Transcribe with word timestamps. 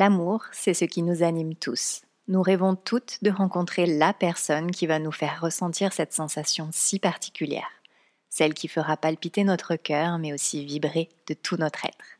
L'amour, 0.00 0.46
c'est 0.52 0.72
ce 0.72 0.86
qui 0.86 1.02
nous 1.02 1.22
anime 1.22 1.54
tous. 1.54 2.00
Nous 2.26 2.40
rêvons 2.40 2.74
toutes 2.74 3.22
de 3.22 3.30
rencontrer 3.30 3.84
la 3.84 4.14
personne 4.14 4.70
qui 4.70 4.86
va 4.86 4.98
nous 4.98 5.12
faire 5.12 5.42
ressentir 5.42 5.92
cette 5.92 6.14
sensation 6.14 6.70
si 6.72 6.98
particulière, 6.98 7.68
celle 8.30 8.54
qui 8.54 8.66
fera 8.66 8.96
palpiter 8.96 9.44
notre 9.44 9.76
cœur 9.76 10.16
mais 10.16 10.32
aussi 10.32 10.64
vibrer 10.64 11.10
de 11.26 11.34
tout 11.34 11.58
notre 11.58 11.84
être. 11.84 12.16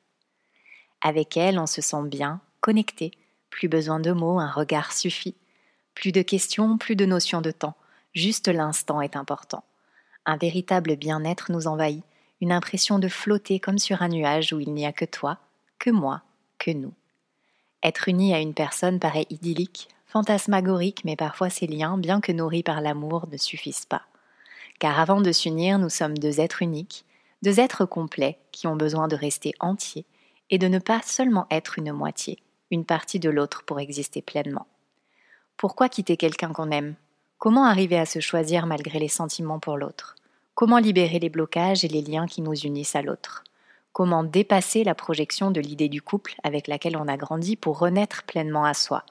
Avec 1.01 1.39
elle, 1.39 1.59
on 1.59 1.65
se 1.65 1.81
sent 1.81 2.03
bien, 2.05 2.43
connecté, 2.61 3.13
plus 3.49 3.69
besoin 3.69 3.99
de 3.99 4.13
mots, 4.13 4.41
un 4.41 4.51
regard 4.51 4.93
suffit, 4.93 5.37
plus 5.95 6.13
de 6.13 6.21
questions, 6.21 6.77
plus 6.77 6.97
de 6.97 7.07
notion 7.07 7.41
de 7.41 7.51
temps, 7.51 7.79
juste 8.15 8.49
l'instant 8.49 9.01
est 9.01 9.17
important. 9.17 9.65
Un 10.27 10.37
véritable 10.37 10.97
bien-être 10.97 11.51
nous 11.51 11.67
envahit, 11.67 12.05
une 12.43 12.53
impression 12.53 12.99
de 12.99 13.09
flotter 13.09 13.59
comme 13.59 13.79
sur 13.79 14.03
un 14.03 14.09
nuage 14.09 14.53
où 14.53 14.61
il 14.61 14.75
n'y 14.75 14.85
a 14.85 14.93
que 14.93 15.07
toi, 15.07 15.39
que 15.79 15.89
moi, 15.89 16.21
que 16.59 16.73
nous. 16.73 16.93
Être 17.83 18.09
uni 18.09 18.35
à 18.35 18.41
une 18.41 18.55
personne 18.55 18.99
paraît 18.99 19.27
idyllique, 19.31 19.89
fantasmagorique, 20.07 21.05
mais 21.05 21.17
parfois 21.17 21.51
ces 21.51 21.67
liens, 21.67 21.97
bien 21.97 22.21
que 22.21 22.33
nourris 22.33 22.63
par 22.63 22.81
l'amour, 22.81 23.27
ne 23.31 23.37
suffisent 23.37 23.87
pas. 23.87 24.03
Car 24.79 24.99
avant 24.99 25.21
de 25.21 25.33
s'unir, 25.33 25.79
nous 25.79 25.89
sommes 25.89 26.19
deux 26.19 26.41
êtres 26.41 26.63
uniques, 26.63 27.05
deux 27.43 27.61
êtres 27.61 27.87
complets 27.87 28.39
qui 28.53 28.67
ont 28.67 28.77
besoin 28.77 29.09
de 29.09 29.17
rester 29.17 29.55
entiers 29.61 30.05
et 30.51 30.59
de 30.59 30.69
ne 30.69 30.79
pas 30.79 31.01
seulement 31.03 31.47
être 31.51 31.79
une 31.79 31.93
moitié, 31.93 32.39
une 32.71 32.85
partie 32.85 33.19
de 33.19 33.31
l'autre 33.31 33.63
pour 33.65 33.81
exister 33.81 34.21
pleinement. 34.21 34.67
Pourquoi 35.57 35.89
quitter 35.89 36.17
quelqu'un 36.17 36.53
qu'on 36.53 36.71
aime? 36.71 36.97
Comment 37.39 37.65
arriver 37.65 37.99
à 37.99 38.07
se 38.07 38.21
choisir 38.21 38.67
malgré 38.67 38.99
les 38.99 39.09
sentiments 39.09 39.61
pour 39.61 39.79
l'autre? 39.79 40.17
Comment 40.55 40.79
libérer 40.79 41.19
les 41.19 41.31
blocages 41.31 41.85
et 41.85 41.89
les 41.89 42.03
liens 42.03 42.27
qui 42.27 42.43
nous 42.43 42.55
unissent 42.55 42.97
à 42.97 43.03
l'autre? 43.03 43.45
Comment 43.93 44.23
dépasser 44.23 44.85
la 44.85 44.95
projection 44.95 45.51
de 45.51 45.61
l'idée 45.61 45.89
du 45.89 46.01
couple 46.01 46.37
avec 46.45 46.69
laquelle 46.69 46.97
on 46.97 47.09
a 47.09 47.17
grandi 47.17 47.57
pour 47.57 47.79
renaître 47.79 48.23
pleinement 48.23 48.65
à 48.65 48.73
soi? 48.73 49.05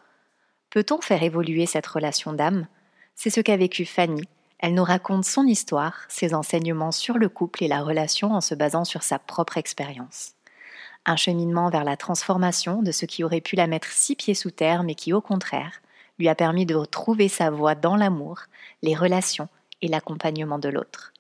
Peut-on 0.70 1.02
faire 1.02 1.22
évoluer 1.22 1.66
cette 1.66 1.88
relation 1.88 2.32
d'âme? 2.32 2.66
C'est 3.14 3.30
ce 3.30 3.42
qu'a 3.42 3.58
vécu 3.58 3.86
Fanny. 3.86 4.24
Elle 4.60 4.76
nous 4.76 4.84
raconte 4.84 5.26
son 5.26 5.46
histoire, 5.46 6.06
ses 6.08 6.34
enseignements 6.34 6.94
sur 6.94 7.18
le 7.18 7.28
couple 7.28 7.64
et 7.64 7.68
la 7.68 7.82
relation 7.82 8.34
en 8.34 8.42
se 8.42 8.56
basant 8.56 8.86
sur 8.86 9.04
sa 9.04 9.20
propre 9.20 9.58
expérience. 9.58 10.34
Un 11.06 11.18
cheminement 11.18 11.70
vers 11.70 11.84
la 11.84 11.98
transformation 11.98 12.82
de 12.82 12.92
ce 12.92 13.06
qui 13.06 13.24
aurait 13.24 13.42
pu 13.42 13.58
la 13.58 13.68
mettre 13.68 13.88
six 13.88 14.16
pieds 14.16 14.34
sous 14.34 14.52
terre, 14.52 14.84
mais 14.84 14.96
qui, 14.96 15.12
au 15.12 15.22
contraire, 15.22 15.82
lui 16.20 16.30
a 16.30 16.36
permis 16.36 16.66
de 16.66 16.76
retrouver 16.76 17.28
sa 17.28 17.50
voie 17.50 17.76
dans 17.76 17.96
l'amour, 17.96 18.44
les 18.82 18.96
relations 18.96 19.50
et 19.82 19.88
l'accompagnement 19.88 20.60
de 20.60 20.70
l'autre. 20.70 21.14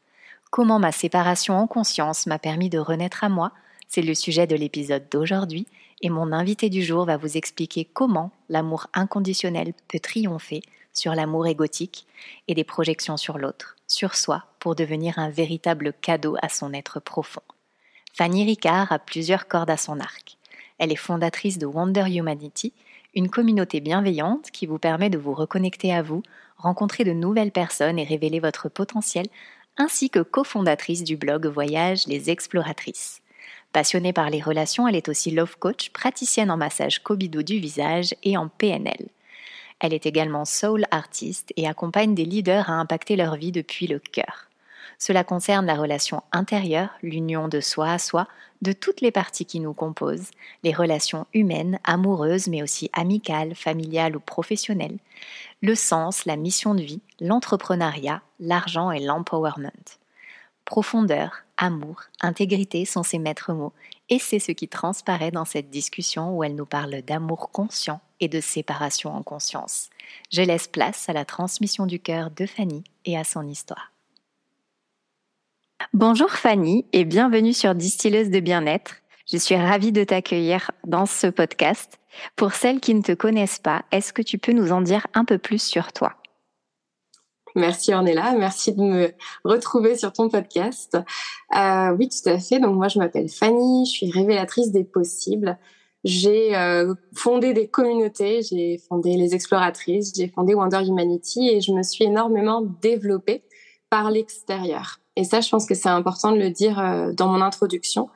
Comment 0.50 0.80
ma 0.80 0.92
séparation 0.92 1.58
en 1.58 1.68
conscience 1.68 2.26
m'a 2.26 2.40
permis 2.40 2.70
de 2.70 2.80
renaître 2.80 3.24
à 3.24 3.30
moi, 3.30 3.52
c'est 3.88 4.02
le 4.02 4.16
sujet 4.16 4.48
de 4.48 4.56
l'épisode 4.56 5.08
d'aujourd'hui, 5.12 5.68
et 6.02 6.10
mon 6.10 6.32
invité 6.32 6.70
du 6.70 6.82
jour 6.82 7.06
va 7.06 7.18
vous 7.18 7.38
expliquer 7.38 7.86
comment 7.86 8.32
l'amour 8.50 8.88
inconditionnel 8.94 9.74
peut 9.88 10.00
triompher 10.00 10.62
sur 10.92 11.14
l'amour 11.14 11.46
égotique 11.46 12.08
et 12.48 12.56
des 12.56 12.64
projections 12.64 13.18
sur 13.18 13.38
l'autre, 13.38 13.76
sur 13.88 14.16
soi, 14.16 14.46
pour 14.60 14.76
devenir 14.76 15.20
un 15.20 15.30
véritable 15.30 15.94
cadeau 16.02 16.36
à 16.42 16.50
son 16.50 16.74
être 16.74 17.00
profond. 17.00 17.44
Fanny 18.14 18.44
Ricard 18.44 18.92
a 18.92 18.98
plusieurs 18.98 19.48
cordes 19.48 19.70
à 19.70 19.78
son 19.78 20.00
arc. 20.00 20.38
Elle 20.80 20.92
est 20.92 20.96
fondatrice 20.96 21.60
de 21.60 21.68
Wonder 21.68 22.06
Humanity, 22.10 22.74
une 23.16 23.30
communauté 23.30 23.82
bienveillante 23.82 24.50
qui 24.52 24.66
vous 24.66 24.80
permet 24.80 25.10
de 25.10 25.18
vous 25.18 25.34
reconnecter 25.34 25.94
à 25.94 26.02
vous, 26.02 26.24
rencontrer 26.58 27.04
de 27.04 27.14
nouvelles 27.14 27.52
personnes 27.52 28.00
et 28.00 28.04
révéler 28.04 28.40
votre 28.40 28.70
potentiel 28.70 29.28
ainsi 29.80 30.10
que 30.10 30.20
cofondatrice 30.20 31.06
du 31.06 31.16
blog 31.16 31.48
Voyage 31.48 32.06
les 32.06 32.30
Exploratrices. 32.30 33.22
Passionnée 33.72 34.12
par 34.12 34.30
les 34.30 34.42
relations, 34.42 34.88
elle 34.88 34.98
est 34.98 35.08
aussi 35.08 35.32
love 35.32 35.58
coach, 35.58 35.90
praticienne 35.92 36.52
en 36.52 36.58
massage 36.58 37.00
Kobido 37.00 37.42
du 37.42 37.60
visage 37.60 38.14
et 38.24 38.36
en 38.36 38.50
PNL. 38.50 39.08
Elle 39.80 39.94
est 39.94 40.06
également 40.06 40.44
soul 40.44 40.86
artiste 40.92 41.54
et 41.56 41.66
accompagne 41.66 42.14
des 42.14 42.26
leaders 42.26 42.70
à 42.70 42.74
impacter 42.74 43.16
leur 43.16 43.38
vie 43.38 43.54
depuis 43.54 43.88
le 43.88 44.00
cœur. 44.00 44.50
Cela 44.98 45.24
concerne 45.24 45.66
la 45.66 45.76
relation 45.76 46.24
intérieure, 46.34 46.90
l'union 47.02 47.48
de 47.48 47.62
soi 47.62 47.90
à 47.92 48.00
soi, 48.00 48.28
de 48.62 48.74
toutes 48.74 49.00
les 49.00 49.12
parties 49.12 49.46
qui 49.46 49.62
nous 49.62 49.72
composent, 49.72 50.32
les 50.64 50.74
relations 50.74 51.26
humaines, 51.34 51.80
amoureuses, 51.86 52.48
mais 52.50 52.62
aussi 52.62 52.90
amicales, 52.92 53.56
familiales 53.56 54.18
ou 54.18 54.20
professionnelles, 54.20 54.98
le 55.62 55.76
sens, 55.76 56.26
la 56.26 56.38
mission 56.38 56.74
de 56.74 56.82
vie, 56.82 57.02
l'entrepreneuriat, 57.20 58.22
l'argent 58.40 58.92
et 58.92 59.00
l'empowerment. 59.00 59.98
Profondeur, 60.66 61.44
amour, 61.58 62.04
intégrité 62.22 62.86
sont 62.86 63.04
ses 63.04 63.20
maîtres 63.20 63.54
mots, 63.54 63.74
et 64.10 64.20
c'est 64.20 64.40
ce 64.40 64.52
qui 64.52 64.68
transparaît 64.68 65.32
dans 65.32 65.46
cette 65.46 65.70
discussion 65.70 66.38
où 66.38 66.44
elle 66.44 66.56
nous 66.56 66.66
parle 66.66 67.02
d'amour 67.02 67.52
conscient 67.52 68.02
et 68.20 68.28
de 68.28 68.40
séparation 68.40 69.14
en 69.16 69.24
conscience. 69.24 69.90
Je 70.32 70.42
laisse 70.42 70.68
place 70.68 71.10
à 71.10 71.14
la 71.14 71.26
transmission 71.26 71.86
du 71.86 72.00
cœur 72.00 72.32
de 72.32 72.46
Fanny 72.46 72.84
et 73.06 73.18
à 73.18 73.24
son 73.24 73.48
histoire. 73.48 73.92
Bonjour 75.94 76.30
Fanny 76.32 76.86
et 76.94 77.06
bienvenue 77.06 77.54
sur 77.54 77.74
Distilleuse 77.74 78.30
de 78.30 78.40
bien-être. 78.40 78.96
Je 79.32 79.38
suis 79.38 79.56
ravie 79.56 79.92
de 79.92 80.04
t'accueillir 80.04 80.72
dans 80.88 81.06
ce 81.06 81.28
podcast. 81.28 82.00
Pour 82.36 82.54
celles 82.54 82.80
qui 82.80 82.96
ne 82.96 83.04
te 83.04 83.12
connaissent 83.12 83.60
pas, 83.60 83.84
est-ce 83.92 84.12
que 84.12 84.24
tu 84.24 84.40
peux 84.40 84.54
nous 84.54 84.72
en 84.72 84.82
dire 84.82 85.06
un 85.14 85.24
peu 85.24 85.38
plus 85.38 85.62
sur 85.62 85.94
toi? 85.94 86.14
Merci 87.56 87.94
Ornella, 87.94 88.34
merci 88.34 88.74
de 88.74 88.82
me 88.82 89.14
retrouver 89.44 89.96
sur 89.96 90.14
ton 90.14 90.30
podcast. 90.30 90.98
Euh, 91.56 91.92
oui, 91.92 92.10
tout 92.10 92.28
à 92.28 92.40
fait. 92.40 92.60
Donc 92.60 92.76
moi, 92.76 92.88
je 92.88 92.98
m'appelle 92.98 93.30
Fanny, 93.30 93.86
je 93.86 93.92
suis 93.92 94.12
révélatrice 94.12 94.72
des 94.72 94.84
possibles. 94.84 95.60
J'ai 96.04 96.56
euh, 96.56 96.96
fondé 97.14 97.54
des 97.54 97.68
communautés, 97.68 98.42
j'ai 98.42 98.80
fondé 98.88 99.16
les 99.16 99.36
exploratrices, 99.36 100.12
j'ai 100.16 100.30
fondé 100.30 100.56
Wonder 100.56 100.82
Humanity 100.88 101.50
et 101.50 101.62
je 101.62 101.72
me 101.72 101.84
suis 101.84 102.06
énormément 102.06 102.64
développée 102.82 103.44
par 103.92 104.10
l'extérieur. 104.10 105.00
Et 105.20 105.26
ça, 105.26 105.42
je 105.42 105.50
pense 105.50 105.66
que 105.66 105.76
c'est 105.76 105.90
important 105.90 106.32
de 106.32 106.38
le 106.38 106.50
dire 106.50 106.80
euh, 106.80 107.12
dans 107.12 107.28
mon 107.28 107.42
introduction. 107.42 108.08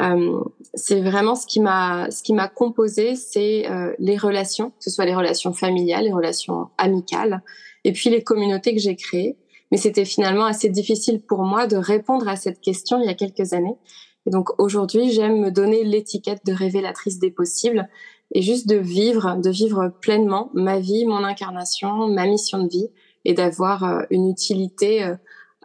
Euh, 0.00 0.40
c'est 0.72 1.02
vraiment 1.02 1.34
ce 1.34 1.46
qui 1.46 1.60
m'a 1.60 2.10
ce 2.10 2.22
qui 2.22 2.32
m'a 2.32 2.48
composé, 2.48 3.14
c'est 3.14 3.70
euh, 3.70 3.92
les 3.98 4.16
relations, 4.16 4.70
que 4.70 4.84
ce 4.84 4.88
soit 4.88 5.04
les 5.04 5.14
relations 5.14 5.52
familiales, 5.52 6.04
les 6.04 6.14
relations 6.14 6.68
amicales, 6.78 7.42
et 7.84 7.92
puis 7.92 8.08
les 8.08 8.24
communautés 8.24 8.74
que 8.74 8.80
j'ai 8.80 8.96
créées. 8.96 9.36
Mais 9.70 9.76
c'était 9.76 10.06
finalement 10.06 10.46
assez 10.46 10.70
difficile 10.70 11.20
pour 11.20 11.42
moi 11.42 11.66
de 11.66 11.76
répondre 11.76 12.26
à 12.26 12.36
cette 12.36 12.62
question 12.62 13.02
il 13.02 13.04
y 13.04 13.10
a 13.10 13.14
quelques 13.14 13.52
années. 13.52 13.76
Et 14.24 14.30
donc 14.30 14.58
aujourd'hui, 14.58 15.12
j'aime 15.12 15.38
me 15.38 15.50
donner 15.50 15.84
l'étiquette 15.84 16.40
de 16.46 16.54
révélatrice 16.54 17.18
des 17.18 17.30
possibles 17.30 17.86
et 18.32 18.40
juste 18.40 18.66
de 18.66 18.76
vivre, 18.76 19.36
de 19.36 19.50
vivre 19.50 19.92
pleinement 20.00 20.50
ma 20.54 20.78
vie, 20.78 21.04
mon 21.04 21.22
incarnation, 21.22 22.08
ma 22.08 22.26
mission 22.26 22.62
de 22.62 22.68
vie 22.70 22.88
et 23.26 23.34
d'avoir 23.34 24.06
une 24.08 24.30
utilité 24.30 25.16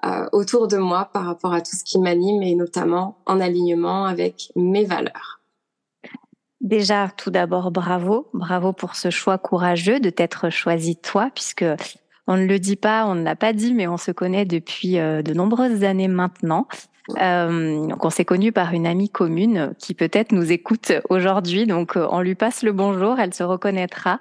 euh, 0.06 0.26
autour 0.32 0.68
de 0.68 0.78
moi 0.78 1.10
par 1.14 1.26
rapport 1.26 1.54
à 1.54 1.62
tout 1.62 1.76
ce 1.76 1.84
qui 1.84 2.00
m'anime 2.00 2.42
et 2.44 2.56
notamment 2.56 3.18
en 3.26 3.40
alignement 3.40 4.06
avec 4.06 4.52
mes 4.56 4.86
valeurs. 4.86 5.42
Déjà, 6.62 7.10
tout 7.18 7.32
d'abord, 7.32 7.72
bravo, 7.72 8.30
bravo 8.34 8.72
pour 8.72 8.96
ce 8.96 9.10
choix 9.10 9.38
courageux 9.40 10.00
de 10.00 10.12
t'être 10.12 10.52
choisi 10.52 10.96
toi, 10.96 11.30
puisque 11.34 11.66
on 12.28 12.38
ne 12.38 12.46
le 12.46 12.60
dit 12.60 12.76
pas, 12.76 13.06
on 13.08 13.16
ne 13.16 13.24
l'a 13.24 13.36
pas 13.36 13.52
dit, 13.52 13.74
mais 13.74 13.88
on 13.88 13.98
se 13.98 14.12
connaît 14.12 14.46
depuis 14.46 15.00
euh, 15.00 15.24
de 15.24 15.34
nombreuses 15.34 15.84
années 15.84 16.08
maintenant. 16.08 16.68
Euh, 17.20 17.88
donc 17.88 18.06
on 18.06 18.10
s'est 18.10 18.26
connu 18.26 18.52
par 18.52 18.74
une 18.74 18.86
amie 18.86 19.10
commune 19.10 19.74
qui 19.80 19.96
peut-être 19.96 20.32
nous 20.32 20.52
écoute 20.52 20.92
aujourd'hui, 21.10 21.66
donc 21.66 21.98
euh, 21.98 22.08
on 22.12 22.22
lui 22.22 22.36
passe 22.36 22.62
le 22.64 22.72
bonjour, 22.72 23.20
elle 23.20 23.34
se 23.34 23.44
reconnaîtra. 23.44 24.20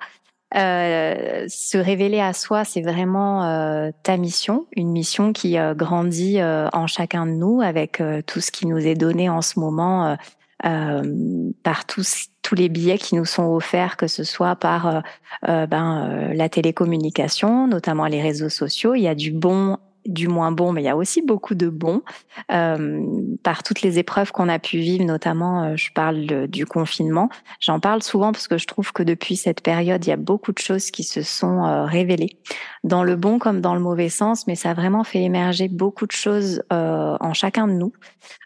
Euh, 0.57 1.45
se 1.49 1.79
révéler 1.79 2.21
à 2.21 2.33
soi, 2.33 2.65
c'est 2.65 2.83
vraiment 2.83 3.45
euh, 3.45 3.91
ta 4.03 4.17
mission, 4.17 4.67
une 4.75 4.91
mission 4.91 5.33
qui 5.33 5.57
euh, 5.59 5.75
grandit 5.75 6.39
en 6.43 6.87
chacun 6.87 7.27
de 7.27 7.33
nous 7.33 7.61
avec 7.61 8.03
tout 8.27 8.41
ce 8.41 8.51
qui 8.51 8.67
nous 8.67 8.79
est 8.79 8.95
donné 8.95 9.29
en 9.29 9.43
ce 9.43 9.59
moment 9.59 10.17
par 10.63 11.87
tous 11.87 12.27
tous 12.43 12.55
les 12.55 12.69
billets 12.69 12.99
qui 12.99 13.15
nous 13.15 13.25
sont 13.25 13.45
offerts, 13.45 13.97
que 13.97 14.09
ce 14.09 14.25
soit 14.25 14.57
par 14.57 15.03
ben, 15.47 16.33
la 16.35 16.49
télécommunication, 16.49 17.67
notamment 17.67 18.07
les 18.07 18.21
réseaux 18.21 18.49
sociaux. 18.49 18.95
Il 18.95 19.03
y 19.03 19.09
a 19.09 19.15
du 19.15 19.31
bon 19.31 19.79
du 20.07 20.29
moins 20.29 20.53
bon, 20.53 20.73
mais 20.73 20.83
il 20.83 20.87
y 20.87 20.89
a 20.89 20.97
aussi 20.97 21.23
beaucoup 21.23 21.55
de 21.55 21.69
bon 21.69 22.03
euh, 22.51 23.05
par 23.43 23.63
toutes 23.63 23.83
les 23.83 23.99
épreuves 23.99 24.33
qu'on 24.33 24.49
a 24.49 24.59
pu 24.59 24.79
vivre, 24.79 25.05
notamment 25.05 25.65
euh, 25.65 25.77
je 25.77 25.93
parle 25.93 26.47
du 26.49 26.67
confinement. 26.67 27.29
J'en 27.61 27.81
parle 27.81 28.03
souvent 28.03 28.33
parce 28.33 28.49
que 28.49 28.59
je 28.59 28.67
trouve 28.67 28.93
que 28.93 29.03
depuis 29.03 29.37
cette 29.37 29.63
période, 29.63 30.05
il 30.05 30.11
y 30.11 30.13
a 30.13 30.17
beaucoup 30.17 30.53
de 30.53 30.59
choses 30.59 30.91
qui 30.91 31.05
se 31.05 31.23
sont 31.23 31.65
euh, 31.65 31.85
révélées, 31.85 32.39
dans 32.85 33.05
le 33.05 33.17
bon 33.17 33.39
comme 33.39 33.61
dans 33.61 33.75
le 33.75 33.81
mauvais 33.81 34.09
sens, 34.09 34.47
mais 34.47 34.55
ça 34.55 34.71
a 34.71 34.75
vraiment 34.75 35.05
fait 35.05 35.23
émerger 35.23 35.69
beaucoup 35.69 36.07
de 36.07 36.13
choses 36.13 36.63
en 36.71 37.33
chacun 37.35 37.67
de 37.67 37.73
nous, 37.73 37.93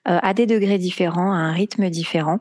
à 0.05 0.35
des 0.35 0.47
degrés 0.47 0.79
différents, 0.79 1.33
à 1.33 1.37
un 1.37 1.53
rythme 1.53 1.89
différent. 1.89 2.41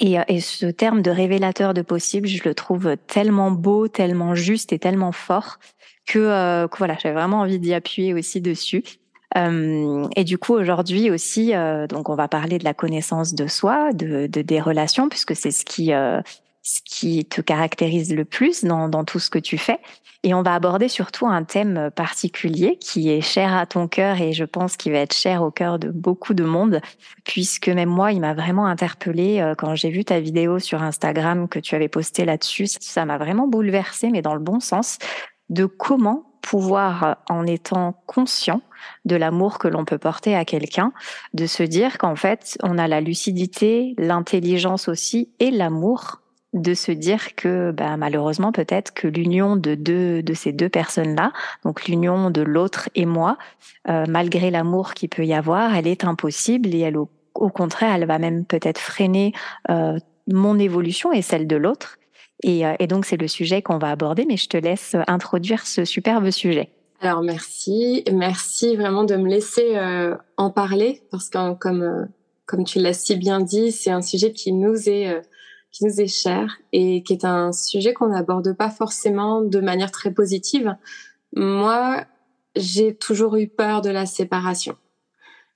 Et, 0.00 0.16
et, 0.28 0.40
ce 0.40 0.66
terme 0.66 1.00
de 1.00 1.10
révélateur 1.10 1.72
de 1.72 1.80
possible, 1.80 2.28
je 2.28 2.42
le 2.44 2.54
trouve 2.54 2.96
tellement 3.06 3.50
beau, 3.50 3.88
tellement 3.88 4.34
juste 4.34 4.72
et 4.72 4.78
tellement 4.78 5.12
fort 5.12 5.58
que, 6.06 6.18
euh, 6.18 6.68
que 6.68 6.78
voilà, 6.78 6.96
j'avais 7.00 7.14
vraiment 7.14 7.40
envie 7.40 7.58
d'y 7.58 7.74
appuyer 7.74 8.14
aussi 8.14 8.40
dessus. 8.40 8.82
Euh, 9.36 10.06
et 10.16 10.24
du 10.24 10.38
coup, 10.38 10.54
aujourd'hui 10.54 11.10
aussi, 11.10 11.54
euh, 11.54 11.86
donc 11.86 12.08
on 12.08 12.14
va 12.14 12.28
parler 12.28 12.58
de 12.58 12.64
la 12.64 12.74
connaissance 12.74 13.34
de 13.34 13.46
soi, 13.46 13.92
de, 13.92 14.26
de 14.26 14.42
des 14.42 14.60
relations, 14.60 15.08
puisque 15.08 15.34
c'est 15.34 15.50
ce 15.50 15.64
qui 15.64 15.92
euh, 15.92 16.20
ce 16.62 16.80
qui 16.84 17.24
te 17.24 17.40
caractérise 17.40 18.12
le 18.12 18.24
plus 18.24 18.64
dans, 18.64 18.88
dans 18.88 19.04
tout 19.04 19.20
ce 19.20 19.30
que 19.30 19.38
tu 19.38 19.56
fais. 19.56 19.78
Et 20.24 20.34
on 20.34 20.42
va 20.42 20.54
aborder 20.54 20.88
surtout 20.88 21.28
un 21.28 21.44
thème 21.44 21.90
particulier 21.94 22.76
qui 22.80 23.10
est 23.10 23.20
cher 23.20 23.54
à 23.54 23.66
ton 23.66 23.86
cœur 23.86 24.20
et 24.20 24.32
je 24.32 24.44
pense 24.44 24.76
qu'il 24.76 24.90
va 24.90 24.98
être 24.98 25.14
cher 25.14 25.44
au 25.44 25.52
cœur 25.52 25.78
de 25.78 25.88
beaucoup 25.88 26.34
de 26.34 26.42
monde, 26.42 26.80
puisque 27.24 27.68
même 27.68 27.88
moi, 27.88 28.10
il 28.10 28.20
m'a 28.20 28.34
vraiment 28.34 28.66
interpellé 28.66 29.38
euh, 29.38 29.54
quand 29.54 29.76
j'ai 29.76 29.90
vu 29.90 30.04
ta 30.04 30.18
vidéo 30.18 30.58
sur 30.58 30.82
Instagram 30.82 31.48
que 31.48 31.60
tu 31.60 31.76
avais 31.76 31.88
postée 31.88 32.24
là-dessus. 32.24 32.66
Ça 32.66 33.04
m'a 33.04 33.18
vraiment 33.18 33.46
bouleversé, 33.46 34.10
mais 34.10 34.22
dans 34.22 34.34
le 34.34 34.40
bon 34.40 34.58
sens 34.58 34.98
de 35.50 35.66
comment 35.66 36.26
pouvoir, 36.42 37.16
en 37.28 37.44
étant 37.44 38.00
conscient 38.06 38.60
de 39.04 39.16
l'amour 39.16 39.58
que 39.58 39.66
l'on 39.66 39.84
peut 39.84 39.98
porter 39.98 40.36
à 40.36 40.44
quelqu'un, 40.44 40.92
de 41.34 41.46
se 41.46 41.64
dire 41.64 41.98
qu'en 41.98 42.14
fait, 42.14 42.56
on 42.62 42.78
a 42.78 42.86
la 42.86 43.00
lucidité, 43.00 43.94
l'intelligence 43.98 44.88
aussi 44.88 45.30
et 45.40 45.50
l'amour 45.50 46.20
de 46.52 46.74
se 46.74 46.92
dire 46.92 47.34
que 47.34 47.70
bah, 47.70 47.96
malheureusement 47.96 48.52
peut-être 48.52 48.94
que 48.94 49.08
l'union 49.08 49.56
de 49.56 49.74
deux 49.74 50.22
de 50.22 50.34
ces 50.34 50.52
deux 50.52 50.68
personnes-là, 50.68 51.32
donc 51.64 51.86
l'union 51.86 52.30
de 52.30 52.42
l'autre 52.42 52.88
et 52.94 53.06
moi, 53.06 53.36
euh, 53.88 54.04
malgré 54.08 54.50
l'amour 54.50 54.94
qui 54.94 55.08
peut 55.08 55.26
y 55.26 55.34
avoir, 55.34 55.74
elle 55.74 55.86
est 55.86 56.04
impossible 56.04 56.74
et 56.74 56.80
elle 56.80 56.96
au, 56.96 57.08
contraire, 57.50 57.94
elle 57.94 58.06
va 58.06 58.18
même 58.18 58.46
peut-être 58.46 58.78
freiner 58.78 59.32
euh, 59.68 59.98
mon 60.26 60.58
évolution 60.58 61.12
et 61.12 61.22
celle 61.22 61.46
de 61.46 61.56
l'autre. 61.56 61.98
Et, 62.42 62.66
euh, 62.66 62.74
et 62.78 62.86
donc, 62.86 63.06
c'est 63.06 63.16
le 63.16 63.28
sujet 63.28 63.62
qu'on 63.62 63.78
va 63.78 63.90
aborder, 63.90 64.26
mais 64.26 64.36
je 64.36 64.48
te 64.48 64.56
laisse 64.56 64.96
introduire 65.06 65.66
ce 65.66 65.84
superbe 65.84 66.30
sujet. 66.30 66.70
Alors, 67.00 67.22
merci. 67.22 68.04
Merci 68.10 68.76
vraiment 68.76 69.04
de 69.04 69.16
me 69.16 69.28
laisser 69.28 69.76
euh, 69.76 70.16
en 70.36 70.50
parler, 70.50 71.02
parce 71.10 71.28
que 71.28 71.54
comme, 71.54 71.82
euh, 71.82 72.04
comme 72.46 72.64
tu 72.64 72.78
l'as 72.78 72.94
si 72.94 73.16
bien 73.16 73.40
dit, 73.40 73.72
c'est 73.72 73.90
un 73.90 74.02
sujet 74.02 74.32
qui 74.32 74.52
nous 74.52 74.88
est, 74.88 75.08
euh, 75.08 75.20
qui 75.72 75.84
nous 75.84 76.00
est 76.00 76.06
cher 76.06 76.58
et 76.72 77.02
qui 77.02 77.12
est 77.12 77.24
un 77.24 77.52
sujet 77.52 77.92
qu'on 77.92 78.08
n'aborde 78.08 78.56
pas 78.56 78.70
forcément 78.70 79.42
de 79.42 79.60
manière 79.60 79.92
très 79.92 80.10
positive. 80.10 80.74
Moi, 81.34 82.04
j'ai 82.54 82.94
toujours 82.94 83.36
eu 83.36 83.46
peur 83.46 83.82
de 83.82 83.90
la 83.90 84.06
séparation. 84.06 84.76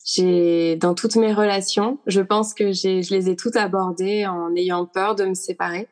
J'ai 0.05 0.76
dans 0.76 0.94
toutes 0.94 1.17
mes 1.17 1.33
relations, 1.33 1.99
je 2.06 2.21
pense 2.21 2.53
que 2.53 2.73
j'ai, 2.73 3.03
je 3.03 3.15
les 3.15 3.31
ai 3.31 3.37
toutes 3.37 3.56
abordées 3.56 4.26
en 4.26 4.55
ayant 4.56 4.85
peur 4.87 5.15
de 5.15 5.25
me 5.25 5.35
séparer. 5.35 5.88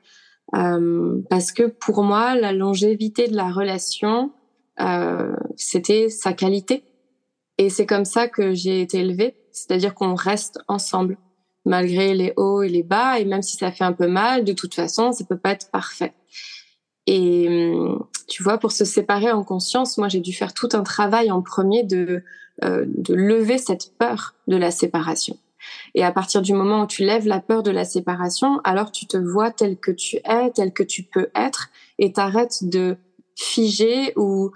Euh, 0.54 1.20
parce 1.28 1.52
que 1.52 1.64
pour 1.64 2.02
moi, 2.02 2.34
la 2.34 2.52
longévité 2.52 3.28
de 3.28 3.36
la 3.36 3.50
relation, 3.50 4.32
euh, 4.80 5.36
c'était 5.56 6.08
sa 6.08 6.32
qualité. 6.32 6.84
Et 7.58 7.70
c'est 7.70 7.86
comme 7.86 8.04
ça 8.04 8.28
que 8.28 8.54
j'ai 8.54 8.80
été 8.80 9.00
élevée, 9.00 9.34
c'est-à-dire 9.52 9.94
qu'on 9.94 10.14
reste 10.14 10.60
ensemble 10.68 11.16
malgré 11.64 12.14
les 12.14 12.32
hauts 12.36 12.62
et 12.62 12.68
les 12.68 12.82
bas, 12.82 13.18
et 13.18 13.24
même 13.24 13.42
si 13.42 13.56
ça 13.56 13.70
fait 13.72 13.84
un 13.84 13.92
peu 13.92 14.06
mal, 14.06 14.44
de 14.44 14.52
toute 14.52 14.74
façon, 14.74 15.12
ça 15.12 15.24
peut 15.24 15.36
pas 15.36 15.50
être 15.50 15.70
parfait. 15.70 16.14
Et 17.06 17.72
tu 18.26 18.42
vois, 18.42 18.58
pour 18.58 18.72
se 18.72 18.84
séparer 18.84 19.32
en 19.32 19.42
conscience, 19.42 19.98
moi 19.98 20.08
j'ai 20.08 20.20
dû 20.20 20.32
faire 20.32 20.54
tout 20.54 20.68
un 20.72 20.82
travail 20.82 21.30
en 21.30 21.42
premier 21.42 21.82
de 21.82 22.22
euh, 22.64 22.84
de 22.88 23.14
lever 23.14 23.56
cette 23.56 23.96
peur 23.98 24.34
de 24.48 24.56
la 24.56 24.72
séparation. 24.72 25.38
Et 25.94 26.04
à 26.04 26.12
partir 26.12 26.42
du 26.42 26.52
moment 26.52 26.82
où 26.82 26.86
tu 26.86 27.04
lèves 27.04 27.26
la 27.26 27.40
peur 27.40 27.62
de 27.62 27.70
la 27.70 27.84
séparation, 27.84 28.60
alors 28.64 28.92
tu 28.92 29.06
te 29.06 29.16
vois 29.16 29.50
tel 29.50 29.78
que 29.78 29.90
tu 29.90 30.16
es, 30.16 30.50
tel 30.54 30.72
que 30.72 30.82
tu 30.82 31.02
peux 31.02 31.28
être, 31.34 31.70
et 31.98 32.12
t'arrêtes 32.12 32.68
de 32.68 32.96
figer 33.34 34.12
ou 34.16 34.52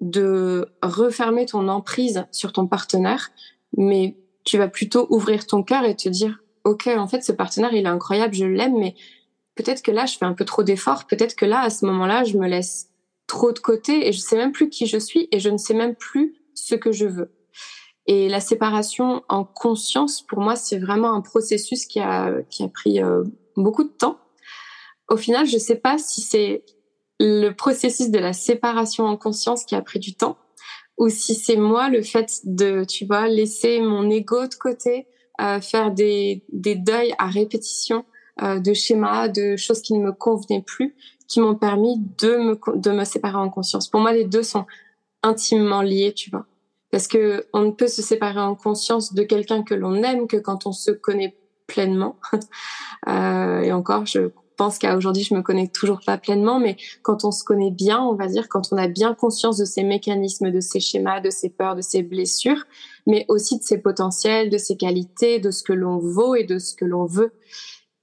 de 0.00 0.68
refermer 0.82 1.46
ton 1.46 1.68
emprise 1.68 2.26
sur 2.30 2.52
ton 2.52 2.66
partenaire, 2.66 3.30
mais 3.76 4.16
tu 4.44 4.58
vas 4.58 4.68
plutôt 4.68 5.06
ouvrir 5.10 5.46
ton 5.46 5.62
cœur 5.62 5.84
et 5.84 5.96
te 5.96 6.08
dire, 6.08 6.42
OK, 6.64 6.86
en 6.88 7.06
fait, 7.06 7.22
ce 7.22 7.32
partenaire, 7.32 7.72
il 7.72 7.84
est 7.84 7.88
incroyable, 7.88 8.34
je 8.34 8.44
l'aime, 8.44 8.78
mais 8.78 8.94
peut-être 9.54 9.82
que 9.82 9.90
là, 9.90 10.06
je 10.06 10.18
fais 10.18 10.24
un 10.24 10.34
peu 10.34 10.44
trop 10.44 10.62
d'efforts, 10.62 11.06
peut-être 11.06 11.34
que 11.34 11.46
là, 11.46 11.60
à 11.60 11.70
ce 11.70 11.84
moment-là, 11.86 12.24
je 12.24 12.36
me 12.36 12.46
laisse 12.46 12.90
trop 13.26 13.52
de 13.52 13.58
côté 13.58 14.06
et 14.06 14.12
je 14.12 14.18
sais 14.18 14.36
même 14.36 14.52
plus 14.52 14.68
qui 14.68 14.86
je 14.86 14.98
suis 14.98 15.28
et 15.32 15.40
je 15.40 15.50
ne 15.50 15.58
sais 15.58 15.74
même 15.74 15.94
plus 15.94 16.34
ce 16.54 16.74
que 16.74 16.92
je 16.92 17.06
veux. 17.06 17.32
Et 18.06 18.28
la 18.28 18.40
séparation 18.40 19.22
en 19.28 19.44
conscience, 19.44 20.22
pour 20.22 20.40
moi, 20.40 20.54
c'est 20.54 20.78
vraiment 20.78 21.12
un 21.12 21.20
processus 21.20 21.86
qui 21.86 21.98
a, 21.98 22.32
qui 22.50 22.62
a 22.62 22.68
pris 22.68 23.02
euh, 23.02 23.24
beaucoup 23.56 23.84
de 23.84 23.88
temps. 23.88 24.18
Au 25.08 25.16
final, 25.16 25.46
je 25.46 25.54
ne 25.54 25.60
sais 25.60 25.76
pas 25.76 25.98
si 25.98 26.20
c'est 26.20 26.64
le 27.18 27.50
processus 27.50 28.10
de 28.10 28.18
la 28.18 28.32
séparation 28.32 29.04
en 29.04 29.16
conscience 29.16 29.64
qui 29.64 29.74
a 29.74 29.82
pris 29.82 29.98
du 29.98 30.14
temps 30.14 30.36
ou 30.98 31.08
si 31.08 31.34
c'est 31.34 31.56
moi 31.56 31.88
le 31.88 32.02
fait 32.02 32.40
de, 32.44 32.84
tu 32.84 33.04
vois, 33.04 33.28
laisser 33.28 33.80
mon 33.80 34.08
ego 34.08 34.46
de 34.46 34.54
côté, 34.54 35.06
euh, 35.40 35.60
faire 35.60 35.90
des, 35.90 36.44
des 36.52 36.74
deuils 36.74 37.14
à 37.18 37.26
répétition 37.26 38.04
euh, 38.42 38.58
de 38.60 38.72
schémas, 38.72 39.28
de 39.28 39.56
choses 39.56 39.82
qui 39.82 39.94
ne 39.94 40.02
me 40.02 40.12
convenaient 40.12 40.62
plus, 40.62 40.96
qui 41.28 41.40
m'ont 41.40 41.54
permis 41.54 41.98
de 42.18 42.36
me, 42.36 42.78
de 42.78 42.90
me 42.92 43.04
séparer 43.04 43.36
en 43.36 43.50
conscience. 43.50 43.88
Pour 43.88 44.00
moi, 44.00 44.12
les 44.12 44.24
deux 44.24 44.42
sont 44.42 44.64
intimement 45.22 45.82
liés, 45.82 46.12
tu 46.14 46.30
vois 46.30 46.46
parce 46.96 47.08
que 47.08 47.44
on 47.52 47.60
ne 47.60 47.72
peut 47.72 47.88
se 47.88 48.00
séparer 48.00 48.40
en 48.40 48.54
conscience 48.54 49.12
de 49.12 49.22
quelqu'un 49.22 49.62
que 49.62 49.74
l'on 49.74 49.96
aime 49.96 50.26
que 50.26 50.38
quand 50.38 50.66
on 50.66 50.72
se 50.72 50.90
connaît 50.90 51.36
pleinement. 51.66 52.16
euh, 53.08 53.60
et 53.60 53.70
encore, 53.70 54.06
je 54.06 54.30
pense 54.56 54.78
qu'à 54.78 54.96
aujourd'hui, 54.96 55.22
je 55.22 55.34
me 55.34 55.42
connais 55.42 55.68
toujours 55.68 56.00
pas 56.06 56.16
pleinement, 56.16 56.58
mais 56.58 56.78
quand 57.02 57.26
on 57.26 57.32
se 57.32 57.44
connaît 57.44 57.70
bien, 57.70 58.00
on 58.02 58.14
va 58.14 58.28
dire, 58.28 58.48
quand 58.48 58.72
on 58.72 58.78
a 58.78 58.88
bien 58.88 59.12
conscience 59.12 59.58
de 59.58 59.66
ses 59.66 59.84
mécanismes, 59.84 60.50
de 60.50 60.60
ses 60.60 60.80
schémas, 60.80 61.20
de 61.20 61.28
ses 61.28 61.50
peurs, 61.50 61.76
de 61.76 61.82
ses 61.82 62.02
blessures, 62.02 62.64
mais 63.06 63.26
aussi 63.28 63.58
de 63.58 63.62
ses 63.62 63.76
potentiels, 63.76 64.48
de 64.48 64.56
ses 64.56 64.78
qualités, 64.78 65.38
de 65.38 65.50
ce 65.50 65.62
que 65.62 65.74
l'on 65.74 65.98
vaut 65.98 66.34
et 66.34 66.44
de 66.44 66.58
ce 66.58 66.74
que 66.74 66.86
l'on 66.86 67.04
veut. 67.04 67.34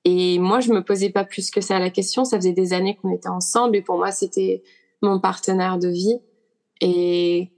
Et 0.05 0.37
moi, 0.37 0.59
je 0.59 0.71
me 0.71 0.83
posais 0.83 1.09
pas 1.09 1.23
plus 1.23 1.49
que 1.49 1.61
ça 1.61 1.79
la 1.79 1.89
question. 1.89 2.25
Ça 2.25 2.37
faisait 2.37 2.53
des 2.53 2.73
années 2.73 2.95
qu'on 3.01 3.11
était 3.11 3.29
ensemble 3.29 3.75
et 3.75 3.81
pour 3.81 3.97
moi, 3.97 4.11
c'était 4.11 4.61
mon 5.01 5.19
partenaire 5.19 5.79
de 5.79 5.87
vie. 5.87 6.19
Et 6.79 7.52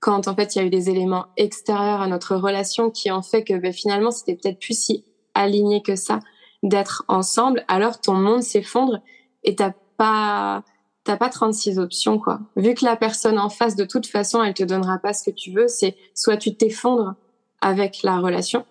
quand 0.00 0.28
en 0.28 0.34
fait 0.34 0.54
il 0.54 0.58
y 0.58 0.62
a 0.62 0.64
eu 0.64 0.70
des 0.70 0.90
éléments 0.90 1.26
extérieurs 1.36 2.00
à 2.00 2.08
notre 2.08 2.34
relation 2.34 2.90
qui 2.90 3.10
ont 3.10 3.22
fait 3.22 3.44
que 3.44 3.54
ben, 3.54 3.72
finalement 3.72 4.10
c'était 4.10 4.34
peut-être 4.34 4.58
plus 4.58 4.78
si 4.78 5.04
aligné 5.34 5.82
que 5.82 5.94
ça 5.94 6.20
d'être 6.62 7.04
ensemble, 7.08 7.64
alors 7.68 8.00
ton 8.00 8.14
monde 8.14 8.42
s'effondre 8.42 9.00
et 9.44 9.54
t'as 9.54 9.72
pas 9.96 10.64
t'as 11.04 11.16
pas 11.16 11.28
36 11.28 11.78
options 11.78 12.18
quoi. 12.18 12.40
Vu 12.56 12.74
que 12.74 12.84
la 12.84 12.96
personne 12.96 13.38
en 13.38 13.48
face 13.48 13.76
de 13.76 13.84
toute 13.84 14.06
façon 14.06 14.42
elle 14.42 14.54
te 14.54 14.64
donnera 14.64 14.98
pas 14.98 15.12
ce 15.12 15.24
que 15.24 15.34
tu 15.34 15.52
veux, 15.52 15.68
c'est 15.68 15.96
soit 16.14 16.36
tu 16.36 16.56
t'effondres 16.56 17.14
avec 17.60 18.02
la 18.02 18.18
relation, 18.18 18.64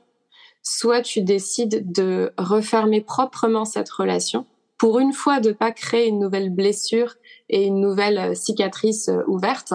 soit 0.64 1.02
tu 1.02 1.22
décides 1.22 1.92
de 1.92 2.34
refermer 2.38 3.02
proprement 3.02 3.66
cette 3.66 3.90
relation 3.90 4.46
pour 4.78 5.00
une 5.00 5.14
fois 5.14 5.40
de 5.40 5.52
pas 5.52 5.72
créer 5.72 6.08
une 6.08 6.20
nouvelle 6.20 6.50
blessure 6.50 7.16
et 7.50 7.66
une 7.66 7.82
nouvelle 7.82 8.18
euh, 8.18 8.34
cicatrice 8.34 9.10
euh, 9.10 9.22
ouverte 9.28 9.74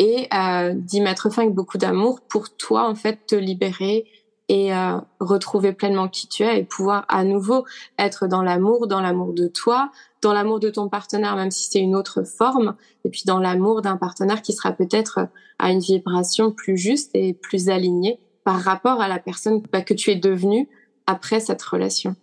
et 0.00 0.26
euh, 0.34 0.72
d'y 0.74 1.02
mettre 1.02 1.30
fin 1.30 1.42
avec 1.42 1.54
beaucoup 1.54 1.76
d'amour 1.76 2.22
pour 2.22 2.56
toi 2.56 2.88
en 2.88 2.94
fait 2.94 3.26
te 3.26 3.36
libérer 3.36 4.06
et 4.48 4.74
euh, 4.74 4.98
retrouver 5.20 5.72
pleinement 5.72 6.08
qui 6.08 6.26
tu 6.26 6.42
es 6.42 6.60
et 6.60 6.64
pouvoir 6.64 7.04
à 7.08 7.22
nouveau 7.22 7.64
être 7.98 8.26
dans 8.26 8.42
l'amour, 8.42 8.88
dans 8.88 9.02
l'amour 9.02 9.34
de 9.34 9.46
toi, 9.46 9.92
dans 10.22 10.32
l'amour 10.32 10.58
de 10.58 10.70
ton 10.70 10.88
partenaire 10.88 11.36
même 11.36 11.50
si 11.50 11.68
c'est 11.70 11.80
une 11.80 11.94
autre 11.94 12.24
forme 12.24 12.74
et 13.04 13.10
puis 13.10 13.24
dans 13.26 13.38
l'amour 13.38 13.82
d'un 13.82 13.98
partenaire 13.98 14.40
qui 14.40 14.54
sera 14.54 14.72
peut-être 14.72 15.28
à 15.58 15.70
une 15.70 15.80
vibration 15.80 16.50
plus 16.50 16.78
juste 16.78 17.10
et 17.12 17.34
plus 17.34 17.68
alignée 17.68 18.18
par 18.42 18.58
rapport 18.58 19.02
à 19.02 19.08
la 19.08 19.18
personne 19.18 19.62
bah, 19.70 19.82
que 19.82 19.92
tu 19.92 20.10
es 20.10 20.16
devenue 20.16 20.66
après 21.06 21.40
cette 21.40 21.62
relation. 21.62 22.16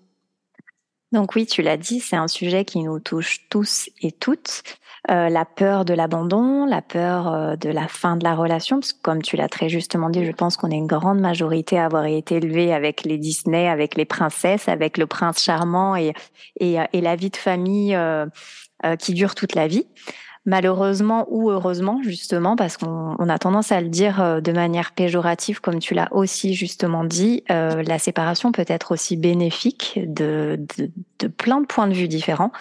Donc 1.13 1.35
oui, 1.35 1.45
tu 1.45 1.61
l'as 1.61 1.77
dit, 1.77 1.99
c'est 2.01 2.17
un 2.17 2.27
sujet 2.27 2.65
qui 2.65 2.83
nous 2.83 2.99
touche 2.99 3.47
tous 3.49 3.89
et 4.01 4.11
toutes. 4.11 4.63
Euh, 5.09 5.29
la 5.29 5.45
peur 5.45 5.85
de 5.85 5.93
l'abandon, 5.93 6.65
la 6.65 6.81
peur 6.81 7.33
euh, 7.33 7.55
de 7.55 7.69
la 7.69 7.87
fin 7.87 8.17
de 8.17 8.25
la 8.25 8.35
relation, 8.35 8.81
parce 8.81 8.91
que 8.91 9.01
comme 9.01 9.21
tu 9.21 9.37
l'as 9.37 9.47
très 9.47 9.69
justement 9.69 10.09
dit, 10.09 10.25
je 10.25 10.31
pense 10.33 10.57
qu'on 10.57 10.69
est 10.69 10.75
une 10.75 10.87
grande 10.87 11.21
majorité 11.21 11.79
à 11.79 11.85
avoir 11.85 12.05
été 12.05 12.35
élevé 12.35 12.73
avec 12.73 13.05
les 13.05 13.17
Disney, 13.17 13.69
avec 13.69 13.95
les 13.95 14.03
princesses, 14.03 14.67
avec 14.67 14.97
le 14.97 15.07
prince 15.07 15.41
charmant 15.41 15.95
et, 15.95 16.13
et, 16.59 16.77
et 16.91 16.99
la 16.99 17.15
vie 17.15 17.29
de 17.29 17.37
famille 17.37 17.95
euh, 18.85 18.95
qui 18.95 19.15
dure 19.15 19.33
toute 19.33 19.55
la 19.55 19.67
vie. 19.67 19.87
Malheureusement 20.47 21.27
ou 21.29 21.51
heureusement 21.51 21.99
justement 22.01 22.55
parce 22.55 22.77
qu'on 22.77 23.29
a 23.29 23.37
tendance 23.37 23.71
à 23.71 23.81
le 23.81 23.89
dire 23.89 24.21
euh, 24.21 24.41
de 24.41 24.53
manière 24.53 24.93
péjorative 24.93 25.59
comme 25.59 25.79
tu 25.79 25.93
l'as 25.93 26.07
aussi 26.11 26.55
justement 26.55 27.03
dit 27.03 27.43
euh, 27.51 27.83
la 27.83 27.99
séparation 27.99 28.51
peut 28.51 28.65
être 28.67 28.93
aussi 28.93 29.17
bénéfique 29.17 29.99
de, 30.01 30.57
de, 30.77 30.89
de, 31.19 31.27
plein 31.27 31.59
de 31.59 31.67
points 31.67 31.87
de 31.87 31.93
vue 31.93 32.07
différents 32.07 32.51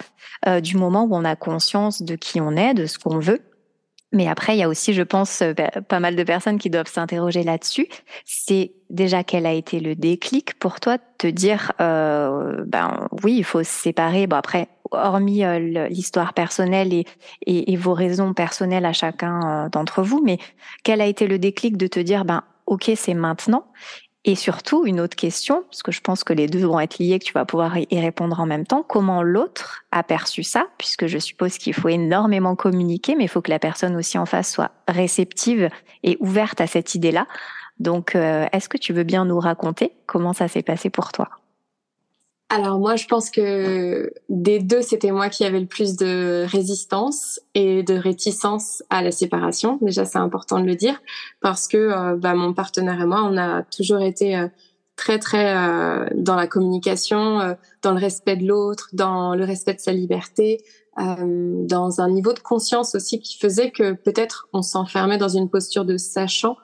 euh, 0.45 0.59
du 0.59 0.75
moment 0.75 1.05
où 1.05 1.15
on 1.15 1.23
a 1.23 1.37
conscience 1.37 2.03
de 2.03 2.15
qui 2.15 2.41
on 2.41 2.51
est 2.51 2.73
de 2.73 2.85
ce 2.85 2.99
qu'on 2.99 3.19
veut 3.19 3.41
mais 4.13 4.27
après, 4.27 4.55
il 4.55 4.59
y 4.59 4.63
a 4.63 4.69
aussi, 4.69 4.93
je 4.93 5.01
pense, 5.01 5.41
euh, 5.41 5.53
bah, 5.53 5.69
pas 5.87 5.99
mal 5.99 6.15
de 6.15 6.23
personnes 6.23 6.57
qui 6.57 6.69
doivent 6.69 6.87
s'interroger 6.87 7.43
là-dessus. 7.43 7.87
C'est 8.25 8.71
déjà 8.89 9.23
quel 9.23 9.45
a 9.45 9.51
été 9.51 9.81
le 9.81 9.95
déclic 9.95 10.57
pour 10.59 10.79
toi 10.79 10.97
de 10.97 11.03
te 11.17 11.27
dire, 11.27 11.73
euh, 11.81 12.63
ben 12.65 13.09
oui, 13.23 13.35
il 13.37 13.43
faut 13.43 13.63
se 13.63 13.69
séparer. 13.69 14.25
Bon 14.25 14.37
après, 14.37 14.69
hormis 14.91 15.43
euh, 15.43 15.87
l'histoire 15.89 16.33
personnelle 16.33 16.93
et, 17.45 17.75
vos 17.75 17.93
raisons 17.93 18.33
personnelles 18.33 18.85
à 18.85 18.93
chacun 18.93 19.65
euh, 19.65 19.69
d'entre 19.69 20.01
vous, 20.01 20.21
mais 20.23 20.37
quel 20.83 21.01
a 21.01 21.05
été 21.05 21.27
le 21.27 21.39
déclic 21.39 21.77
de 21.77 21.87
te 21.87 21.99
dire, 21.99 22.25
ben 22.25 22.43
ok, 22.65 22.91
c'est 22.95 23.13
maintenant? 23.13 23.65
Et 24.25 24.35
surtout, 24.35 24.85
une 24.85 24.99
autre 24.99 25.15
question, 25.15 25.63
parce 25.69 25.81
que 25.83 25.93
je 25.93 26.01
pense 26.01 26.25
que 26.25 26.33
les 26.33 26.47
deux 26.47 26.65
vont 26.65 26.81
être 26.81 26.99
liés, 26.99 27.17
que 27.17 27.23
tu 27.23 27.31
vas 27.31 27.45
pouvoir 27.45 27.77
y 27.77 27.99
répondre 27.99 28.39
en 28.41 28.45
même 28.45 28.65
temps, 28.65 28.83
comment 28.83 29.23
l'autre 29.23 29.85
a 29.93 30.03
perçu 30.03 30.43
ça, 30.43 30.65
puisque 30.77 31.07
je 31.07 31.17
suppose 31.17 31.57
qu'il 31.57 31.73
faut 31.73 31.87
énormément 31.87 32.55
communiquer, 32.57 33.15
mais 33.15 33.23
il 33.23 33.29
faut 33.29 33.41
que 33.41 33.51
la 33.51 33.59
personne 33.59 33.95
aussi 33.95 34.17
en 34.17 34.25
face 34.25 34.51
soit 34.51 34.71
réceptive 34.87 35.69
et 36.03 36.17
ouverte 36.19 36.59
à 36.59 36.67
cette 36.67 36.93
idée-là. 36.93 37.25
Donc, 37.79 38.15
euh, 38.15 38.47
est-ce 38.51 38.67
que 38.67 38.77
tu 38.77 38.91
veux 38.91 39.03
bien 39.03 39.23
nous 39.23 39.39
raconter 39.39 39.93
comment 40.07 40.33
ça 40.33 40.49
s'est 40.49 40.63
passé 40.63 40.89
pour 40.89 41.13
toi? 41.13 41.29
Alors 42.49 42.79
moi, 42.79 42.95
je 42.95 43.07
pense 43.07 43.29
que 43.29 44.13
des 44.29 44.59
deux, 44.59 44.81
c'était 44.81 45.11
moi 45.11 45.27
qui 45.27 45.43
avais 45.43 45.59
le 45.59 45.65
plus 45.65 45.97
de 45.97 46.45
résistance 46.47 47.41
et 47.55 47.83
de 47.83 47.93
réticence 47.93 48.83
à 48.89 49.01
la 49.01 49.11
séparation. 49.11 49.77
Déjà, 49.81 50.05
c'est 50.05 50.17
important 50.17 50.59
de 50.61 50.65
le 50.65 50.75
dire 50.75 51.01
parce 51.41 51.67
que 51.67 51.77
euh, 51.77 52.15
bah, 52.15 52.35
mon 52.35 52.53
partenaire 52.53 53.01
et 53.01 53.05
moi, 53.05 53.23
on 53.23 53.37
a 53.37 53.63
toujours 53.63 54.01
été 54.01 54.37
euh, 54.37 54.47
très 54.95 55.19
très 55.19 55.57
euh, 55.57 56.05
dans 56.15 56.35
la 56.35 56.47
communication, 56.47 57.57
dans 57.81 57.91
le 57.91 57.99
respect 57.99 58.37
de 58.37 58.47
l'autre, 58.47 58.89
dans 58.93 59.35
le 59.35 59.43
respect 59.43 59.73
de 59.73 59.81
sa 59.81 59.91
liberté, 59.91 60.63
dans 60.97 62.01
un 62.01 62.09
niveau 62.09 62.33
de 62.33 62.39
conscience 62.39 62.95
aussi 62.95 63.19
qui 63.19 63.37
faisait 63.37 63.69
que 63.69 63.91
peut-être 63.91 64.47
on 64.51 64.63
s'enfermait 64.63 65.19
dans 65.19 65.29
une 65.29 65.47
posture 65.47 65.85
de 65.85 65.95
sachant 65.95 66.57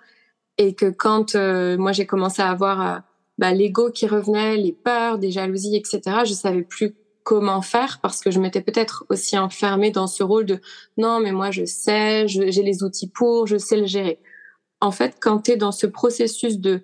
et 0.57 0.73
que 0.73 0.87
quand 0.87 1.35
moi 1.35 1.91
j'ai 1.91 2.07
commencé 2.07 2.41
à 2.41 2.49
avoir 2.49 3.03
bah, 3.37 3.51
l'ego 3.51 3.89
qui 3.91 4.07
revenait, 4.07 4.57
les 4.57 4.71
peurs, 4.71 5.17
des 5.17 5.31
jalousies, 5.31 5.75
etc. 5.75 6.01
Je 6.25 6.33
savais 6.33 6.61
plus 6.61 6.95
comment 7.23 7.61
faire 7.61 7.99
parce 8.01 8.21
que 8.21 8.31
je 8.31 8.39
m'étais 8.39 8.61
peut-être 8.61 9.05
aussi 9.09 9.37
enfermée 9.37 9.91
dans 9.91 10.07
ce 10.07 10.23
rôle 10.23 10.45
de 10.45 10.59
non 10.97 11.19
mais 11.19 11.31
moi 11.31 11.51
je 11.51 11.65
sais, 11.65 12.27
j'ai 12.27 12.51
les 12.51 12.83
outils 12.83 13.09
pour, 13.09 13.47
je 13.47 13.57
sais 13.57 13.77
le 13.77 13.85
gérer. 13.85 14.19
En 14.81 14.91
fait, 14.91 15.15
quand 15.19 15.43
tu 15.43 15.51
es 15.51 15.57
dans 15.57 15.71
ce 15.71 15.87
processus 15.87 16.59
de 16.59 16.81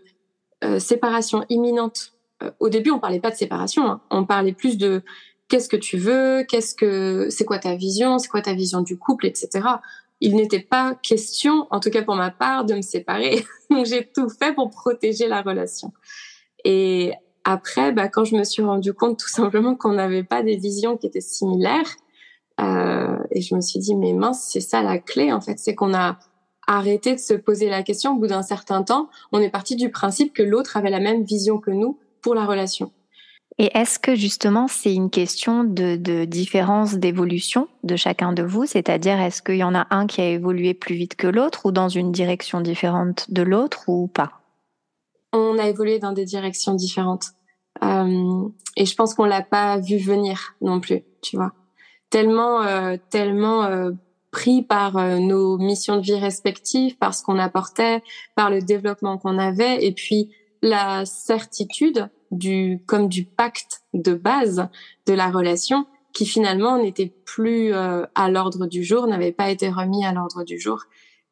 euh, 0.63 0.79
séparation 0.79 1.43
imminente, 1.49 2.13
euh, 2.41 2.51
au 2.59 2.69
début 2.69 2.91
on 2.91 2.99
parlait 2.99 3.19
pas 3.19 3.31
de 3.31 3.35
séparation, 3.35 3.85
hein. 3.85 4.01
on 4.09 4.25
parlait 4.25 4.53
plus 4.53 4.77
de 4.77 5.03
qu'est-ce 5.49 5.67
que 5.67 5.77
tu 5.77 5.97
veux, 5.97 6.43
qu'est-ce 6.47 6.73
que 6.73 7.27
c'est 7.29 7.45
quoi 7.45 7.59
ta 7.59 7.75
vision, 7.75 8.17
c'est 8.17 8.29
quoi 8.29 8.41
ta 8.41 8.53
vision 8.53 8.81
du 8.81 8.97
couple, 8.97 9.25
etc. 9.25 9.67
Il 10.21 10.35
n'était 10.35 10.59
pas 10.61 10.95
question, 10.95 11.67
en 11.71 11.79
tout 11.79 11.89
cas 11.89 12.03
pour 12.03 12.15
ma 12.15 12.31
part, 12.31 12.65
de 12.65 12.75
me 12.75 12.81
séparer. 12.81 13.45
Donc 13.69 13.85
j'ai 13.85 14.05
tout 14.05 14.29
fait 14.29 14.53
pour 14.53 14.69
protéger 14.69 15.27
la 15.27 15.41
relation. 15.41 15.91
Et 16.65 17.13
après, 17.43 17.91
bah, 17.91 18.07
quand 18.07 18.25
je 18.25 18.35
me 18.35 18.43
suis 18.43 18.63
rendu 18.63 18.93
compte 18.93 19.17
tout 19.17 19.29
simplement 19.29 19.75
qu'on 19.75 19.93
n'avait 19.93 20.23
pas 20.23 20.43
des 20.43 20.57
visions 20.57 20.97
qui 20.97 21.07
étaient 21.07 21.21
similaires, 21.21 21.95
euh, 22.59 23.17
et 23.31 23.41
je 23.41 23.55
me 23.55 23.61
suis 23.61 23.79
dit, 23.79 23.95
mais 23.95 24.13
mince, 24.13 24.49
c'est 24.51 24.59
ça 24.59 24.81
la 24.81 24.97
clé, 24.99 25.31
en 25.31 25.41
fait, 25.41 25.57
c'est 25.57 25.75
qu'on 25.75 25.93
a 25.93 26.19
arrêté 26.67 27.15
de 27.15 27.19
se 27.19 27.33
poser 27.33 27.69
la 27.69 27.83
question. 27.83 28.15
Au 28.15 28.19
bout 28.19 28.27
d'un 28.27 28.43
certain 28.43 28.83
temps, 28.83 29.09
on 29.31 29.39
est 29.39 29.49
parti 29.49 29.75
du 29.75 29.89
principe 29.89 30.33
que 30.33 30.43
l'autre 30.43 30.77
avait 30.77 30.89
la 30.91 30.99
même 30.99 31.23
vision 31.23 31.57
que 31.57 31.71
nous 31.71 31.97
pour 32.21 32.35
la 32.35 32.45
relation. 32.45 32.91
Et 33.57 33.71
est-ce 33.77 33.99
que 33.99 34.15
justement 34.15 34.67
c'est 34.69 34.93
une 34.93 35.09
question 35.09 35.65
de, 35.65 35.97
de 35.97 36.23
différence 36.23 36.95
d'évolution 36.95 37.67
de 37.83 37.97
chacun 37.97 38.31
de 38.31 38.43
vous? 38.43 38.65
C'est-à-dire 38.65 39.19
est-ce 39.19 39.41
qu'il 39.41 39.57
y 39.57 39.63
en 39.63 39.75
a 39.75 39.87
un 39.89 40.07
qui 40.07 40.21
a 40.21 40.29
évolué 40.29 40.73
plus 40.73 40.95
vite 40.95 41.15
que 41.15 41.27
l'autre 41.27 41.65
ou 41.65 41.71
dans 41.71 41.89
une 41.89 42.11
direction 42.11 42.61
différente 42.61 43.25
de 43.29 43.41
l'autre 43.41 43.83
ou 43.87 44.07
pas? 44.07 44.38
On 45.33 45.57
a 45.57 45.67
évolué 45.67 45.99
dans 45.99 46.11
des 46.11 46.25
directions 46.25 46.73
différentes. 46.73 47.25
Euh, 47.83 48.47
et 48.75 48.85
je 48.85 48.95
pense 48.95 49.13
qu'on 49.13 49.25
l'a 49.25 49.41
pas 49.41 49.77
vu 49.77 49.97
venir 49.97 50.55
non 50.61 50.79
plus, 50.79 51.03
tu 51.21 51.37
vois. 51.37 51.53
Tellement, 52.09 52.63
euh, 52.63 52.97
tellement 53.09 53.63
euh, 53.63 53.91
pris 54.31 54.63
par 54.63 54.95
nos 55.19 55.57
missions 55.57 55.97
de 55.97 56.01
vie 56.01 56.15
respectives, 56.15 56.97
par 56.97 57.13
ce 57.13 57.23
qu'on 57.23 57.39
apportait, 57.39 58.03
par 58.35 58.49
le 58.49 58.61
développement 58.61 59.17
qu'on 59.17 59.37
avait, 59.37 59.83
et 59.85 59.91
puis 59.91 60.31
la 60.61 61.05
certitude 61.05 62.09
du, 62.31 62.83
comme 62.85 63.07
du 63.07 63.25
pacte 63.25 63.81
de 63.93 64.13
base 64.13 64.67
de 65.07 65.13
la 65.13 65.31
relation, 65.31 65.87
qui 66.13 66.25
finalement 66.25 66.77
n'était 66.77 67.11
plus 67.25 67.73
à 67.73 68.29
l'ordre 68.29 68.67
du 68.67 68.83
jour, 68.83 69.07
n'avait 69.07 69.31
pas 69.31 69.49
été 69.49 69.69
remis 69.69 70.05
à 70.05 70.13
l'ordre 70.13 70.43
du 70.43 70.59
jour. 70.59 70.83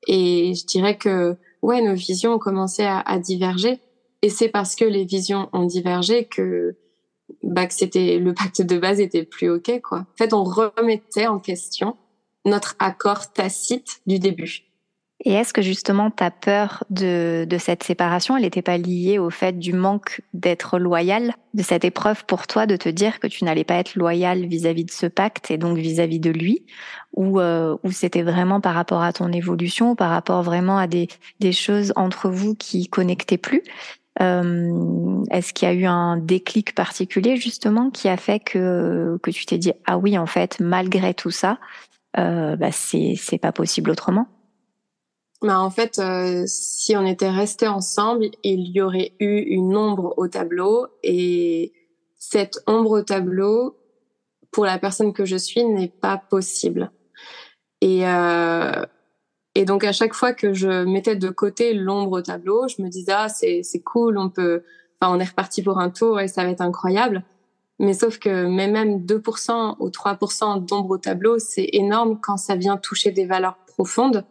Et 0.07 0.55
je 0.55 0.65
dirais 0.65 0.97
que 0.97 1.37
ouais, 1.61 1.81
nos 1.81 1.93
visions 1.93 2.33
ont 2.33 2.39
commencé 2.39 2.83
à, 2.83 2.99
à 2.99 3.19
diverger. 3.19 3.79
Et 4.21 4.29
c'est 4.29 4.50
parce 4.50 4.75
que 4.75 4.86
les 4.86 5.05
visions 5.05 5.50
ont 5.53 5.65
divergé 5.65 6.25
que, 6.25 6.75
bah, 7.43 7.67
que 7.67 7.74
c'était 7.74 8.17
le 8.17 8.33
pacte 8.33 8.62
de 8.62 8.77
base 8.77 9.00
était 9.00 9.24
plus 9.24 9.50
ok 9.50 9.81
quoi. 9.81 10.00
En 10.00 10.17
fait, 10.17 10.33
on 10.33 10.43
remettait 10.43 11.27
en 11.27 11.39
question 11.39 11.97
notre 12.45 12.75
accord 12.79 13.31
tacite 13.33 14.01
du 14.07 14.19
début. 14.19 14.67
Et 15.25 15.33
est-ce 15.33 15.51
que 15.51 15.63
justement 15.63 16.12
ta 16.12 16.29
peur 16.29 16.83
de, 16.91 17.45
de 17.50 17.57
cette 17.57 17.83
séparation, 17.83 18.38
elle 18.38 18.43
n'était 18.43 18.62
pas 18.62 18.77
liée 18.77 19.17
au 19.17 19.31
fait 19.31 19.57
du 19.57 19.74
manque 19.74 20.21
d'être 20.33 20.77
loyal, 20.77 21.33
de 21.55 21.63
cette 21.63 21.83
épreuve 21.83 22.24
pour 22.25 22.45
toi 22.45 22.67
de 22.67 22.75
te 22.75 22.88
dire 22.88 23.19
que 23.19 23.25
tu 23.25 23.43
n'allais 23.43 23.63
pas 23.63 23.75
être 23.75 23.95
loyal 23.95 24.45
vis-à-vis 24.45 24.86
de 24.86 24.91
ce 24.91 25.07
pacte 25.07 25.50
et 25.50 25.57
donc 25.57 25.79
vis-à-vis 25.79 26.19
de 26.19 26.29
lui, 26.29 26.67
ou, 27.13 27.39
euh, 27.39 27.75
ou 27.83 27.91
c'était 27.91 28.21
vraiment 28.21 28.62
par 28.62 28.75
rapport 28.75 29.01
à 29.01 29.12
ton 29.12 29.31
évolution, 29.31 29.95
par 29.95 30.12
rapport 30.12 30.43
vraiment 30.43 30.77
à 30.77 30.86
des, 30.86 31.07
des 31.39 31.51
choses 31.51 31.93
entre 31.95 32.29
vous 32.29 32.53
qui 32.53 32.88
connectaient 32.88 33.39
plus? 33.39 33.63
Euh, 34.21 35.24
Est-ce 35.31 35.53
qu'il 35.53 35.67
y 35.67 35.71
a 35.71 35.74
eu 35.74 35.86
un 35.86 36.17
déclic 36.17 36.75
particulier 36.75 37.38
justement 37.38 37.89
qui 37.89 38.07
a 38.07 38.17
fait 38.17 38.39
que 38.39 39.17
que 39.21 39.31
tu 39.31 39.45
t'es 39.45 39.57
dit 39.57 39.74
ah 39.86 39.97
oui 39.97 40.17
en 40.17 40.25
fait 40.25 40.59
malgré 40.59 41.13
tout 41.13 41.31
ça 41.31 41.59
euh, 42.17 42.55
bah 42.55 42.71
c'est 42.71 43.38
pas 43.39 43.51
possible 43.51 43.91
autrement? 43.91 44.27
Bah 45.41 45.59
en 45.59 45.69
fait, 45.69 46.00
euh, 46.00 46.45
si 46.47 46.95
on 46.97 47.05
était 47.05 47.29
resté 47.29 47.67
ensemble, 47.67 48.29
il 48.43 48.71
y 48.71 48.81
aurait 48.81 49.13
eu 49.19 49.38
une 49.38 49.75
ombre 49.75 50.15
au 50.17 50.27
tableau 50.27 50.88
et 51.03 51.74
cette 52.17 52.59
ombre 52.65 52.91
au 52.91 53.01
tableau, 53.03 53.77
pour 54.51 54.65
la 54.65 54.79
personne 54.79 55.13
que 55.13 55.25
je 55.25 55.38
suis, 55.38 55.63
n'est 55.63 55.89
pas 55.89 56.17
possible. 56.17 56.91
Et 57.81 58.07
euh, 58.07 58.83
et 59.57 59.65
donc 59.65 59.83
à 59.83 59.91
chaque 59.91 60.13
fois 60.13 60.33
que 60.33 60.53
je 60.53 60.85
mettais 60.85 61.15
de 61.15 61.29
côté 61.29 61.73
l'ombre 61.73 62.19
au 62.19 62.21
tableau, 62.21 62.67
je 62.67 62.79
me 62.83 62.89
disais 62.89 63.13
ah 63.15 63.27
c'est 63.27 63.61
c'est 63.63 63.79
cool, 63.79 64.19
on 64.19 64.29
peut, 64.29 64.61
enfin 65.01 65.11
on 65.11 65.19
est 65.19 65.25
reparti 65.25 65.63
pour 65.63 65.79
un 65.79 65.89
tour 65.89 66.19
et 66.19 66.27
ça 66.27 66.43
va 66.43 66.51
être 66.51 66.61
incroyable. 66.61 67.23
Mais 67.79 67.93
sauf 67.93 68.19
que 68.19 68.45
même 68.45 69.03
2% 69.03 69.75
ou 69.79 69.89
3% 69.89 70.63
d'ombre 70.63 70.91
au 70.91 70.97
tableau, 70.99 71.39
c'est 71.39 71.69
énorme 71.73 72.19
quand 72.21 72.37
ça 72.37 72.55
vient 72.55 72.77
toucher 72.77 73.09
des 73.09 73.25
valeurs 73.25 73.57
profondes. 73.65 74.25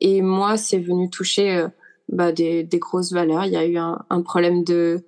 Et 0.00 0.22
moi, 0.22 0.56
c'est 0.56 0.80
venu 0.80 1.08
toucher 1.08 1.56
euh, 1.56 1.68
bah, 2.08 2.32
des, 2.32 2.64
des, 2.64 2.78
grosses 2.80 3.12
valeurs. 3.12 3.44
Il 3.44 3.52
y 3.52 3.56
a 3.56 3.64
eu 3.64 3.76
un, 3.76 4.04
un 4.10 4.22
problème 4.22 4.64
de 4.64 5.04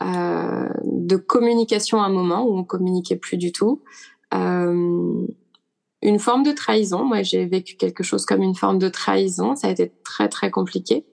euh, 0.00 0.68
de 0.84 1.16
communication 1.16 2.00
à 2.00 2.06
un 2.06 2.12
moment 2.12 2.44
où 2.44 2.56
on 2.56 2.62
communiquait 2.62 3.16
plus 3.16 3.36
du 3.36 3.50
tout. 3.50 3.82
Euh, 4.32 5.26
une 6.02 6.18
forme 6.18 6.42
de 6.42 6.52
trahison. 6.52 7.04
Moi, 7.04 7.22
j'ai 7.22 7.46
vécu 7.46 7.76
quelque 7.76 8.02
chose 8.02 8.24
comme 8.24 8.42
une 8.42 8.54
forme 8.54 8.78
de 8.78 8.88
trahison. 8.88 9.56
Ça 9.56 9.68
a 9.68 9.70
été 9.70 9.92
très, 10.04 10.28
très 10.28 10.50
compliqué. 10.50 11.04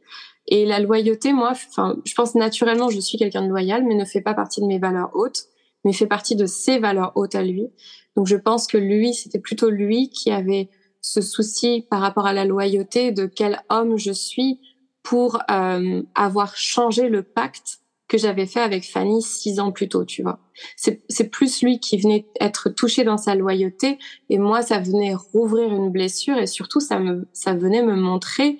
Et 0.47 0.65
la 0.65 0.79
loyauté, 0.79 1.33
moi, 1.33 1.51
enfin, 1.51 1.97
je 2.05 2.13
pense 2.13 2.35
naturellement, 2.35 2.89
je 2.89 2.99
suis 2.99 3.17
quelqu'un 3.17 3.41
de 3.41 3.49
loyal, 3.49 3.83
mais 3.85 3.95
ne 3.95 4.05
fait 4.05 4.21
pas 4.21 4.35
partie 4.35 4.61
de 4.61 4.67
mes 4.67 4.77
valeurs 4.77 5.09
hautes, 5.13 5.45
mais 5.83 5.93
fait 5.93 6.05
partie 6.05 6.35
de 6.35 6.45
ses 6.45 6.77
valeurs 6.77 7.13
hautes 7.15 7.35
à 7.35 7.43
lui. 7.43 7.67
Donc, 8.15 8.27
je 8.27 8.35
pense 8.35 8.67
que 8.67 8.77
lui, 8.77 9.13
c'était 9.13 9.39
plutôt 9.39 9.69
lui 9.69 10.09
qui 10.09 10.31
avait 10.31 10.69
ce 11.01 11.21
souci 11.21 11.85
par 11.89 12.01
rapport 12.01 12.25
à 12.25 12.33
la 12.33 12.45
loyauté 12.45 13.11
de 13.11 13.25
quel 13.25 13.61
homme 13.69 13.97
je 13.97 14.11
suis 14.11 14.59
pour 15.03 15.39
euh, 15.51 16.01
avoir 16.15 16.55
changé 16.55 17.09
le 17.09 17.21
pacte 17.21 17.79
que 18.07 18.17
j'avais 18.17 18.45
fait 18.45 18.59
avec 18.59 18.85
Fanny 18.85 19.21
six 19.21 19.59
ans 19.59 19.71
plus 19.71 19.89
tôt, 19.89 20.05
tu 20.05 20.21
vois. 20.21 20.39
C'est 20.75 21.29
plus 21.29 21.61
lui 21.61 21.79
qui 21.79 21.97
venait 21.97 22.27
être 22.39 22.69
touché 22.69 23.03
dans 23.03 23.17
sa 23.17 23.35
loyauté 23.35 23.97
et 24.29 24.37
moi, 24.37 24.61
ça 24.61 24.79
venait 24.79 25.15
rouvrir 25.15 25.73
une 25.73 25.89
blessure 25.89 26.37
et 26.37 26.47
surtout, 26.47 26.79
ça 26.79 26.99
me, 26.99 27.27
ça 27.33 27.53
venait 27.53 27.83
me 27.83 27.95
montrer, 27.95 28.59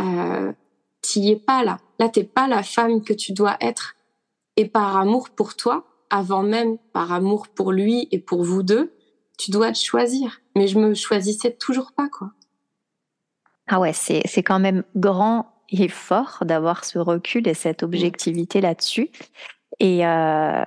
euh, 0.00 0.52
t'y 1.02 1.30
es 1.30 1.36
pas 1.36 1.64
là. 1.64 1.78
Là, 1.98 2.08
t'es 2.08 2.24
pas 2.24 2.48
la 2.48 2.62
femme 2.62 3.02
que 3.02 3.12
tu 3.12 3.32
dois 3.32 3.56
être. 3.60 3.94
Et 4.56 4.66
par 4.66 4.96
amour 4.96 5.30
pour 5.30 5.54
toi, 5.54 5.84
avant 6.10 6.42
même 6.42 6.76
par 6.92 7.12
amour 7.12 7.48
pour 7.48 7.72
lui 7.72 8.08
et 8.10 8.18
pour 8.18 8.42
vous 8.42 8.62
deux, 8.62 8.92
tu 9.38 9.50
dois 9.50 9.72
te 9.72 9.78
choisir. 9.78 10.40
Mais 10.56 10.66
je 10.66 10.78
me 10.78 10.94
choisissais 10.94 11.52
toujours 11.52 11.92
pas, 11.92 12.08
quoi. 12.08 12.32
Ah 13.68 13.78
ouais, 13.78 13.92
c'est, 13.92 14.22
c'est 14.26 14.42
quand 14.42 14.58
même 14.58 14.82
grand 14.96 15.46
et 15.70 15.88
fort 15.88 16.38
d'avoir 16.42 16.84
ce 16.84 16.98
recul 16.98 17.46
et 17.48 17.54
cette 17.54 17.82
objectivité 17.82 18.60
là-dessus. 18.60 19.10
Et, 19.78 20.06
euh, 20.06 20.62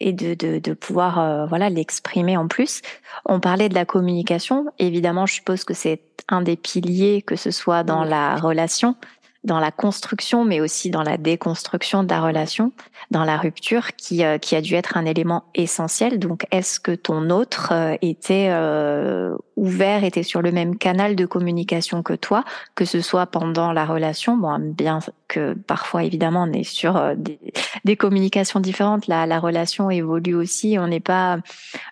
et 0.00 0.12
de, 0.12 0.34
de, 0.34 0.58
de 0.58 0.72
pouvoir 0.74 1.18
euh, 1.18 1.46
voilà 1.46 1.70
l'exprimer 1.70 2.36
en 2.36 2.48
plus. 2.48 2.82
On 3.24 3.40
parlait 3.40 3.68
de 3.68 3.74
la 3.74 3.84
communication. 3.84 4.66
Évidemment, 4.78 5.26
je 5.26 5.34
suppose 5.34 5.64
que 5.64 5.74
c'est 5.74 6.02
un 6.28 6.42
des 6.42 6.56
piliers, 6.56 7.22
que 7.22 7.36
ce 7.36 7.50
soit 7.50 7.82
dans 7.82 8.04
la 8.04 8.36
relation, 8.36 8.96
dans 9.44 9.60
la 9.60 9.70
construction, 9.70 10.44
mais 10.44 10.60
aussi 10.60 10.90
dans 10.90 11.02
la 11.02 11.16
déconstruction 11.16 12.02
de 12.02 12.10
la 12.10 12.20
relation, 12.20 12.72
dans 13.10 13.24
la 13.24 13.36
rupture, 13.36 13.94
qui, 13.96 14.24
euh, 14.24 14.38
qui 14.38 14.56
a 14.56 14.60
dû 14.60 14.74
être 14.74 14.96
un 14.96 15.04
élément 15.04 15.44
essentiel. 15.54 16.18
Donc, 16.18 16.46
est-ce 16.50 16.80
que 16.80 16.92
ton 16.92 17.30
autre 17.30 17.70
euh, 17.72 17.96
était 18.02 18.48
euh, 18.50 19.36
ouvert, 19.58 20.04
était 20.04 20.22
sur 20.22 20.42
le 20.42 20.52
même 20.52 20.78
canal 20.78 21.16
de 21.16 21.26
communication 21.26 22.02
que 22.02 22.14
toi, 22.14 22.44
que 22.74 22.84
ce 22.84 23.00
soit 23.00 23.26
pendant 23.26 23.72
la 23.72 23.84
relation 23.84 24.36
Bon, 24.36 24.58
bien 24.58 25.00
que 25.26 25.54
parfois, 25.54 26.04
évidemment, 26.04 26.46
on 26.48 26.52
est 26.52 26.64
sur 26.64 27.14
des, 27.16 27.38
des 27.84 27.96
communications 27.96 28.60
différentes. 28.60 29.06
La, 29.06 29.26
la 29.26 29.40
relation 29.40 29.90
évolue 29.90 30.34
aussi. 30.34 30.76
On 30.78 30.86
n'est 30.86 31.00
pas 31.00 31.38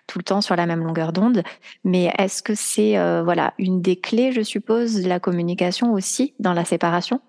tout 0.07 0.19
le 0.19 0.23
temps 0.23 0.41
sur 0.41 0.55
la 0.55 0.65
même 0.65 0.83
longueur 0.83 1.13
d'onde. 1.13 1.43
Mais 1.83 2.11
est-ce 2.17 2.41
que 2.41 2.55
c'est 2.55 2.95
voilà 3.23 3.53
une 3.57 3.81
des 3.81 3.97
clés, 3.97 4.31
je 4.31 4.41
suppose, 4.41 5.01
de 5.01 5.07
la 5.07 5.19
communication 5.19 5.93
aussi 5.93 6.33
dans 6.39 6.53
la 6.53 6.65
séparation? 6.65 7.21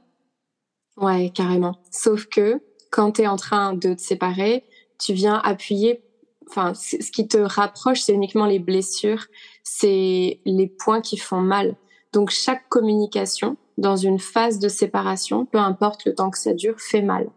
Ouais, 0.96 1.30
carrément. 1.30 1.80
Sauf 1.90 2.26
que 2.26 2.60
quand 2.90 3.12
tu 3.12 3.22
es 3.22 3.26
en 3.26 3.36
train 3.36 3.74
de 3.74 3.94
te 3.94 4.00
séparer, 4.00 4.64
tu 4.98 5.12
viens 5.12 5.36
appuyer. 5.36 6.02
Enfin, 6.48 6.72
ce 6.74 7.10
qui 7.10 7.28
te 7.28 7.36
rapproche, 7.36 8.00
c'est 8.00 8.14
uniquement 8.14 8.46
les 8.46 8.58
blessures, 8.58 9.26
c'est 9.68 10.40
les 10.44 10.66
points 10.66 11.00
qui 11.00 11.18
font 11.18 11.40
mal. 11.40 11.76
Donc 12.12 12.30
chaque 12.30 12.68
communication 12.68 13.56
dans 13.76 13.96
une 13.96 14.18
phase 14.18 14.58
de 14.58 14.68
séparation, 14.68 15.44
peu 15.44 15.58
importe 15.58 16.04
le 16.06 16.14
temps 16.14 16.30
que 16.30 16.38
ça 16.38 16.54
dure, 16.54 16.80
fait 16.80 17.02
mal. 17.02 17.28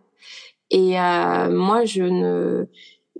Et 0.71 0.99
euh, 0.99 1.49
moi, 1.51 1.83
je 1.83 2.03
ne, 2.03 2.65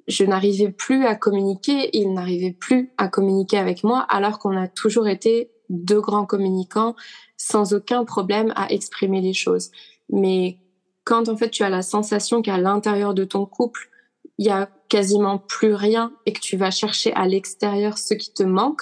je 0.08 0.24
n'arrivais 0.24 0.72
plus 0.72 1.06
à 1.06 1.16
communiquer, 1.16 1.90
il 1.94 2.14
n'arrivait 2.14 2.56
plus 2.58 2.94
à 2.98 3.10
communiquer 3.10 3.58
avec 3.58 3.84
moi, 3.84 4.00
alors 4.00 4.40
qu'on 4.40 4.56
a 4.56 4.68
toujours 4.68 5.08
été 5.08 5.52
deux 5.70 6.00
grands 6.00 6.26
communicants 6.26 6.96
sans 7.36 7.74
aucun 7.74 8.06
problème 8.06 8.54
à 8.56 8.72
exprimer 8.72 9.20
les 9.20 9.34
choses. 9.34 9.72
Mais 10.10 10.58
quand 11.04 11.28
en 11.28 11.36
fait 11.36 11.50
tu 11.50 11.64
as 11.64 11.70
la 11.70 11.82
sensation 11.82 12.42
qu'à 12.42 12.58
l'intérieur 12.58 13.14
de 13.14 13.26
ton 13.26 13.46
couple, 13.46 13.90
il 14.38 14.46
y 14.46 14.50
a 14.50 14.70
quasiment 14.90 15.38
plus 15.38 15.74
rien 15.74 16.14
et 16.26 16.34
que 16.34 16.40
tu 16.40 16.58
vas 16.58 16.72
chercher 16.72 17.14
à 17.14 17.28
l'extérieur 17.28 17.98
ce 17.98 18.14
qui 18.14 18.34
te 18.34 18.44
manque, 18.44 18.82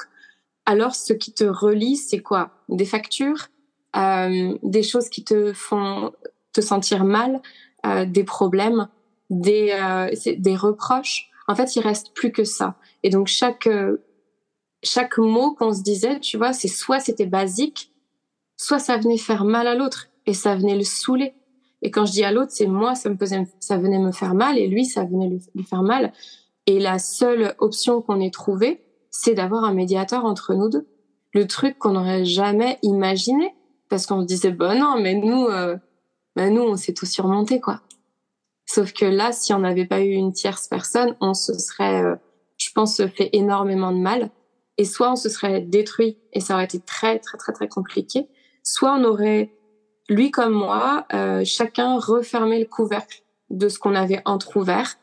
alors 0.69 0.93
ce 0.93 1.13
qui 1.13 1.33
te 1.33 1.43
relie, 1.43 1.97
c'est 1.97 2.19
quoi? 2.19 2.51
Des 2.69 2.85
factures, 2.85 3.47
euh, 3.95 4.55
des 4.61 4.83
choses 4.83 5.09
qui 5.09 5.23
te 5.23 5.51
font 5.51 6.11
te 6.53 6.61
sentir 6.61 7.05
mal, 7.05 7.41
euh, 7.88 8.05
des 8.05 8.23
problèmes, 8.23 8.88
des, 9.31 9.71
euh, 9.71 10.13
des 10.38 10.55
reproches? 10.55 11.31
En 11.47 11.55
fait, 11.55 11.75
il 11.75 11.81
reste 11.81 12.13
plus 12.13 12.31
que 12.31 12.43
ça. 12.43 12.75
Et 13.01 13.09
donc 13.09 13.25
chaque 13.25 13.67
chaque 14.83 15.17
mot 15.17 15.55
qu'on 15.55 15.73
se 15.73 15.81
disait, 15.81 16.19
tu 16.19 16.38
vois, 16.38 16.53
c'est 16.53 16.67
soit 16.67 16.99
c'était 16.99 17.25
basique, 17.25 17.91
soit 18.55 18.77
ça 18.77 18.97
venait 18.97 19.17
faire 19.17 19.45
mal 19.45 19.65
à 19.65 19.73
l'autre 19.73 20.09
et 20.27 20.35
ça 20.35 20.55
venait 20.55 20.77
le 20.77 20.83
saouler. 20.83 21.33
Et 21.81 21.89
quand 21.89 22.05
je 22.05 22.11
dis 22.11 22.23
à 22.23 22.31
l'autre, 22.31 22.51
c'est 22.51 22.67
moi, 22.67 22.93
ça 22.93 23.09
me 23.09 23.17
faisait, 23.17 23.47
ça 23.59 23.77
venait 23.77 23.97
me 23.97 24.11
faire 24.11 24.35
mal 24.35 24.59
et 24.59 24.67
lui, 24.67 24.85
ça 24.85 25.03
venait 25.03 25.29
lui 25.29 25.63
faire 25.63 25.81
mal. 25.81 26.13
Et 26.67 26.79
la 26.79 26.99
seule 26.99 27.55
option 27.57 28.03
qu'on 28.03 28.21
ait 28.21 28.29
trouvée, 28.29 28.83
c'est 29.11 29.33
d'avoir 29.33 29.63
un 29.63 29.73
médiateur 29.73 30.25
entre 30.25 30.53
nous 30.53 30.69
deux. 30.69 30.87
Le 31.33 31.47
truc 31.47 31.77
qu'on 31.77 31.91
n'aurait 31.91 32.25
jamais 32.25 32.79
imaginé 32.81 33.53
parce 33.89 34.05
qu'on 34.05 34.21
se 34.21 34.27
disait, 34.27 34.51
bon 34.51 34.77
non, 34.79 34.99
mais 35.01 35.15
nous, 35.15 35.45
euh, 35.45 35.77
ben 36.35 36.53
nous, 36.53 36.61
on 36.61 36.75
s'est 36.75 36.93
tout 36.93 37.05
surmonté, 37.05 37.59
quoi. 37.59 37.81
Sauf 38.65 38.93
que 38.93 39.05
là, 39.05 39.31
si 39.31 39.51
on 39.53 39.59
n'avait 39.59 39.87
pas 39.87 40.01
eu 40.01 40.11
une 40.11 40.31
tierce 40.31 40.67
personne, 40.67 41.15
on 41.22 41.33
se 41.33 41.57
serait, 41.57 42.03
euh, 42.03 42.15
je 42.57 42.69
pense, 42.74 43.03
fait 43.07 43.29
énormément 43.33 43.91
de 43.91 43.98
mal. 43.98 44.29
Et 44.77 44.85
soit 44.85 45.11
on 45.11 45.15
se 45.15 45.27
serait 45.27 45.61
détruit 45.61 46.19
et 46.33 46.39
ça 46.39 46.53
aurait 46.53 46.65
été 46.65 46.79
très, 46.79 47.19
très, 47.19 47.37
très, 47.37 47.51
très 47.51 47.67
compliqué. 47.67 48.27
Soit 48.63 48.93
on 48.93 49.03
aurait 49.03 49.51
lui 50.07 50.31
comme 50.31 50.53
moi, 50.53 51.05
euh, 51.13 51.43
chacun 51.43 51.98
refermait 51.98 52.59
le 52.59 52.65
couvercle 52.65 53.24
de 53.50 53.69
ce 53.69 53.79
qu'on 53.79 53.95
avait 53.95 54.22
entrouvert 54.25 54.95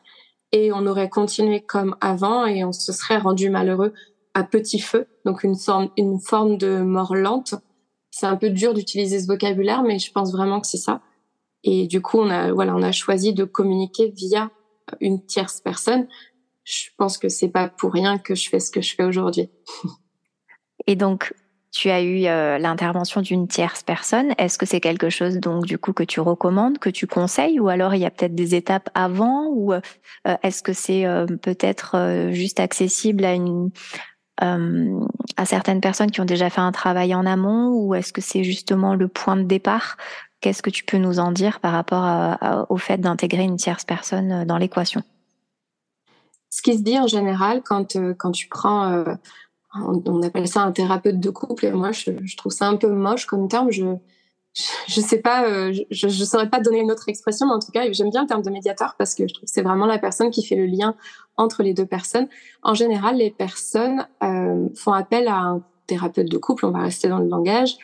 et 0.51 0.71
on 0.71 0.85
aurait 0.85 1.09
continué 1.09 1.61
comme 1.61 1.95
avant 2.01 2.45
et 2.45 2.63
on 2.63 2.71
se 2.71 2.91
serait 2.91 3.17
rendu 3.17 3.49
malheureux 3.49 3.93
à 4.33 4.43
petit 4.43 4.79
feu, 4.79 5.07
donc 5.25 5.43
une 5.43 5.57
forme, 5.57 5.89
une 5.97 6.19
forme 6.19 6.57
de 6.57 6.81
mort 6.81 7.15
lente. 7.15 7.55
C'est 8.11 8.27
un 8.27 8.35
peu 8.35 8.49
dur 8.49 8.73
d'utiliser 8.73 9.19
ce 9.19 9.27
vocabulaire, 9.27 9.83
mais 9.83 9.99
je 9.99 10.11
pense 10.11 10.31
vraiment 10.31 10.61
que 10.61 10.67
c'est 10.67 10.77
ça. 10.77 11.01
Et 11.63 11.87
du 11.87 12.01
coup, 12.01 12.19
on 12.19 12.29
a, 12.29 12.53
voilà, 12.53 12.75
on 12.75 12.83
a 12.83 12.91
choisi 12.91 13.33
de 13.33 13.43
communiquer 13.43 14.09
via 14.15 14.51
une 15.01 15.25
tierce 15.25 15.59
personne. 15.59 16.07
Je 16.63 16.89
pense 16.97 17.17
que 17.17 17.29
c'est 17.29 17.49
pas 17.49 17.67
pour 17.67 17.91
rien 17.91 18.17
que 18.17 18.35
je 18.35 18.49
fais 18.49 18.59
ce 18.59 18.71
que 18.71 18.81
je 18.81 18.95
fais 18.95 19.03
aujourd'hui. 19.03 19.49
Et 20.87 20.95
donc, 20.95 21.33
tu 21.77 21.91
as 21.91 22.01
eu 22.01 22.25
euh, 22.25 22.57
l'intervention 22.57 23.21
d'une 23.21 23.47
tierce 23.47 23.83
personne. 23.83 24.33
Est-ce 24.39 24.57
que 24.57 24.65
c'est 24.65 24.79
quelque 24.79 25.11
chose 25.11 25.37
donc 25.37 25.65
du 25.65 25.77
coup 25.77 25.93
que 25.93 26.01
tu 26.01 26.19
recommandes, 26.19 26.79
que 26.79 26.89
tu 26.89 27.05
conseilles, 27.05 27.59
ou 27.59 27.69
alors 27.69 27.93
il 27.93 28.01
y 28.01 28.05
a 28.05 28.09
peut-être 28.09 28.33
des 28.33 28.55
étapes 28.55 28.89
avant, 28.95 29.45
ou 29.51 29.73
euh, 29.73 29.81
est-ce 30.41 30.63
que 30.63 30.73
c'est 30.73 31.05
euh, 31.05 31.27
peut-être 31.27 32.29
juste 32.31 32.59
accessible 32.59 33.23
à 33.25 33.33
une 33.33 33.69
à 34.39 35.45
certaines 35.45 35.81
personnes 35.81 36.11
qui 36.11 36.21
ont 36.21 36.25
déjà 36.25 36.51
fait 36.51 36.61
un 36.61 36.71
travail 36.71 37.15
en 37.15 37.25
amont, 37.25 37.69
ou 37.69 37.95
est-ce 37.95 38.13
que 38.13 38.21
c'est 38.21 38.43
justement 38.43 38.93
le 38.93 39.07
point 39.07 39.35
de 39.35 39.41
départ? 39.41 39.97
Qu'est-ce 40.41 40.61
que 40.61 40.69
tu 40.69 40.83
peux 40.83 40.97
nous 40.97 41.17
en 41.17 41.31
dire 41.31 41.59
par 41.59 41.71
rapport 41.71 42.67
au 42.69 42.77
fait 42.77 42.99
d'intégrer 42.99 43.41
une 43.41 43.55
tierce 43.55 43.83
personne 43.83 44.45
dans 44.45 44.59
l'équation? 44.59 45.01
Ce 46.51 46.61
qui 46.61 46.77
se 46.77 46.83
dit 46.83 46.99
en 46.99 47.07
général 47.07 47.63
quand 47.65 47.97
quand 48.19 48.31
tu 48.31 48.47
prends 48.47 49.03
on, 49.85 50.21
appelle 50.21 50.47
ça 50.47 50.61
un 50.61 50.71
thérapeute 50.71 51.19
de 51.19 51.29
couple 51.29 51.65
et 51.65 51.71
moi 51.71 51.91
je, 51.91 52.35
trouve 52.37 52.51
ça 52.51 52.67
un 52.67 52.75
peu 52.75 52.89
moche 52.89 53.25
comme 53.25 53.47
terme. 53.47 53.71
Je 53.71 53.83
je, 54.87 55.01
sais 55.01 55.19
pas, 55.19 55.47
euh, 55.47 55.71
je, 55.91 56.07
je 56.07 56.23
saurais 56.23 56.49
pas 56.49 56.59
donner 56.59 56.79
une 56.79 56.91
autre 56.91 57.09
expression, 57.09 57.45
mais 57.45 57.53
en 57.53 57.59
tout 57.59 57.71
cas 57.71 57.91
j'aime 57.91 58.09
bien 58.09 58.23
le 58.23 58.27
terme 58.27 58.41
de 58.41 58.49
médiateur 58.49 58.95
parce 58.97 59.13
que 59.13 59.27
je 59.27 59.33
trouve 59.33 59.45
que 59.45 59.51
c'est 59.51 59.61
vraiment 59.61 59.85
la 59.85 59.99
personne 59.99 60.31
qui 60.31 60.43
fait 60.43 60.55
le 60.55 60.65
lien 60.65 60.95
entre 61.35 61.61
les 61.61 61.73
deux 61.73 61.85
personnes. 61.85 62.27
En 62.63 62.73
général, 62.73 63.17
les 63.17 63.29
personnes 63.29 64.07
euh, 64.23 64.67
font 64.75 64.93
appel 64.93 65.27
à 65.27 65.37
un 65.37 65.63
thérapeute 65.85 66.29
de 66.29 66.37
couple, 66.37 66.65
on 66.65 66.71
va 66.71 66.79
rester 66.79 67.07
dans 67.07 67.19
le 67.19 67.27
langage, 67.27 67.77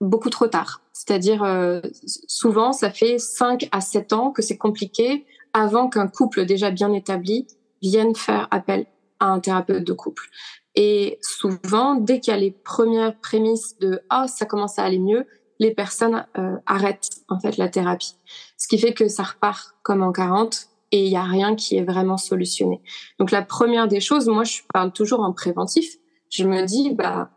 beaucoup 0.00 0.30
trop 0.30 0.46
tard. 0.46 0.82
C'est-à-dire 0.92 1.42
euh, 1.42 1.80
souvent 2.26 2.72
ça 2.72 2.90
fait 2.90 3.18
5 3.18 3.68
à 3.72 3.80
7 3.80 4.12
ans 4.12 4.30
que 4.30 4.42
c'est 4.42 4.56
compliqué 4.56 5.26
avant 5.52 5.88
qu'un 5.88 6.08
couple 6.08 6.44
déjà 6.44 6.70
bien 6.70 6.92
établi 6.92 7.46
vienne 7.82 8.14
faire 8.14 8.48
appel 8.50 8.86
à 9.20 9.26
un 9.26 9.40
thérapeute 9.40 9.84
de 9.84 9.92
couple. 9.92 10.28
Et 10.74 11.18
souvent, 11.22 11.96
dès 11.96 12.20
qu'il 12.20 12.32
y 12.32 12.36
a 12.36 12.40
les 12.40 12.52
premières 12.52 13.18
prémices 13.18 13.78
de 13.78 14.00
ah 14.10 14.28
ça 14.28 14.46
commence 14.46 14.78
à 14.78 14.84
aller 14.84 14.98
mieux, 14.98 15.26
les 15.58 15.72
personnes 15.72 16.26
euh, 16.38 16.56
arrêtent 16.66 17.10
en 17.28 17.40
fait 17.40 17.56
la 17.56 17.68
thérapie, 17.68 18.16
ce 18.56 18.68
qui 18.68 18.78
fait 18.78 18.94
que 18.94 19.08
ça 19.08 19.24
repart 19.24 19.74
comme 19.82 20.02
en 20.02 20.12
40 20.12 20.68
et 20.92 21.04
il 21.04 21.10
y 21.10 21.16
a 21.16 21.24
rien 21.24 21.54
qui 21.54 21.76
est 21.76 21.84
vraiment 21.84 22.16
solutionné. 22.16 22.80
Donc 23.18 23.30
la 23.30 23.42
première 23.42 23.88
des 23.88 24.00
choses, 24.00 24.28
moi 24.28 24.44
je 24.44 24.60
parle 24.72 24.92
toujours 24.92 25.20
en 25.20 25.32
préventif. 25.32 25.96
Je 26.30 26.44
me 26.44 26.64
dis 26.64 26.94
bah 26.94 27.30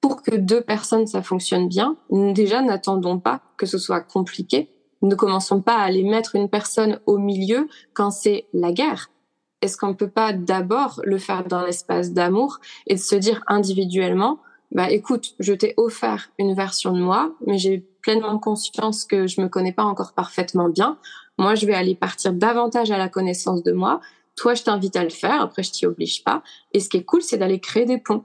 pour 0.00 0.22
que 0.22 0.34
deux 0.34 0.60
personnes 0.60 1.06
ça 1.06 1.22
fonctionne 1.22 1.68
bien, 1.68 1.96
déjà 2.10 2.60
n'attendons 2.60 3.18
pas 3.18 3.40
que 3.56 3.66
ce 3.66 3.78
soit 3.78 4.00
compliqué. 4.00 4.68
Ne 5.00 5.14
commençons 5.14 5.62
pas 5.62 5.76
à 5.76 5.84
aller 5.84 6.04
mettre 6.04 6.36
une 6.36 6.48
personne 6.48 7.00
au 7.06 7.18
milieu 7.18 7.68
quand 7.94 8.10
c'est 8.10 8.46
la 8.52 8.72
guerre 8.72 9.11
est-ce 9.62 9.76
qu'on 9.76 9.88
ne 9.88 9.94
peut 9.94 10.10
pas 10.10 10.32
d'abord 10.32 11.00
le 11.04 11.18
faire 11.18 11.44
dans 11.44 11.64
l'espace 11.64 12.12
d'amour 12.12 12.58
et 12.86 12.96
de 12.96 13.00
se 13.00 13.14
dire 13.14 13.42
individuellement, 13.46 14.40
bah 14.72 14.90
écoute, 14.90 15.34
je 15.38 15.52
t'ai 15.52 15.74
offert 15.76 16.30
une 16.38 16.54
version 16.54 16.92
de 16.92 17.00
moi, 17.00 17.32
mais 17.46 17.58
j'ai 17.58 17.86
pleinement 18.02 18.38
conscience 18.38 19.04
que 19.04 19.26
je 19.26 19.40
me 19.40 19.48
connais 19.48 19.72
pas 19.72 19.84
encore 19.84 20.12
parfaitement 20.12 20.68
bien. 20.68 20.98
Moi, 21.38 21.54
je 21.54 21.66
vais 21.66 21.74
aller 21.74 21.94
partir 21.94 22.32
davantage 22.32 22.90
à 22.90 22.98
la 22.98 23.08
connaissance 23.08 23.62
de 23.62 23.72
moi. 23.72 24.00
Toi, 24.34 24.54
je 24.54 24.62
t'invite 24.62 24.96
à 24.96 25.04
le 25.04 25.10
faire. 25.10 25.40
Après, 25.40 25.62
je 25.62 25.70
t'y 25.70 25.86
oblige 25.86 26.24
pas. 26.24 26.42
Et 26.72 26.80
ce 26.80 26.88
qui 26.88 26.96
est 26.96 27.04
cool, 27.04 27.22
c'est 27.22 27.38
d'aller 27.38 27.60
créer 27.60 27.84
des 27.84 27.98
ponts 27.98 28.24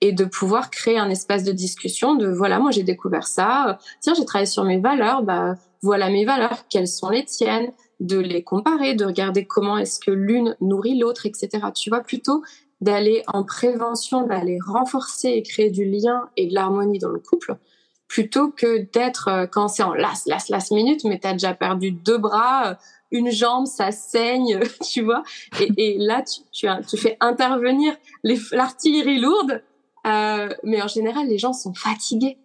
et 0.00 0.12
de 0.12 0.24
pouvoir 0.24 0.70
créer 0.70 0.98
un 0.98 1.10
espace 1.10 1.44
de 1.44 1.52
discussion 1.52 2.14
de 2.14 2.28
voilà, 2.28 2.58
moi 2.58 2.70
j'ai 2.70 2.84
découvert 2.84 3.26
ça. 3.26 3.78
Tiens, 4.00 4.14
j'ai 4.14 4.24
travaillé 4.24 4.46
sur 4.46 4.64
mes 4.64 4.78
valeurs. 4.78 5.22
Bah 5.22 5.54
voilà 5.82 6.10
mes 6.10 6.24
valeurs. 6.24 6.66
Quelles 6.68 6.88
sont 6.88 7.08
les 7.08 7.24
tiennes? 7.24 7.72
De 8.04 8.18
les 8.18 8.44
comparer, 8.44 8.94
de 8.94 9.04
regarder 9.04 9.46
comment 9.46 9.78
est-ce 9.78 9.98
que 9.98 10.10
l'une 10.10 10.56
nourrit 10.60 10.98
l'autre, 10.98 11.26
etc. 11.26 11.48
Tu 11.74 11.90
vois, 11.90 12.00
plutôt 12.00 12.42
d'aller 12.80 13.22
en 13.26 13.44
prévention, 13.44 14.26
d'aller 14.26 14.58
renforcer 14.64 15.28
et 15.28 15.42
créer 15.42 15.70
du 15.70 15.84
lien 15.84 16.28
et 16.36 16.46
de 16.46 16.54
l'harmonie 16.54 16.98
dans 16.98 17.08
le 17.08 17.18
couple, 17.18 17.56
plutôt 18.06 18.50
que 18.50 18.86
d'être, 18.92 19.28
euh, 19.28 19.46
quand 19.46 19.68
c'est 19.68 19.82
en 19.82 19.94
last, 19.94 20.26
last, 20.26 20.50
last 20.50 20.70
minute, 20.70 21.04
mais 21.04 21.18
tu 21.18 21.26
as 21.26 21.32
déjà 21.32 21.54
perdu 21.54 21.92
deux 21.92 22.18
bras, 22.18 22.70
euh, 22.70 22.74
une 23.10 23.30
jambe, 23.30 23.66
ça 23.66 23.90
saigne, 23.90 24.60
tu 24.84 25.02
vois. 25.02 25.22
Et, 25.78 25.96
là, 25.98 26.22
tu, 26.22 26.42
tu, 26.52 26.66
tu, 26.86 26.96
fais 26.98 27.16
intervenir 27.20 27.94
l'artillerie 28.52 29.18
lourde. 29.18 29.62
Euh, 30.06 30.50
mais 30.62 30.82
en 30.82 30.88
général, 30.88 31.28
les 31.28 31.38
gens 31.38 31.54
sont 31.54 31.72
fatigués. 31.72 32.36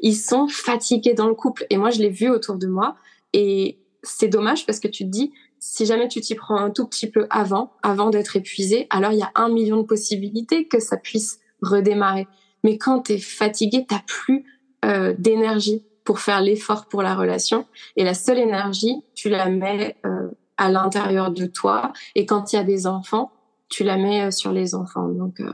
Ils 0.00 0.16
sont 0.16 0.46
fatigués 0.46 1.14
dans 1.14 1.26
le 1.26 1.34
couple. 1.34 1.66
Et 1.70 1.76
moi, 1.76 1.90
je 1.90 1.98
l'ai 1.98 2.10
vu 2.10 2.28
autour 2.28 2.56
de 2.56 2.68
moi. 2.68 2.94
Et 3.32 3.78
c'est 4.10 4.28
dommage 4.28 4.66
parce 4.66 4.80
que 4.80 4.88
tu 4.88 5.04
te 5.04 5.10
dis, 5.10 5.32
si 5.58 5.86
jamais 5.86 6.08
tu 6.08 6.20
t'y 6.20 6.34
prends 6.34 6.56
un 6.56 6.70
tout 6.70 6.86
petit 6.86 7.10
peu 7.10 7.26
avant, 7.30 7.72
avant 7.82 8.10
d'être 8.10 8.36
épuisé, 8.36 8.86
alors 8.90 9.12
il 9.12 9.18
y 9.18 9.22
a 9.22 9.32
un 9.34 9.48
million 9.48 9.78
de 9.78 9.82
possibilités 9.82 10.66
que 10.66 10.80
ça 10.80 10.96
puisse 10.96 11.40
redémarrer. 11.62 12.26
Mais 12.64 12.78
quand 12.78 13.02
tu 13.02 13.12
es 13.14 13.18
fatigué, 13.18 13.86
t'as 13.88 14.02
plus 14.06 14.44
euh, 14.84 15.14
d'énergie 15.18 15.84
pour 16.04 16.20
faire 16.20 16.40
l'effort 16.40 16.86
pour 16.86 17.02
la 17.02 17.14
relation. 17.14 17.66
Et 17.96 18.04
la 18.04 18.14
seule 18.14 18.38
énergie, 18.38 19.02
tu 19.14 19.28
la 19.28 19.48
mets 19.48 19.96
euh, 20.06 20.28
à 20.56 20.70
l'intérieur 20.70 21.30
de 21.30 21.46
toi. 21.46 21.92
Et 22.14 22.26
quand 22.26 22.52
il 22.52 22.56
y 22.56 22.58
a 22.58 22.64
des 22.64 22.86
enfants, 22.86 23.30
tu 23.68 23.84
la 23.84 23.96
mets 23.96 24.22
euh, 24.22 24.30
sur 24.30 24.52
les 24.52 24.74
enfants. 24.74 25.08
Donc 25.08 25.40
euh, 25.40 25.52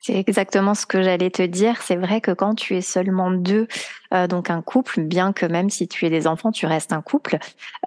c'est 0.00 0.18
exactement 0.18 0.74
ce 0.74 0.86
que 0.86 1.02
j'allais 1.02 1.30
te 1.30 1.42
dire. 1.42 1.82
C'est 1.82 1.96
vrai 1.96 2.22
que 2.22 2.30
quand 2.30 2.54
tu 2.54 2.74
es 2.74 2.80
seulement 2.80 3.30
deux, 3.30 3.68
euh, 4.14 4.26
donc 4.26 4.48
un 4.48 4.62
couple, 4.62 5.02
bien 5.02 5.34
que 5.34 5.44
même 5.44 5.68
si 5.68 5.88
tu 5.88 6.06
es 6.06 6.10
des 6.10 6.26
enfants, 6.26 6.52
tu 6.52 6.64
restes 6.64 6.94
un 6.94 7.02
couple. 7.02 7.38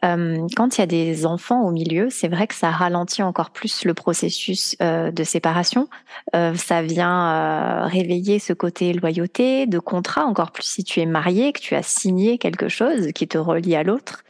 Euh, 0.06 0.48
quand 0.56 0.78
il 0.78 0.82
y 0.82 0.84
a 0.84 0.88
des 0.88 1.26
enfants 1.26 1.62
au 1.64 1.72
milieu, 1.72 2.10
c'est 2.12 2.28
vrai 2.28 2.46
que 2.46 2.54
ça 2.54 2.70
ralentit 2.70 3.24
encore 3.24 3.50
plus 3.50 3.84
le 3.84 3.96
processus 3.96 4.76
euh, 4.82 5.10
de 5.12 5.24
séparation. 5.24 5.88
ça 6.34 6.82
vient 6.84 7.86
réveiller 7.88 8.40
ce 8.40 8.54
côté 8.54 8.94
loyauté, 8.94 9.66
de 9.66 9.80
contrat, 9.80 10.26
encore 10.26 10.52
plus 10.52 10.64
si 10.64 10.84
tu 10.84 11.00
es 11.00 11.06
marié, 11.06 11.52
que 11.52 11.60
tu 11.60 11.76
as 11.76 11.84
signé 11.84 12.38
quelque 12.38 12.70
chose 12.70 13.12
qui 13.14 13.28
te 13.28 13.38
relie 13.38 13.76
à 13.76 13.84
l'autre. 13.84 14.24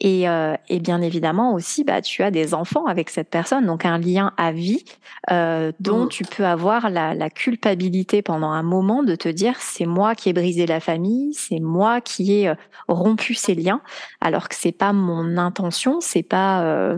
Et, 0.00 0.28
euh, 0.28 0.54
et, 0.68 0.78
bien 0.78 1.00
évidemment 1.00 1.54
aussi, 1.54 1.82
bah, 1.82 2.02
tu 2.02 2.22
as 2.22 2.30
des 2.30 2.52
enfants 2.52 2.84
avec 2.84 3.08
cette 3.08 3.30
personne, 3.30 3.64
donc 3.64 3.86
un 3.86 3.98
lien 3.98 4.32
à 4.36 4.52
vie 4.52 4.84
euh, 5.30 5.72
dont 5.80 6.04
mmh. 6.04 6.08
tu 6.08 6.24
peux 6.24 6.44
avoir 6.44 6.90
la, 6.90 7.14
la, 7.14 7.30
culpabilité 7.30 8.20
pendant 8.20 8.50
un 8.50 8.62
moment 8.62 9.02
de 9.02 9.14
te 9.14 9.28
dire 9.28 9.54
c'est 9.58 9.86
moi 9.86 10.14
qui 10.14 10.28
ai 10.28 10.32
brisé 10.32 10.66
la 10.66 10.80
famille, 10.80 11.32
c'est 11.32 11.60
moi 11.60 12.00
qui 12.00 12.40
ai 12.40 12.48
euh, 12.48 12.54
rompu 12.88 13.34
ces 13.34 13.54
liens, 13.54 13.80
alors 14.20 14.48
que 14.48 14.54
c'est 14.54 14.72
pas 14.72 14.92
mon 14.92 15.38
intention, 15.38 16.00
c'est 16.00 16.22
pas 16.22 16.62
euh, 16.64 16.96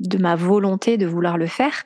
de 0.00 0.18
ma 0.18 0.36
volonté 0.36 0.98
de 0.98 1.06
vouloir 1.06 1.38
le 1.38 1.46
faire. 1.46 1.84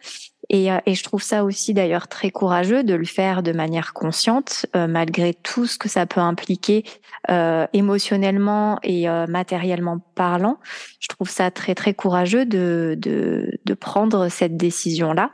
Et, 0.53 0.71
euh, 0.73 0.79
et, 0.85 0.95
je 0.97 1.05
trouve 1.05 1.23
ça 1.23 1.45
aussi 1.45 1.73
d'ailleurs 1.75 2.09
très 2.09 2.31
courageux 2.31 2.83
de 2.83 2.95
le 2.95 3.05
faire 3.05 3.45
de 3.45 3.53
manière 3.53 3.95
consciente, 3.95 4.67
euh, 4.75 4.89
malgré 4.89 5.33
tout 5.33 5.65
ce 5.65 5.79
que 5.79 5.89
ça 5.89 6.07
peut 6.07 6.21
impliquer 6.21 6.85
euh, 7.31 7.67
émotionnellement 7.73 8.79
et 8.83 9.09
euh, 9.09 9.27
matériellement 9.29 10.01
parlant. 10.17 10.59
Je 10.99 11.07
trouve 11.07 11.31
ça 11.31 11.53
très 11.53 11.77
très 11.77 11.95
courageux 11.95 12.47
de, 12.47 12.97
de, 12.99 13.61
de 13.65 13.75
prendre 13.75 14.29
cette 14.29 14.57
décision-là. 14.57 15.31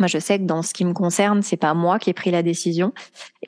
Moi, 0.00 0.08
je 0.08 0.18
sais 0.18 0.38
que 0.38 0.44
dans 0.44 0.62
ce 0.62 0.74
qui 0.74 0.84
me 0.84 0.92
concerne, 0.92 1.42
c'est 1.42 1.56
pas 1.56 1.72
moi 1.72 1.98
qui 1.98 2.10
ai 2.10 2.14
pris 2.14 2.32
la 2.32 2.42
décision 2.42 2.92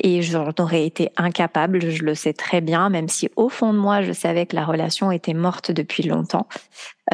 et 0.00 0.22
j'en 0.22 0.52
aurais 0.60 0.86
été 0.86 1.10
incapable. 1.16 1.90
Je 1.90 2.04
le 2.04 2.14
sais 2.14 2.32
très 2.32 2.60
bien, 2.60 2.88
même 2.88 3.08
si 3.08 3.28
au 3.34 3.48
fond 3.48 3.74
de 3.74 3.78
moi, 3.78 4.00
je 4.00 4.12
savais 4.12 4.46
que 4.46 4.54
la 4.54 4.64
relation 4.64 5.10
était 5.10 5.34
morte 5.34 5.72
depuis 5.72 6.04
longtemps. 6.04 6.46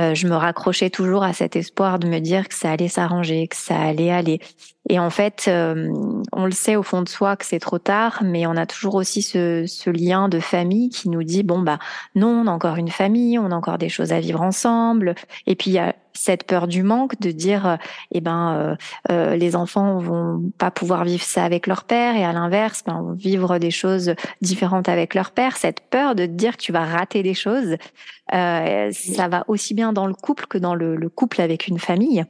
Euh, 0.00 0.14
je 0.14 0.26
me 0.26 0.34
raccrochais 0.34 0.90
toujours 0.90 1.22
à 1.22 1.32
cet 1.32 1.56
espoir 1.56 1.98
de 1.98 2.08
me 2.08 2.18
dire 2.18 2.48
que 2.48 2.54
ça 2.54 2.70
allait 2.70 2.88
s'arranger, 2.88 3.46
que 3.48 3.56
ça 3.56 3.78
allait 3.78 4.10
aller. 4.10 4.40
Et 4.88 4.98
en 4.98 5.10
fait, 5.10 5.44
euh, 5.48 5.92
on 6.32 6.44
le 6.44 6.50
sait 6.50 6.76
au 6.76 6.82
fond 6.82 7.02
de 7.02 7.08
soi 7.08 7.36
que 7.36 7.44
c'est 7.44 7.60
trop 7.60 7.78
tard, 7.78 8.22
mais 8.24 8.46
on 8.46 8.56
a 8.56 8.66
toujours 8.66 8.96
aussi 8.96 9.22
ce, 9.22 9.64
ce, 9.66 9.90
lien 9.90 10.28
de 10.28 10.40
famille 10.40 10.90
qui 10.90 11.08
nous 11.08 11.22
dit 11.22 11.44
bon 11.44 11.60
bah 11.60 11.78
non, 12.16 12.28
on 12.28 12.46
a 12.48 12.50
encore 12.50 12.76
une 12.76 12.90
famille, 12.90 13.38
on 13.38 13.52
a 13.52 13.54
encore 13.54 13.78
des 13.78 13.88
choses 13.88 14.12
à 14.12 14.18
vivre 14.18 14.40
ensemble. 14.40 15.14
Et 15.46 15.54
puis 15.54 15.70
il 15.70 15.74
y 15.74 15.78
a 15.78 15.94
cette 16.14 16.44
peur 16.44 16.66
du 16.66 16.82
manque 16.82 17.18
de 17.20 17.30
dire 17.30 17.78
eh 18.10 18.20
ben 18.20 18.54
euh, 18.54 18.76
euh 19.10 19.36
les 19.36 19.56
enfants 19.56 19.98
vont 19.98 20.42
pas 20.58 20.70
pouvoir 20.70 21.04
vivre 21.04 21.22
ça 21.22 21.44
avec 21.44 21.66
leur 21.66 21.84
père 21.84 22.16
et 22.16 22.24
à 22.24 22.32
l'inverse 22.32 22.82
ben, 22.86 23.14
vivre 23.16 23.58
des 23.58 23.70
choses 23.70 24.14
différentes 24.40 24.88
avec 24.88 25.14
leur 25.14 25.30
père. 25.30 25.56
Cette 25.56 25.80
peur 25.90 26.14
de 26.14 26.26
dire 26.26 26.56
que 26.56 26.62
tu 26.62 26.72
vas 26.72 26.84
rater 26.84 27.22
des 27.22 27.34
choses, 27.34 27.76
euh, 28.34 28.90
ça 28.92 29.28
va 29.28 29.44
aussi 29.48 29.74
bien 29.74 29.81
dans 29.90 30.06
le 30.06 30.14
couple 30.14 30.46
que 30.46 30.58
dans 30.58 30.76
le, 30.76 31.08
couple 31.08 31.40
avec 31.40 31.66
une 31.66 31.80
famille. 31.80 32.24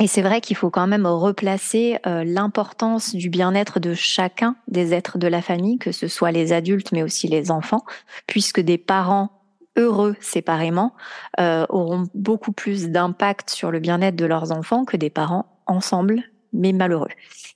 Et 0.00 0.06
c'est 0.06 0.22
vrai 0.22 0.40
qu'il 0.42 0.56
faut 0.56 0.70
quand 0.70 0.86
même 0.86 1.06
replacer 1.06 1.98
euh, 2.06 2.22
l'importance 2.24 3.14
du 3.14 3.30
bien-être 3.30 3.80
de 3.80 3.94
chacun 3.94 4.56
des 4.68 4.92
êtres 4.92 5.18
de 5.18 5.26
la 5.26 5.40
famille, 5.40 5.78
que 5.78 5.90
ce 5.90 6.06
soit 6.06 6.30
les 6.30 6.52
adultes 6.52 6.92
mais 6.92 7.02
aussi 7.02 7.26
les 7.26 7.50
enfants, 7.50 7.84
puisque 8.26 8.60
des 8.60 8.78
parents 8.78 9.30
heureux 9.76 10.14
séparément 10.20 10.94
euh, 11.40 11.64
auront 11.70 12.04
beaucoup 12.14 12.52
plus 12.52 12.90
d'impact 12.90 13.50
sur 13.50 13.70
le 13.70 13.80
bien-être 13.80 14.16
de 14.16 14.26
leurs 14.26 14.52
enfants 14.52 14.84
que 14.84 14.96
des 14.96 15.10
parents 15.10 15.46
ensemble 15.66 16.22
mais 16.52 16.72
malheureux. 16.72 17.08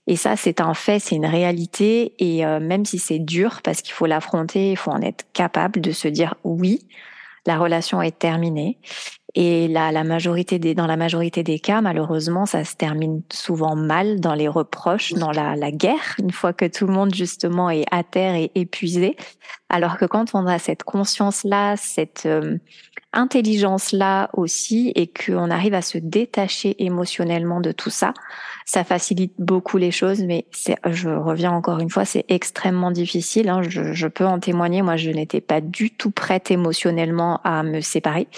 Et 0.06 0.16
ça, 0.16 0.36
c'est 0.36 0.60
un 0.60 0.74
fait, 0.74 0.98
c'est 0.98 1.16
une 1.16 1.26
réalité. 1.26 2.14
Et 2.18 2.44
même 2.44 2.84
si 2.84 2.98
c'est 2.98 3.18
dur, 3.18 3.60
parce 3.64 3.80
qu'il 3.80 3.94
faut 3.94 4.04
l'affronter, 4.04 4.72
il 4.72 4.76
faut 4.76 4.90
en 4.90 5.00
être 5.00 5.24
capable 5.32 5.80
de 5.80 5.92
se 5.92 6.08
dire 6.08 6.34
oui, 6.44 6.86
la 7.46 7.58
relation 7.58 8.02
est 8.02 8.18
terminée. 8.18 8.78
Et 9.34 9.66
la, 9.66 9.92
la 9.92 10.04
majorité 10.04 10.58
des, 10.58 10.74
dans 10.74 10.86
la 10.86 10.98
majorité 10.98 11.42
des 11.42 11.58
cas, 11.58 11.80
malheureusement, 11.80 12.44
ça 12.44 12.64
se 12.64 12.76
termine 12.76 13.22
souvent 13.32 13.74
mal 13.74 14.20
dans 14.20 14.34
les 14.34 14.48
reproches, 14.48 15.14
dans 15.14 15.32
la, 15.32 15.56
la 15.56 15.72
guerre, 15.72 16.16
une 16.18 16.32
fois 16.32 16.52
que 16.52 16.66
tout 16.66 16.86
le 16.86 16.92
monde 16.92 17.14
justement 17.14 17.70
est 17.70 17.86
à 17.90 18.02
terre 18.02 18.34
et 18.34 18.50
épuisé. 18.54 19.16
Alors 19.70 19.96
que 19.96 20.04
quand 20.04 20.34
on 20.34 20.46
a 20.46 20.58
cette 20.58 20.82
conscience-là, 20.82 21.78
cette 21.78 22.26
euh, 22.26 22.58
intelligence-là 23.14 24.28
aussi, 24.34 24.92
et 24.94 25.06
qu'on 25.06 25.50
arrive 25.50 25.72
à 25.72 25.80
se 25.82 25.96
détacher 25.96 26.76
émotionnellement 26.84 27.60
de 27.60 27.72
tout 27.72 27.88
ça, 27.88 28.12
ça 28.66 28.84
facilite 28.84 29.32
beaucoup 29.38 29.78
les 29.78 29.92
choses. 29.92 30.22
Mais 30.24 30.44
je 30.84 31.08
reviens 31.08 31.52
encore 31.52 31.78
une 31.78 31.88
fois, 31.88 32.04
c'est 32.04 32.26
extrêmement 32.28 32.90
difficile. 32.90 33.48
Hein. 33.48 33.62
Je, 33.62 33.94
je 33.94 34.08
peux 34.08 34.26
en 34.26 34.40
témoigner. 34.40 34.82
Moi, 34.82 34.96
je 34.96 35.10
n'étais 35.10 35.40
pas 35.40 35.62
du 35.62 35.90
tout 35.90 36.10
prête 36.10 36.50
émotionnellement 36.50 37.40
à 37.44 37.62
me 37.62 37.80
séparer. 37.80 38.28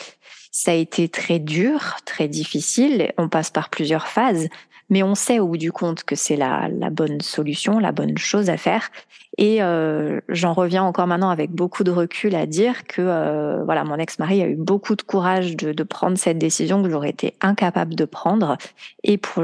Ça 0.57 0.71
a 0.71 0.75
été 0.75 1.09
très 1.09 1.41
dur, 1.41 1.97
très 2.05 2.29
difficile. 2.29 3.13
On 3.19 3.29
passe 3.29 3.51
par 3.51 3.71
plusieurs 3.71 4.07
phases, 4.07 4.47
mais 4.95 5.03
on 5.03 5.17
sait 5.17 5.41
au 5.41 5.49
bout 5.49 5.57
du 5.57 5.73
compte 5.73 6.05
que 6.05 6.15
c'est 6.15 6.37
la, 6.37 6.69
bonne 6.93 7.21
solution, 7.21 7.81
la 7.81 7.91
bonne 7.91 8.17
chose 8.17 8.49
à 8.49 8.57
faire. 8.57 8.93
Et 9.39 9.61
euh, 9.61 10.21
j'en 10.29 10.53
reviens 10.53 10.85
encore 10.85 11.09
maintenant 11.09 11.31
avec 11.31 11.51
beaucoup 11.51 11.83
de 11.83 11.91
recul 11.91 12.37
à 12.37 12.47
dire 12.47 12.85
que 12.85 13.03
euh, 13.03 13.65
voilà, 13.65 13.83
mon 13.83 13.97
ex-mari 13.97 14.41
a 14.41 14.47
eu 14.47 14.55
beaucoup 14.55 14.95
de 14.95 15.03
courage 15.03 15.57
de, 15.57 15.83
prendre 15.83 16.17
cette 16.17 16.39
décision 16.39 16.81
que 16.81 16.89
j'aurais 16.89 17.11
été 17.11 17.35
incapable 17.41 17.97
de 17.97 18.05
prendre 18.05 18.57
et 19.03 19.19
pour 19.19 19.43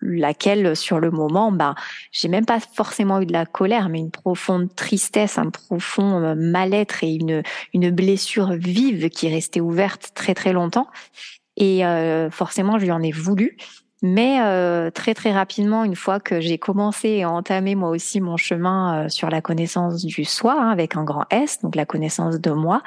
laquelle 0.00 0.74
sur 0.74 1.00
le 1.00 1.10
moment, 1.10 1.52
bah, 1.52 1.74
j'ai 2.10 2.28
même 2.28 2.46
pas 2.46 2.58
forcément 2.58 3.20
eu 3.20 3.26
de 3.26 3.34
la 3.34 3.44
colère, 3.44 3.90
mais 3.90 3.98
une 3.98 4.10
profonde 4.10 4.74
tristesse, 4.74 5.36
un 5.36 5.50
profond 5.50 6.22
euh, 6.22 6.34
mal-être 6.34 7.04
et 7.04 7.12
une 7.12 7.42
une 7.74 7.90
blessure 7.90 8.52
vive 8.52 9.10
qui 9.10 9.28
restait 9.28 9.60
ouverte 9.60 10.12
très 10.14 10.32
très 10.32 10.54
longtemps. 10.54 10.86
Et 11.58 11.82
forcément, 12.30 12.78
je 12.78 12.84
lui 12.84 12.92
en 12.92 13.02
ai 13.02 13.12
voulu. 13.12 13.56
Mais 14.08 14.40
euh, 14.40 14.88
très 14.92 15.14
très 15.14 15.32
rapidement, 15.32 15.82
une 15.82 15.96
fois 15.96 16.20
que 16.20 16.40
j'ai 16.40 16.58
commencé 16.58 17.24
à 17.24 17.30
entamer 17.30 17.74
moi 17.74 17.90
aussi 17.90 18.20
mon 18.20 18.36
chemin 18.36 19.06
euh, 19.06 19.08
sur 19.08 19.30
la 19.30 19.40
connaissance 19.40 20.04
du 20.04 20.24
soi, 20.24 20.56
hein, 20.56 20.70
avec 20.70 20.94
un 20.94 21.02
grand 21.02 21.24
S, 21.30 21.60
donc 21.60 21.74
la 21.74 21.86
connaissance 21.86 22.40
de 22.40 22.50
moi, 22.52 22.84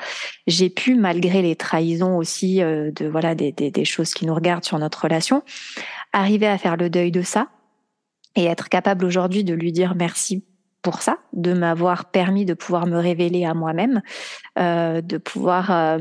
j'ai 0.47 0.69
pu, 0.69 0.95
malgré 0.95 1.41
les 1.41 1.58
trahisons 1.58 2.15
aussi 2.15 2.63
euh, 2.63 2.91
de 2.91 3.05
voilà 3.05 3.36
des, 3.36 3.51
des, 3.51 3.69
des, 3.69 3.84
choses 3.84 4.13
qui 4.13 4.25
nous 4.25 4.34
regardent 4.34 4.63
sur 4.63 4.79
notre 4.79 5.03
relation, 5.03 5.43
arriver 6.13 6.47
à 6.47 6.58
faire 6.58 6.77
le 6.77 6.89
deuil 6.89 7.12
de 7.12 7.21
ça 7.21 7.49
et 8.38 8.45
être 8.45 8.69
capable 8.69 9.03
aujourd'hui 9.03 9.43
de 9.43 9.53
lui 9.53 9.73
dire 9.73 9.95
merci 9.95 10.45
pour 10.81 11.01
ça, 11.01 11.17
de 11.33 11.53
m'avoir 11.53 12.05
permis 12.05 12.45
de 12.45 12.53
pouvoir 12.53 12.87
me 12.87 12.97
révéler 12.97 13.45
à 13.45 13.53
moi-même, 13.53 14.01
euh, 14.57 15.01
de 15.01 15.17
pouvoir, 15.17 15.71
euh, 15.71 15.97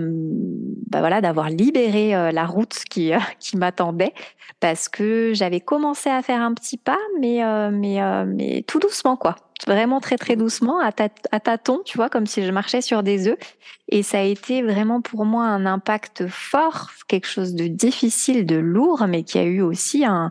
bah 0.89 1.01
voilà, 1.01 1.21
d'avoir 1.21 1.51
libéré 1.51 2.15
euh, 2.15 2.31
la 2.31 2.47
route 2.47 2.75
qui 2.89 3.13
qui 3.41 3.57
m'attendait, 3.57 4.15
parce 4.61 4.89
que 4.89 5.33
j'avais 5.35 5.61
commencé 5.61 6.11
à 6.11 6.23
faire 6.23 6.41
un 6.41 6.55
petit 6.55 6.77
pas, 6.77 6.99
mais 7.21 7.41
mais 7.71 7.99
mais 8.27 8.65
tout 8.67 8.79
doucement 8.79 9.17
quoi, 9.17 9.37
vraiment 9.67 10.01
très 10.01 10.17
très 10.17 10.37
doucement, 10.37 10.81
à, 10.81 10.91
à 11.33 11.41
tâtons, 11.41 11.81
tu 11.85 11.97
vois, 11.97 12.09
comme 12.09 12.27
si 12.27 12.45
je 12.45 12.53
marchais 12.53 12.81
sur 12.81 13.03
des 13.03 13.29
œufs, 13.29 13.39
et 13.89 14.03
ça 14.03 14.21
a 14.21 14.23
été 14.23 14.63
vraiment 14.63 15.01
pour 15.01 15.25
moi 15.25 15.45
un 15.45 15.67
impact 15.67 16.29
fort, 16.29 16.91
quelque 17.09 17.27
chose 17.27 17.55
de 17.55 17.67
difficile, 17.67 18.47
de 18.47 18.57
lourd, 18.57 19.07
mais 19.09 19.25
qui 19.25 19.39
a 19.39 19.45
eu 19.45 19.61
aussi 19.61 20.05
un 20.05 20.31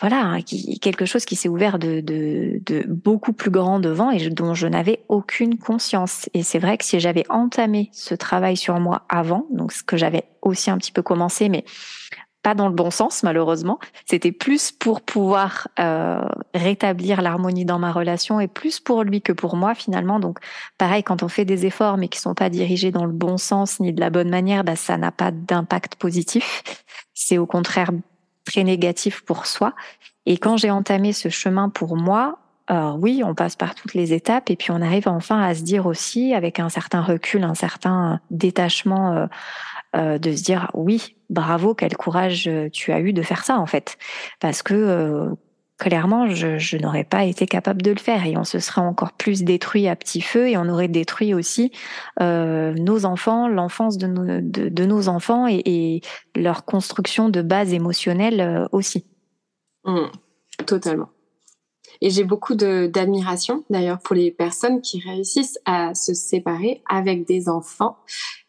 voilà, 0.00 0.22
hein, 0.22 0.38
quelque 0.80 1.04
chose 1.04 1.24
qui 1.24 1.36
s'est 1.36 1.48
ouvert 1.48 1.78
de, 1.78 2.00
de, 2.00 2.60
de, 2.64 2.84
beaucoup 2.88 3.32
plus 3.32 3.50
grand 3.50 3.80
devant 3.80 4.10
et 4.10 4.30
dont 4.30 4.54
je 4.54 4.66
n'avais 4.66 5.04
aucune 5.08 5.58
conscience. 5.58 6.28
Et 6.32 6.42
c'est 6.42 6.58
vrai 6.58 6.78
que 6.78 6.84
si 6.84 6.98
j'avais 7.00 7.24
entamé 7.28 7.90
ce 7.92 8.14
travail 8.14 8.56
sur 8.56 8.80
moi 8.80 9.02
avant, 9.10 9.46
donc 9.50 9.72
ce 9.72 9.82
que 9.82 9.98
j'avais 9.98 10.24
aussi 10.40 10.70
un 10.70 10.78
petit 10.78 10.92
peu 10.92 11.02
commencé, 11.02 11.50
mais 11.50 11.64
pas 12.42 12.54
dans 12.54 12.68
le 12.68 12.74
bon 12.74 12.90
sens 12.90 13.22
malheureusement. 13.22 13.78
C'était 14.06 14.32
plus 14.32 14.72
pour 14.72 15.02
pouvoir 15.02 15.68
euh, 15.78 16.22
rétablir 16.54 17.20
l'harmonie 17.20 17.64
dans 17.64 17.78
ma 17.78 17.92
relation 17.92 18.40
et 18.40 18.48
plus 18.48 18.80
pour 18.80 19.02
lui 19.02 19.20
que 19.20 19.32
pour 19.32 19.56
moi 19.56 19.74
finalement. 19.74 20.20
Donc 20.20 20.38
pareil, 20.78 21.02
quand 21.02 21.22
on 21.22 21.28
fait 21.28 21.44
des 21.44 21.66
efforts 21.66 21.98
mais 21.98 22.08
qui 22.08 22.18
sont 22.18 22.34
pas 22.34 22.48
dirigés 22.48 22.90
dans 22.90 23.04
le 23.04 23.12
bon 23.12 23.36
sens 23.36 23.80
ni 23.80 23.92
de 23.92 24.00
la 24.00 24.10
bonne 24.10 24.30
manière, 24.30 24.64
bah, 24.64 24.76
ça 24.76 24.96
n'a 24.96 25.10
pas 25.10 25.30
d'impact 25.30 25.96
positif. 25.96 26.62
C'est 27.12 27.36
au 27.36 27.46
contraire 27.46 27.90
très 28.50 28.64
négatif 28.64 29.22
pour 29.22 29.46
soi. 29.46 29.74
Et 30.26 30.36
quand 30.36 30.56
j'ai 30.56 30.70
entamé 30.70 31.12
ce 31.12 31.28
chemin 31.28 31.68
pour 31.68 31.96
moi, 31.96 32.38
alors 32.66 32.98
oui, 33.00 33.22
on 33.24 33.34
passe 33.34 33.56
par 33.56 33.74
toutes 33.74 33.94
les 33.94 34.12
étapes 34.12 34.50
et 34.50 34.56
puis 34.56 34.70
on 34.70 34.80
arrive 34.80 35.08
enfin 35.08 35.40
à 35.40 35.54
se 35.54 35.62
dire 35.62 35.86
aussi, 35.86 36.34
avec 36.34 36.60
un 36.60 36.68
certain 36.68 37.00
recul, 37.00 37.44
un 37.44 37.54
certain 37.54 38.20
détachement, 38.30 39.12
euh, 39.12 39.26
euh, 39.96 40.18
de 40.18 40.34
se 40.34 40.42
dire 40.42 40.70
oui, 40.74 41.16
bravo, 41.30 41.74
quel 41.74 41.96
courage 41.96 42.48
euh, 42.48 42.68
tu 42.70 42.92
as 42.92 43.00
eu 43.00 43.12
de 43.12 43.22
faire 43.22 43.44
ça 43.44 43.58
en 43.58 43.66
fait, 43.66 43.98
parce 44.40 44.62
que 44.62 45.30
clairement, 45.80 46.28
je, 46.28 46.76
n'aurais 46.76 47.04
pas 47.04 47.24
été 47.24 47.46
capable 47.46 47.82
de 47.82 47.90
le 47.90 47.98
faire 47.98 48.24
et 48.26 48.36
on 48.36 48.44
se 48.44 48.60
serait 48.60 48.82
encore 48.82 49.12
plus 49.12 49.42
détruit 49.42 49.88
à 49.88 49.96
petit 49.96 50.20
feu 50.20 50.48
et 50.48 50.56
on 50.56 50.68
aurait 50.68 50.88
détruit 50.88 51.34
aussi 51.34 51.72
nos 52.20 53.04
enfants, 53.04 53.48
l'enfance 53.48 53.98
de 53.98 54.06
nos, 54.86 55.08
enfants 55.08 55.46
et, 55.48 56.02
leur 56.36 56.64
construction 56.64 57.28
de 57.28 57.42
base 57.42 57.72
émotionnelle 57.72 58.68
aussi. 58.70 59.04
Mmh, 59.84 60.06
totalement. 60.66 61.08
Et 62.00 62.10
j'ai 62.10 62.24
beaucoup 62.24 62.54
d'admiration 62.54 63.64
d'ailleurs 63.68 63.98
pour 63.98 64.16
les 64.16 64.30
personnes 64.30 64.80
qui 64.80 65.00
réussissent 65.00 65.58
à 65.66 65.94
se 65.94 66.14
séparer 66.14 66.82
avec 66.88 67.26
des 67.26 67.48
enfants 67.48 67.98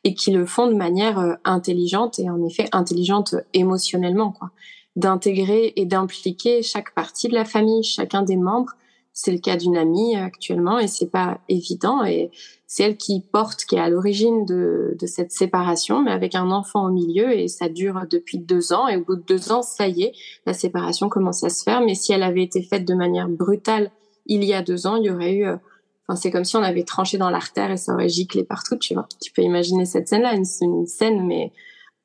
et 0.04 0.14
qui 0.14 0.32
le 0.32 0.46
font 0.46 0.68
de 0.68 0.74
manière 0.74 1.20
euh, 1.20 1.34
intelligente 1.44 2.18
et 2.20 2.30
en 2.30 2.44
effet 2.44 2.68
intelligente 2.72 3.36
émotionnellement, 3.54 4.32
quoi. 4.32 4.52
D'intégrer 4.96 5.74
et 5.76 5.86
d'impliquer 5.86 6.62
chaque 6.62 6.94
partie 6.94 7.30
de 7.30 7.34
la 7.34 7.46
famille, 7.46 7.84
chacun 7.84 8.24
des 8.24 8.38
membres. 8.38 8.74
C'est 9.14 9.32
le 9.32 9.40
cas 9.40 9.58
d'une 9.58 9.76
amie 9.76 10.16
actuellement 10.16 10.80
et 10.80 10.88
c'est 10.88 11.10
pas 11.10 11.40
évident 11.50 12.04
et 12.04 12.32
c'est 12.66 12.84
elle 12.84 12.96
qui 12.96 13.20
porte, 13.20 13.66
qui 13.66 13.76
est 13.76 13.80
à 13.80 13.90
l'origine 13.90 14.46
de, 14.46 14.96
de, 14.98 15.06
cette 15.06 15.34
séparation, 15.34 16.02
mais 16.02 16.12
avec 16.12 16.34
un 16.34 16.50
enfant 16.50 16.86
au 16.86 16.92
milieu 16.92 17.38
et 17.38 17.50
ça 17.50 17.68
dure 17.68 18.04
depuis 18.10 18.38
deux 18.38 18.72
ans. 18.72 18.88
Et 18.88 18.96
au 18.96 19.04
bout 19.04 19.18
de 19.18 19.24
deux 19.24 19.52
ans, 19.52 19.62
ça 19.62 19.88
y 19.88 20.04
est, 20.04 20.14
la 20.46 20.54
séparation 20.54 21.10
commence 21.10 21.44
à 21.44 21.50
se 21.50 21.64
faire. 21.64 21.82
Mais 21.82 21.96
si 21.96 22.14
elle 22.14 22.24
avait 22.24 22.44
été 22.44 22.62
faite 22.62 22.86
de 22.86 22.94
manière 22.94 23.28
brutale 23.28 23.92
il 24.26 24.44
y 24.44 24.54
a 24.54 24.62
deux 24.62 24.88
ans, 24.88 24.96
il 24.96 25.06
y 25.06 25.10
aurait 25.10 25.34
eu, 25.34 25.46
enfin 25.46 26.16
c'est 26.16 26.32
comme 26.32 26.46
si 26.46 26.56
on 26.56 26.64
avait 26.64 26.84
tranché 26.84 27.18
dans 27.18 27.30
l'artère 27.30 27.72
et 27.72 27.78
ça 27.78 27.94
aurait 27.94 28.10
giclé 28.10 28.44
partout, 28.44 28.78
tu 28.78 28.94
vois. 28.94 29.08
Tu 29.22 29.32
peux 29.32 29.42
imaginer 29.42 29.86
cette 29.86 30.08
scène-là, 30.08 30.34
une, 30.36 30.46
une 30.62 30.88
scène 30.88 31.26
mais 31.26 31.52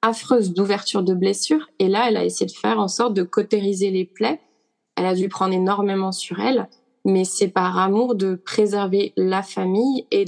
affreuse 0.07 0.53
d'ouverture 0.53 1.03
de 1.03 1.15
blessures. 1.15 1.69
Et 1.79 1.89
là, 1.89 2.07
elle 2.09 2.17
a 2.17 2.25
essayé 2.25 2.47
de 2.47 2.57
faire 2.57 2.79
en 2.79 2.89
sorte 2.89 3.15
de 3.15 3.23
cautériser 3.23 3.91
les 3.91 4.05
plaies. 4.05 4.41
Elle 4.97 5.07
a 5.07 5.15
dû 5.15 5.29
prendre 5.29 5.55
énormément 5.55 6.13
sur 6.13 6.41
elle 6.41 6.69
mais 7.07 7.25
c'est 7.25 7.49
par 7.49 7.79
amour 7.79 8.17
de 8.17 8.35
préserver 8.35 9.13
la 9.17 9.43
famille 9.43 10.07
et 10.11 10.25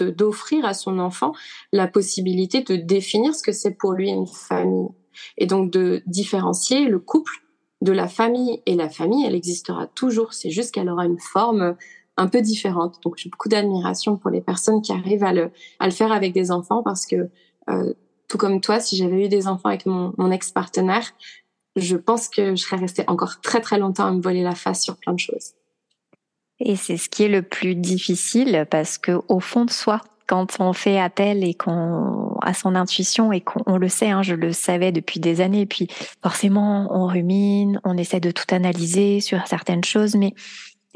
d'offrir 0.00 0.64
à 0.64 0.72
son 0.72 0.98
enfant 0.98 1.32
la 1.72 1.86
possibilité 1.86 2.62
de 2.62 2.74
définir 2.74 3.34
ce 3.34 3.42
que 3.42 3.52
c'est 3.52 3.72
pour 3.72 3.92
lui 3.92 4.08
une 4.08 4.26
famille. 4.26 4.88
Et 5.36 5.46
donc 5.46 5.70
de 5.70 6.02
différencier 6.06 6.88
le 6.88 6.98
couple 6.98 7.42
de 7.82 7.92
la 7.92 8.08
famille 8.08 8.62
et 8.64 8.74
la 8.74 8.88
famille, 8.88 9.26
elle 9.26 9.34
existera 9.34 9.86
toujours, 9.88 10.32
c'est 10.32 10.50
juste 10.50 10.72
qu'elle 10.72 10.88
aura 10.88 11.04
une 11.04 11.20
forme 11.20 11.76
un 12.16 12.28
peu 12.28 12.40
différente. 12.40 12.98
Donc 13.04 13.16
j'ai 13.18 13.28
beaucoup 13.28 13.50
d'admiration 13.50 14.16
pour 14.16 14.30
les 14.30 14.40
personnes 14.40 14.80
qui 14.80 14.92
arrivent 14.92 15.24
à 15.24 15.34
le, 15.34 15.50
à 15.78 15.84
le 15.84 15.92
faire 15.92 16.12
avec 16.12 16.32
des 16.32 16.50
enfants 16.50 16.82
parce 16.82 17.04
que 17.04 17.28
euh, 17.68 17.92
tout 18.28 18.38
comme 18.38 18.60
toi, 18.60 18.80
si 18.80 18.96
j'avais 18.96 19.26
eu 19.26 19.28
des 19.28 19.46
enfants 19.48 19.68
avec 19.68 19.86
mon, 19.86 20.12
mon 20.18 20.30
ex-partenaire, 20.30 21.12
je 21.76 21.96
pense 21.96 22.28
que 22.28 22.56
je 22.56 22.62
serais 22.62 22.76
restée 22.76 23.04
encore 23.06 23.40
très 23.40 23.60
très 23.60 23.78
longtemps 23.78 24.06
à 24.06 24.12
me 24.12 24.20
voler 24.20 24.42
la 24.42 24.54
face 24.54 24.82
sur 24.82 24.96
plein 24.96 25.12
de 25.12 25.18
choses. 25.18 25.52
Et 26.58 26.76
c'est 26.76 26.96
ce 26.96 27.08
qui 27.08 27.24
est 27.24 27.28
le 27.28 27.42
plus 27.42 27.74
difficile 27.74 28.66
parce 28.70 28.96
que 28.96 29.20
au 29.28 29.40
fond 29.40 29.66
de 29.66 29.70
soi, 29.70 30.00
quand 30.26 30.58
on 30.58 30.72
fait 30.72 30.98
appel 30.98 31.44
et 31.44 31.54
qu'on 31.54 32.36
a 32.42 32.54
son 32.54 32.74
intuition 32.74 33.30
et 33.32 33.40
qu'on 33.40 33.76
le 33.76 33.88
sait, 33.88 34.10
hein, 34.10 34.22
je 34.22 34.34
le 34.34 34.52
savais 34.52 34.90
depuis 34.90 35.20
des 35.20 35.40
années, 35.40 35.60
et 35.60 35.66
puis 35.66 35.88
forcément 36.22 36.88
on 36.90 37.06
rumine, 37.06 37.80
on 37.84 37.96
essaie 37.96 38.20
de 38.20 38.30
tout 38.30 38.52
analyser 38.52 39.20
sur 39.20 39.46
certaines 39.46 39.84
choses, 39.84 40.16
mais 40.16 40.34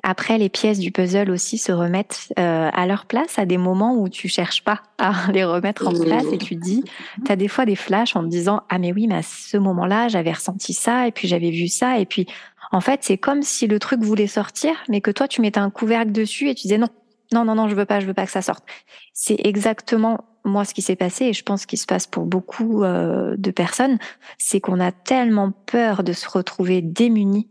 après 0.02 0.38
les 0.38 0.48
pièces 0.48 0.78
du 0.78 0.90
puzzle 0.92 1.30
aussi 1.30 1.58
se 1.58 1.72
remettent 1.72 2.32
euh, 2.38 2.70
à 2.72 2.86
leur 2.86 3.06
place 3.06 3.38
à 3.38 3.46
des 3.46 3.58
moments 3.58 3.96
où 3.96 4.08
tu 4.08 4.28
cherches 4.28 4.64
pas 4.64 4.82
à 4.98 5.12
les 5.32 5.44
remettre 5.44 5.86
en 5.88 5.92
place 5.92 6.26
et 6.32 6.38
tu 6.38 6.56
dis, 6.56 6.84
tu 7.24 7.32
as 7.32 7.36
des 7.36 7.48
fois 7.48 7.66
des 7.66 7.76
flashs 7.76 8.16
en 8.16 8.22
te 8.22 8.28
disant 8.28 8.62
ah 8.68 8.78
mais 8.78 8.92
oui 8.92 9.06
mais 9.06 9.16
à 9.16 9.22
ce 9.22 9.56
moment-là 9.56 10.08
j'avais 10.08 10.32
ressenti 10.32 10.72
ça 10.72 11.06
et 11.06 11.12
puis 11.12 11.28
j'avais 11.28 11.50
vu 11.50 11.68
ça 11.68 11.98
et 11.98 12.06
puis 12.06 12.26
en 12.72 12.80
fait, 12.80 13.00
c'est 13.02 13.18
comme 13.18 13.42
si 13.42 13.66
le 13.66 13.78
truc 13.78 14.00
voulait 14.00 14.28
sortir, 14.28 14.72
mais 14.88 15.00
que 15.00 15.10
toi, 15.10 15.26
tu 15.26 15.40
mettais 15.40 15.58
un 15.58 15.70
couvercle 15.70 16.12
dessus 16.12 16.48
et 16.48 16.54
tu 16.54 16.62
disais 16.62 16.78
non, 16.78 16.88
non, 17.32 17.44
non, 17.44 17.54
non, 17.54 17.68
je 17.68 17.74
veux 17.74 17.84
pas, 17.84 18.00
je 18.00 18.06
veux 18.06 18.14
pas 18.14 18.26
que 18.26 18.32
ça 18.32 18.42
sorte. 18.42 18.64
C'est 19.12 19.38
exactement 19.44 20.24
moi 20.44 20.64
ce 20.64 20.72
qui 20.72 20.82
s'est 20.82 20.96
passé 20.96 21.26
et 21.26 21.32
je 21.32 21.42
pense 21.42 21.66
qu'il 21.66 21.78
se 21.78 21.86
passe 21.86 22.06
pour 22.06 22.24
beaucoup 22.24 22.82
euh, 22.82 23.34
de 23.36 23.50
personnes, 23.50 23.98
c'est 24.38 24.60
qu'on 24.60 24.80
a 24.80 24.92
tellement 24.92 25.52
peur 25.52 26.02
de 26.02 26.12
se 26.12 26.28
retrouver 26.28 26.80
démunis 26.80 27.50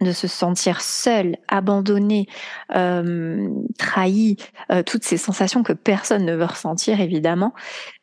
de 0.00 0.12
se 0.12 0.28
sentir 0.28 0.80
seul, 0.80 1.36
abandonné, 1.48 2.26
euh, 2.74 3.48
trahi, 3.78 4.36
euh, 4.70 4.82
toutes 4.82 5.04
ces 5.04 5.16
sensations 5.16 5.62
que 5.62 5.72
personne 5.72 6.24
ne 6.24 6.34
veut 6.34 6.44
ressentir 6.44 7.00
évidemment, 7.00 7.54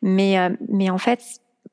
mais 0.02 0.40
euh, 0.40 0.50
mais 0.70 0.90
en 0.90 0.98
fait 0.98 1.22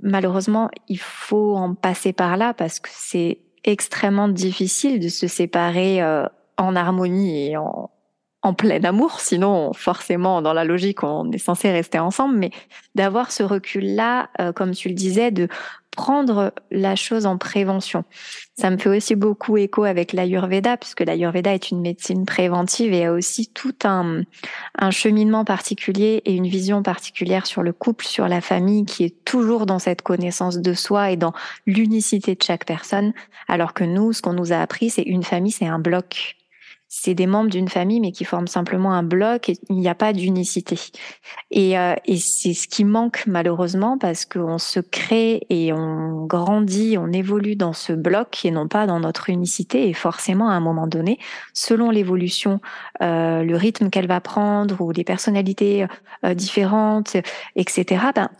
malheureusement 0.02 0.68
il 0.88 0.98
faut 0.98 1.56
en 1.56 1.74
passer 1.74 2.12
par 2.12 2.36
là 2.36 2.52
parce 2.54 2.80
que 2.80 2.90
c'est 2.92 3.38
extrêmement 3.64 4.28
difficile 4.28 5.00
de 5.00 5.08
se 5.08 5.26
séparer 5.26 6.02
euh, 6.02 6.26
en 6.58 6.76
harmonie 6.76 7.48
et 7.48 7.56
en, 7.56 7.90
en 8.42 8.54
plein 8.54 8.82
amour, 8.84 9.20
sinon 9.20 9.72
forcément 9.72 10.42
dans 10.42 10.52
la 10.52 10.64
logique 10.64 11.02
on 11.02 11.30
est 11.32 11.38
censé 11.38 11.70
rester 11.70 11.98
ensemble, 11.98 12.36
mais 12.36 12.50
d'avoir 12.94 13.32
ce 13.32 13.42
recul-là, 13.42 14.30
euh, 14.40 14.52
comme 14.52 14.72
tu 14.72 14.88
le 14.88 14.94
disais, 14.94 15.30
de 15.30 15.48
prendre 15.90 16.52
la 16.70 16.96
chose 16.96 17.26
en 17.26 17.36
prévention. 17.36 18.04
Ça 18.56 18.70
me 18.70 18.76
fait 18.76 18.88
aussi 18.88 19.16
beaucoup 19.16 19.56
écho 19.56 19.84
avec 19.84 20.12
l'Ayurveda, 20.12 20.76
puisque 20.76 21.00
l'Ayurveda 21.00 21.54
est 21.54 21.70
une 21.70 21.80
médecine 21.80 22.26
préventive 22.26 22.92
et 22.92 23.06
a 23.06 23.12
aussi 23.12 23.48
tout 23.48 23.74
un, 23.84 24.22
un 24.78 24.90
cheminement 24.90 25.44
particulier 25.44 26.22
et 26.24 26.34
une 26.34 26.46
vision 26.46 26.82
particulière 26.82 27.46
sur 27.46 27.62
le 27.62 27.72
couple, 27.72 28.04
sur 28.04 28.28
la 28.28 28.40
famille, 28.40 28.84
qui 28.84 29.04
est 29.04 29.24
toujours 29.24 29.66
dans 29.66 29.78
cette 29.78 30.02
connaissance 30.02 30.58
de 30.58 30.74
soi 30.74 31.10
et 31.10 31.16
dans 31.16 31.32
l'unicité 31.66 32.34
de 32.34 32.42
chaque 32.42 32.66
personne, 32.66 33.12
alors 33.48 33.74
que 33.74 33.84
nous, 33.84 34.12
ce 34.12 34.22
qu'on 34.22 34.32
nous 34.32 34.52
a 34.52 34.58
appris, 34.58 34.90
c'est 34.90 35.02
une 35.02 35.22
famille, 35.22 35.52
c'est 35.52 35.66
un 35.66 35.78
bloc 35.78 36.39
c'est 36.92 37.14
des 37.14 37.28
membres 37.28 37.50
d'une 37.50 37.68
famille, 37.68 38.00
mais 38.00 38.10
qui 38.10 38.24
forment 38.24 38.48
simplement 38.48 38.92
un 38.92 39.04
bloc 39.04 39.48
et 39.48 39.56
il 39.68 39.76
n'y 39.76 39.88
a 39.88 39.94
pas 39.94 40.12
d'unicité. 40.12 40.76
Et, 41.52 41.78
euh, 41.78 41.94
et 42.04 42.16
c'est 42.16 42.52
ce 42.52 42.66
qui 42.66 42.84
manque 42.84 43.22
malheureusement 43.28 43.96
parce 43.96 44.24
qu'on 44.24 44.58
se 44.58 44.80
crée 44.80 45.46
et 45.50 45.72
on 45.72 46.26
grandit, 46.26 46.98
on 46.98 47.12
évolue 47.12 47.54
dans 47.54 47.72
ce 47.72 47.92
bloc 47.92 48.44
et 48.44 48.50
non 48.50 48.66
pas 48.66 48.88
dans 48.88 48.98
notre 48.98 49.30
unicité. 49.30 49.88
Et 49.88 49.92
forcément, 49.92 50.48
à 50.48 50.54
un 50.54 50.60
moment 50.60 50.88
donné, 50.88 51.20
selon 51.54 51.90
l'évolution, 51.90 52.60
euh, 53.02 53.44
le 53.44 53.54
rythme 53.54 53.88
qu'elle 53.88 54.08
va 54.08 54.20
prendre 54.20 54.80
ou 54.80 54.90
les 54.90 55.04
personnalités 55.04 55.86
euh, 56.24 56.34
différentes, 56.34 57.16
etc., 57.54 58.06
ben, 58.16 58.30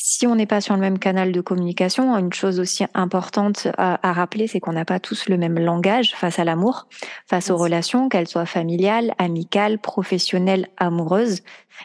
si 0.00 0.28
on 0.28 0.36
n'est 0.36 0.46
pas 0.46 0.60
sur 0.60 0.74
le 0.74 0.80
même 0.80 1.00
canal 1.00 1.32
de 1.32 1.40
communication, 1.40 2.16
une 2.16 2.32
chose 2.32 2.60
aussi 2.60 2.84
importante 2.94 3.66
à, 3.76 4.12
rappeler, 4.12 4.46
c'est 4.46 4.60
qu'on 4.60 4.72
n'a 4.72 4.84
pas 4.84 5.00
tous 5.00 5.28
le 5.28 5.36
même 5.36 5.58
langage 5.58 6.14
face 6.14 6.38
à 6.38 6.44
l'amour, 6.44 6.86
face 7.26 7.50
aux 7.50 7.56
relations, 7.56 8.08
qu'elles 8.08 8.28
soient 8.28 8.46
familiales, 8.46 9.12
amicales, 9.18 9.80
professionnelles, 9.80 10.68
amoureuses. 10.76 11.42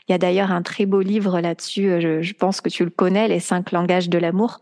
Il 0.07 0.11
y 0.11 0.15
a 0.15 0.19
d'ailleurs 0.19 0.51
un 0.51 0.61
très 0.61 0.85
beau 0.85 1.01
livre 1.01 1.41
là-dessus, 1.41 1.89
euh, 1.89 1.99
je, 1.99 2.21
je 2.21 2.33
pense 2.33 2.61
que 2.61 2.69
tu 2.69 2.83
le 2.83 2.91
connais, 2.91 3.27
Les 3.27 3.39
cinq 3.39 3.71
langages 3.71 4.09
de 4.09 4.19
l'amour, 4.19 4.59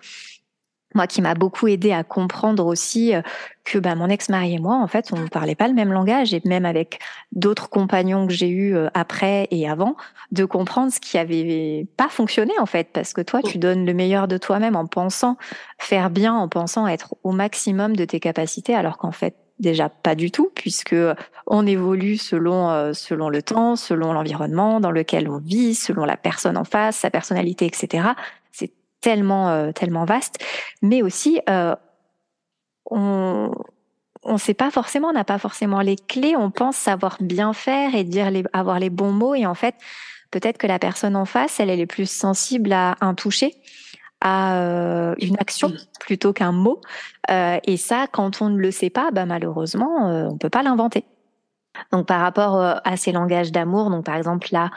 moi 0.94 1.08
qui 1.08 1.22
m'a 1.22 1.34
beaucoup 1.34 1.68
aidé 1.68 1.92
à 1.92 2.04
comprendre 2.04 2.66
aussi 2.66 3.16
euh, 3.16 3.22
que 3.64 3.78
bah, 3.78 3.96
mon 3.96 4.10
ex-mari 4.10 4.56
et 4.56 4.60
moi, 4.60 4.76
en 4.76 4.88
fait, 4.88 5.12
on 5.14 5.20
ne 5.20 5.28
parlait 5.28 5.56
pas 5.56 5.68
le 5.68 5.74
même 5.74 5.92
langage, 5.92 6.34
et 6.34 6.42
même 6.46 6.66
avec 6.66 7.00
d'autres 7.32 7.70
compagnons 7.70 8.28
que 8.28 8.34
j'ai 8.34 8.50
eus 8.50 8.76
euh, 8.76 8.90
après 8.94 9.48
et 9.52 9.70
avant, 9.70 9.96
de 10.32 10.46
comprendre 10.46 10.92
ce 10.92 11.00
qui 11.00 11.18
avait 11.18 11.88
pas 11.98 12.10
fonctionné, 12.10 12.54
en 12.60 12.66
fait, 12.66 12.90
parce 12.92 13.14
que 13.14 13.22
toi, 13.22 13.42
tu 13.42 13.58
donnes 13.58 13.86
le 13.86 13.94
meilleur 13.94 14.28
de 14.28 14.38
toi-même 14.38 14.76
en 14.76 14.88
pensant 14.88 15.38
faire 15.78 16.10
bien, 16.10 16.34
en 16.34 16.48
pensant 16.48 16.88
être 16.88 17.16
au 17.24 17.32
maximum 17.32 17.96
de 17.96 18.06
tes 18.06 18.20
capacités, 18.20 18.76
alors 18.76 18.98
qu'en 18.98 19.12
fait, 19.12 19.36
déjà 19.60 19.90
pas 19.90 20.16
du 20.16 20.32
tout, 20.32 20.52
puisque 20.56 20.96
on 21.46 21.68
évolue 21.68 22.18
selon 22.18 22.72
euh, 22.72 22.94
selon 22.94 23.30
le 23.30 23.44
temps, 23.44 23.76
selon 23.76 24.12
l'environnement 24.12 24.80
dans 24.80 24.90
lequel 24.90 25.30
on 25.30 25.38
vit, 25.38 25.76
selon 25.76 26.04
la 26.04 26.18
personne 26.18 26.58
en 26.58 26.64
face, 26.64 26.98
sa 26.98 27.12
personnalité, 27.12 27.68
etc 27.68 28.14
tellement 29.02 29.50
euh, 29.50 29.72
tellement 29.72 30.06
vaste, 30.06 30.38
mais 30.82 31.02
aussi 31.02 31.42
euh, 31.50 31.76
on 32.90 33.52
on 34.24 34.38
sait 34.38 34.54
pas 34.54 34.70
forcément, 34.70 35.10
on 35.10 35.14
n'a 35.14 35.24
pas 35.24 35.40
forcément 35.40 35.82
les 35.82 35.96
clés, 35.96 36.36
on 36.38 36.52
pense 36.52 36.76
savoir 36.76 37.18
bien 37.20 37.54
faire 37.54 37.96
et 37.96 38.04
dire 38.04 38.30
les, 38.30 38.44
avoir 38.54 38.78
les 38.78 38.92
bons 38.92 39.12
mots 39.12 39.34
et 39.34 39.48
en 39.48 39.56
fait 39.56 39.74
peut-être 40.30 40.60
que 40.60 40.68
la 40.68 40.78
personne 40.78 41.16
en 41.16 41.26
face, 41.26 41.60
elle, 41.60 41.72
elle 41.72 41.80
est 41.80 41.88
plus 41.88 42.10
sensible 42.10 42.72
à 42.72 42.98
un 43.02 43.16
toucher, 43.16 43.56
à 44.22 45.14
une 45.20 45.36
action 45.40 45.74
plutôt 46.00 46.32
qu'un 46.32 46.52
mot. 46.52 46.80
et 47.28 47.78
ça, 47.78 48.06
quand 48.10 48.42
on 48.42 48.50
ne 48.50 48.58
le 48.58 48.72
sait 48.72 48.92
pas, 48.92 49.10
bah, 49.12 49.26
malheureusement, 49.26 50.30
on 50.30 50.38
peut 50.38 50.52
pas 50.52 50.64
l'inventer. 50.64 51.04
Donc 51.92 52.06
par 52.06 52.22
rapport 52.22 52.62
à 52.62 52.98
ces 52.98 53.12
langages 53.12 53.52
d'amour, 53.52 53.90
donc 53.90 54.06
par 54.06 54.16
exemple 54.16 54.48
là, 54.52 54.70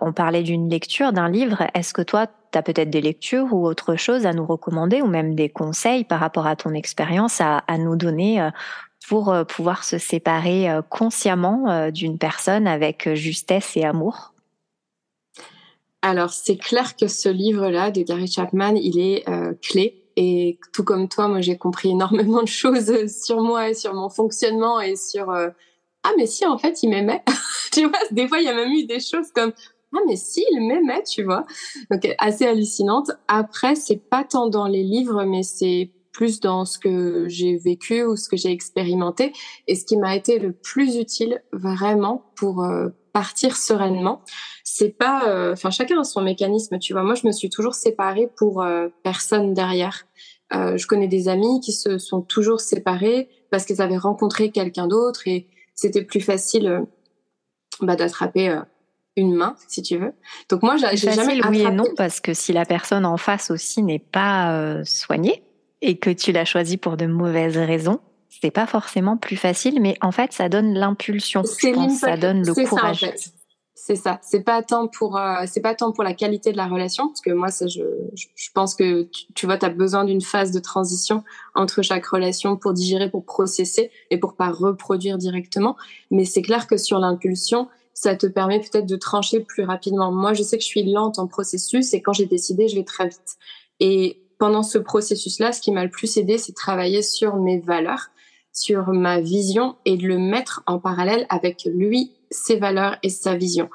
on 0.00 0.12
parlait 0.12 0.42
d'une 0.42 0.68
lecture, 0.68 1.12
d'un 1.12 1.28
livre. 1.28 1.64
Est-ce 1.74 1.92
que 1.92 2.02
toi, 2.02 2.26
tu 2.26 2.58
as 2.58 2.62
peut-être 2.62 2.90
des 2.90 3.00
lectures 3.00 3.52
ou 3.52 3.66
autre 3.66 3.96
chose 3.96 4.26
à 4.26 4.32
nous 4.32 4.46
recommander 4.46 5.02
ou 5.02 5.06
même 5.06 5.34
des 5.34 5.48
conseils 5.48 6.04
par 6.04 6.20
rapport 6.20 6.46
à 6.46 6.56
ton 6.56 6.72
expérience 6.74 7.40
à, 7.40 7.62
nous 7.78 7.96
donner 7.96 8.48
pour 9.08 9.34
pouvoir 9.48 9.84
se 9.84 9.98
séparer 9.98 10.68
consciemment 10.88 11.90
d'une 11.90 12.18
personne 12.18 12.66
avec 12.66 13.12
justesse 13.14 13.76
et 13.76 13.84
amour? 13.84 14.34
Alors, 16.04 16.34
c'est 16.34 16.58
clair 16.58 16.96
que 16.96 17.08
ce 17.08 17.30
livre-là 17.30 17.90
de 17.90 18.02
Gary 18.02 18.26
Chapman, 18.26 18.74
il 18.76 19.00
est 19.00 19.26
euh, 19.26 19.54
clé. 19.62 20.04
Et 20.16 20.58
tout 20.74 20.84
comme 20.84 21.08
toi, 21.08 21.28
moi, 21.28 21.40
j'ai 21.40 21.56
compris 21.56 21.92
énormément 21.92 22.42
de 22.42 22.48
choses 22.48 22.92
sur 23.24 23.40
moi 23.40 23.70
et 23.70 23.74
sur 23.74 23.94
mon 23.94 24.10
fonctionnement 24.10 24.82
et 24.82 24.96
sur 24.96 25.30
euh, 25.30 25.48
ah 26.02 26.10
mais 26.18 26.26
si 26.26 26.44
en 26.44 26.58
fait 26.58 26.82
il 26.82 26.90
m'aimait. 26.90 27.24
tu 27.72 27.86
vois, 27.86 27.98
des 28.10 28.28
fois 28.28 28.38
il 28.38 28.44
y 28.44 28.48
a 28.48 28.54
même 28.54 28.70
eu 28.70 28.84
des 28.84 29.00
choses 29.00 29.32
comme 29.34 29.54
ah 29.96 30.00
mais 30.06 30.16
si 30.16 30.44
il 30.50 30.66
m'aimait, 30.66 31.02
tu 31.02 31.22
vois. 31.22 31.46
Donc 31.90 32.06
assez 32.18 32.46
hallucinante. 32.46 33.10
Après, 33.28 33.74
c'est 33.74 33.96
pas 33.96 34.24
tant 34.24 34.48
dans 34.48 34.66
les 34.66 34.82
livres, 34.82 35.24
mais 35.24 35.42
c'est 35.42 35.90
plus 36.14 36.40
dans 36.40 36.64
ce 36.64 36.78
que 36.78 37.26
j'ai 37.28 37.56
vécu 37.56 38.04
ou 38.04 38.16
ce 38.16 38.28
que 38.28 38.36
j'ai 38.36 38.50
expérimenté 38.50 39.32
et 39.66 39.74
ce 39.74 39.84
qui 39.84 39.98
m'a 39.98 40.16
été 40.16 40.38
le 40.38 40.52
plus 40.52 40.96
utile 40.96 41.42
vraiment 41.52 42.30
pour 42.36 42.62
euh, 42.62 42.88
partir 43.12 43.56
sereinement. 43.56 44.22
C'est 44.62 44.96
pas, 44.96 45.28
euh, 45.28 45.52
enfin 45.52 45.70
chacun 45.70 46.00
a 46.00 46.04
son 46.04 46.22
mécanisme, 46.22 46.78
tu 46.78 46.92
vois. 46.94 47.02
Moi, 47.02 47.16
je 47.16 47.26
me 47.26 47.32
suis 47.32 47.50
toujours 47.50 47.74
séparée 47.74 48.30
pour 48.36 48.62
euh, 48.62 48.88
personne 49.02 49.52
derrière. 49.52 50.06
Je 50.52 50.86
connais 50.86 51.08
des 51.08 51.28
amis 51.28 51.58
qui 51.58 51.72
se 51.72 51.98
sont 51.98 52.20
toujours 52.22 52.60
séparés 52.60 53.28
parce 53.50 53.64
qu'ils 53.64 53.82
avaient 53.82 53.96
rencontré 53.96 54.52
quelqu'un 54.52 54.86
d'autre 54.86 55.26
et 55.26 55.48
c'était 55.74 56.04
plus 56.04 56.20
facile 56.20 56.86
bah, 57.80 57.96
d'attraper 57.96 58.60
une 59.16 59.34
main, 59.34 59.54
si 59.68 59.82
tu 59.82 59.96
veux. 59.98 60.12
Donc 60.48 60.62
moi, 60.62 60.76
j'ai 60.76 60.96
jamais 60.96 61.40
oui 61.46 61.62
et 61.62 61.70
non 61.70 61.84
parce 61.96 62.20
que 62.20 62.34
si 62.34 62.52
la 62.52 62.64
personne 62.64 63.06
en 63.06 63.16
face 63.16 63.50
aussi 63.50 63.82
n'est 63.82 63.98
pas 63.98 64.82
soignée 64.84 65.42
et 65.82 65.98
que 65.98 66.10
tu 66.10 66.32
l'as 66.32 66.44
choisi 66.44 66.76
pour 66.76 66.96
de 66.96 67.06
mauvaises 67.06 67.56
raisons, 67.56 68.00
c'est 68.40 68.50
pas 68.50 68.66
forcément 68.66 69.16
plus 69.16 69.36
facile, 69.36 69.80
mais 69.80 69.96
en 70.00 70.12
fait, 70.12 70.32
ça 70.32 70.48
donne 70.48 70.74
l'impulsion. 70.74 71.44
Ça 71.44 72.16
donne 72.16 72.44
le 72.44 72.52
courage. 72.52 73.00
Ça, 73.00 73.06
en 73.06 73.10
fait. 73.10 73.32
C'est 73.76 73.96
ça. 73.96 74.18
C'est 74.22 74.40
pas 74.40 74.62
tant 74.62 74.88
pour, 74.88 75.18
euh, 75.18 75.44
c'est 75.46 75.60
pas 75.60 75.74
tant 75.74 75.92
pour 75.92 76.04
la 76.04 76.14
qualité 76.14 76.52
de 76.52 76.56
la 76.56 76.66
relation, 76.66 77.08
parce 77.08 77.20
que 77.20 77.32
moi, 77.32 77.48
ça, 77.48 77.66
je, 77.66 77.82
je 78.14 78.48
pense 78.54 78.74
que 78.74 79.02
tu, 79.02 79.24
tu 79.34 79.46
vois, 79.46 79.58
tu 79.58 79.66
as 79.66 79.70
besoin 79.70 80.04
d'une 80.04 80.22
phase 80.22 80.52
de 80.52 80.60
transition 80.60 81.22
entre 81.54 81.82
chaque 81.82 82.06
relation 82.06 82.56
pour 82.56 82.72
digérer, 82.72 83.10
pour 83.10 83.24
processer 83.24 83.90
et 84.10 84.18
pour 84.18 84.36
pas 84.36 84.50
reproduire 84.50 85.18
directement. 85.18 85.76
Mais 86.10 86.24
c'est 86.24 86.42
clair 86.42 86.66
que 86.66 86.76
sur 86.76 86.98
l'impulsion, 86.98 87.68
ça 87.94 88.16
te 88.16 88.26
permet 88.26 88.60
peut-être 88.60 88.86
de 88.86 88.96
trancher 88.96 89.40
plus 89.40 89.64
rapidement. 89.64 90.12
Moi, 90.12 90.34
je 90.34 90.42
sais 90.42 90.58
que 90.58 90.62
je 90.62 90.68
suis 90.68 90.92
lente 90.92 91.18
en 91.18 91.26
processus 91.26 91.94
et 91.94 92.02
quand 92.02 92.12
j'ai 92.12 92.26
décidé, 92.26 92.68
je 92.68 92.76
vais 92.76 92.84
très 92.84 93.08
vite. 93.08 93.36
Et 93.80 94.20
pendant 94.38 94.62
ce 94.62 94.78
processus-là, 94.78 95.52
ce 95.52 95.60
qui 95.60 95.72
m'a 95.72 95.84
le 95.84 95.90
plus 95.90 96.16
aidé, 96.16 96.36
c'est 96.36 96.52
de 96.52 96.56
travailler 96.56 97.02
sur 97.02 97.36
mes 97.36 97.60
valeurs 97.60 98.10
sur 98.54 98.92
ma 98.92 99.20
vision 99.20 99.76
et 99.84 99.96
de 99.96 100.06
le 100.06 100.16
mettre 100.16 100.62
en 100.66 100.78
parallèle 100.78 101.26
avec 101.28 101.64
lui, 101.66 102.12
ses 102.30 102.56
valeurs 102.56 102.96
et 103.02 103.10
sa 103.10 103.34
vision. 103.34 103.68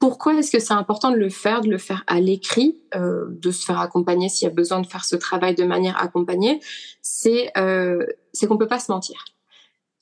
Pourquoi 0.00 0.34
est-ce 0.34 0.50
que 0.50 0.58
c'est 0.58 0.74
important 0.74 1.10
de 1.10 1.16
le 1.16 1.28
faire, 1.28 1.60
de 1.60 1.70
le 1.70 1.78
faire 1.78 2.02
à 2.06 2.20
l'écrit, 2.20 2.82
euh, 2.94 3.26
de 3.28 3.50
se 3.50 3.64
faire 3.64 3.78
accompagner 3.80 4.28
s'il 4.28 4.48
y 4.48 4.50
a 4.50 4.54
besoin 4.54 4.80
de 4.80 4.86
faire 4.86 5.04
ce 5.04 5.16
travail 5.16 5.54
de 5.54 5.64
manière 5.64 6.02
accompagnée? 6.02 6.60
C'est 7.00 7.50
euh, 7.56 8.04
c'est 8.32 8.46
qu'on 8.46 8.58
peut 8.58 8.66
pas 8.66 8.80
se 8.80 8.90
mentir. 8.90 9.24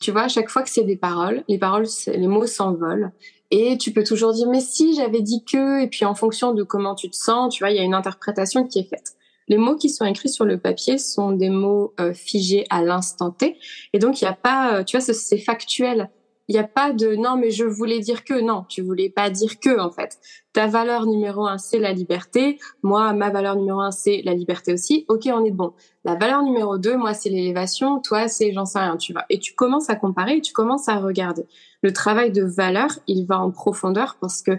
Tu 0.00 0.10
vois, 0.10 0.22
à 0.22 0.28
chaque 0.28 0.48
fois 0.48 0.62
que 0.62 0.70
c'est 0.70 0.82
des 0.82 0.96
paroles, 0.96 1.44
les 1.48 1.58
paroles, 1.58 1.86
les 2.06 2.26
mots 2.26 2.46
s'envolent. 2.46 3.12
Et 3.54 3.76
tu 3.76 3.92
peux 3.92 4.02
toujours 4.02 4.32
dire, 4.32 4.48
mais 4.48 4.60
si 4.60 4.94
j'avais 4.94 5.20
dit 5.20 5.44
que, 5.44 5.82
et 5.82 5.86
puis 5.86 6.06
en 6.06 6.14
fonction 6.14 6.54
de 6.54 6.62
comment 6.62 6.94
tu 6.94 7.10
te 7.10 7.16
sens, 7.16 7.54
tu 7.54 7.62
vois, 7.62 7.70
il 7.70 7.76
y 7.76 7.80
a 7.80 7.82
une 7.82 7.92
interprétation 7.92 8.66
qui 8.66 8.78
est 8.78 8.88
faite. 8.88 9.12
Les 9.46 9.58
mots 9.58 9.76
qui 9.76 9.90
sont 9.90 10.06
écrits 10.06 10.30
sur 10.30 10.46
le 10.46 10.58
papier 10.58 10.96
sont 10.96 11.32
des 11.32 11.50
mots 11.50 11.92
euh, 12.00 12.14
figés 12.14 12.64
à 12.70 12.82
l'instant 12.82 13.30
T. 13.30 13.58
Et 13.92 13.98
donc, 13.98 14.22
il 14.22 14.24
n'y 14.24 14.30
a 14.30 14.32
pas, 14.32 14.76
euh, 14.76 14.84
tu 14.84 14.96
vois, 14.96 15.04
c'est 15.04 15.38
factuel. 15.38 16.08
Il 16.48 16.54
n'y 16.54 16.60
a 16.60 16.64
pas 16.64 16.92
de 16.92 17.14
non, 17.14 17.36
mais 17.36 17.50
je 17.50 17.64
voulais 17.64 18.00
dire 18.00 18.24
que 18.24 18.40
non, 18.40 18.64
tu 18.68 18.80
voulais 18.80 19.10
pas 19.10 19.28
dire 19.28 19.60
que 19.60 19.78
en 19.78 19.90
fait. 19.90 20.18
Ta 20.54 20.66
valeur 20.66 21.06
numéro 21.06 21.46
un, 21.46 21.58
c'est 21.58 21.78
la 21.78 21.92
liberté. 21.92 22.58
Moi, 22.82 23.12
ma 23.12 23.30
valeur 23.30 23.56
numéro 23.56 23.80
un, 23.80 23.90
c'est 23.90 24.22
la 24.24 24.32
liberté 24.34 24.72
aussi. 24.72 25.04
Ok, 25.08 25.28
on 25.32 25.44
est 25.44 25.50
bon. 25.50 25.72
La 26.04 26.14
valeur 26.14 26.42
numéro 26.42 26.78
deux, 26.78 26.96
moi, 26.96 27.14
c'est 27.14 27.30
l'élévation. 27.30 28.00
Toi, 28.00 28.28
c'est 28.28 28.52
j'en 28.52 28.64
sais 28.64 28.80
rien, 28.80 28.96
tu 28.96 29.12
vois. 29.12 29.24
Et 29.28 29.38
tu 29.38 29.54
commences 29.54 29.88
à 29.88 29.94
comparer 29.94 30.38
et 30.38 30.40
tu 30.40 30.52
commences 30.52 30.88
à 30.88 30.96
regarder. 30.96 31.44
Le 31.82 31.92
travail 31.92 32.32
de 32.32 32.44
valeur, 32.44 32.90
il 33.06 33.26
va 33.26 33.40
en 33.40 33.50
profondeur 33.50 34.16
parce 34.20 34.42
que 34.42 34.52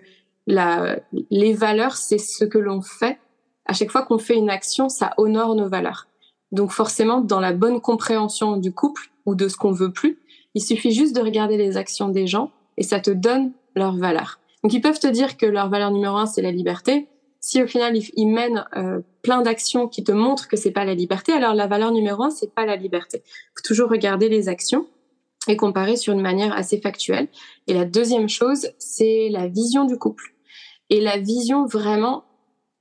la, 0.45 0.99
les 1.29 1.53
valeurs, 1.53 1.95
c'est 1.95 2.17
ce 2.17 2.43
que 2.45 2.57
l'on 2.57 2.81
fait 2.81 3.17
à 3.65 3.73
chaque 3.73 3.91
fois 3.91 4.03
qu'on 4.03 4.17
fait 4.17 4.35
une 4.35 4.49
action, 4.49 4.89
ça 4.89 5.13
honore 5.17 5.55
nos 5.55 5.69
valeurs. 5.69 6.07
Donc 6.51 6.71
forcément, 6.71 7.21
dans 7.21 7.39
la 7.39 7.53
bonne 7.53 7.81
compréhension 7.81 8.57
du 8.57 8.73
couple 8.73 9.09
ou 9.25 9.35
de 9.35 9.47
ce 9.47 9.57
qu'on 9.57 9.71
veut 9.71 9.91
plus, 9.91 10.19
il 10.53 10.61
suffit 10.61 10.91
juste 10.91 11.15
de 11.15 11.21
regarder 11.21 11.57
les 11.57 11.77
actions 11.77 12.09
des 12.09 12.27
gens 12.27 12.51
et 12.77 12.83
ça 12.83 12.99
te 12.99 13.09
donne 13.09 13.53
leur 13.75 13.95
valeur. 13.95 14.39
Donc 14.63 14.73
ils 14.73 14.81
peuvent 14.81 14.99
te 14.99 15.07
dire 15.07 15.37
que 15.37 15.45
leur 15.45 15.69
valeur 15.69 15.91
numéro 15.91 16.17
un 16.17 16.25
c'est 16.25 16.41
la 16.41 16.51
liberté. 16.51 17.07
Si 17.39 17.61
au 17.61 17.67
final 17.67 17.97
ils, 17.97 18.27
mènent 18.27 18.65
euh, 18.77 19.01
plein 19.21 19.41
d'actions 19.41 19.87
qui 19.87 20.03
te 20.03 20.11
montrent 20.11 20.47
que 20.47 20.55
c'est 20.55 20.71
pas 20.71 20.85
la 20.85 20.93
liberté, 20.93 21.33
alors 21.33 21.53
la 21.53 21.67
valeur 21.67 21.91
numéro 21.91 22.23
un 22.23 22.29
c'est 22.29 22.53
pas 22.53 22.65
la 22.65 22.75
liberté. 22.75 23.23
Faut 23.55 23.63
toujours 23.63 23.89
regarder 23.89 24.29
les 24.29 24.47
actions 24.47 24.87
et 25.47 25.57
comparer 25.57 25.95
sur 25.95 26.13
une 26.13 26.21
manière 26.21 26.53
assez 26.53 26.79
factuelle. 26.79 27.27
Et 27.67 27.73
la 27.73 27.85
deuxième 27.85 28.29
chose, 28.29 28.69
c'est 28.79 29.29
la 29.29 29.47
vision 29.47 29.85
du 29.85 29.97
couple. 29.97 30.33
Et 30.89 31.01
la 31.01 31.17
vision 31.17 31.65
vraiment 31.65 32.25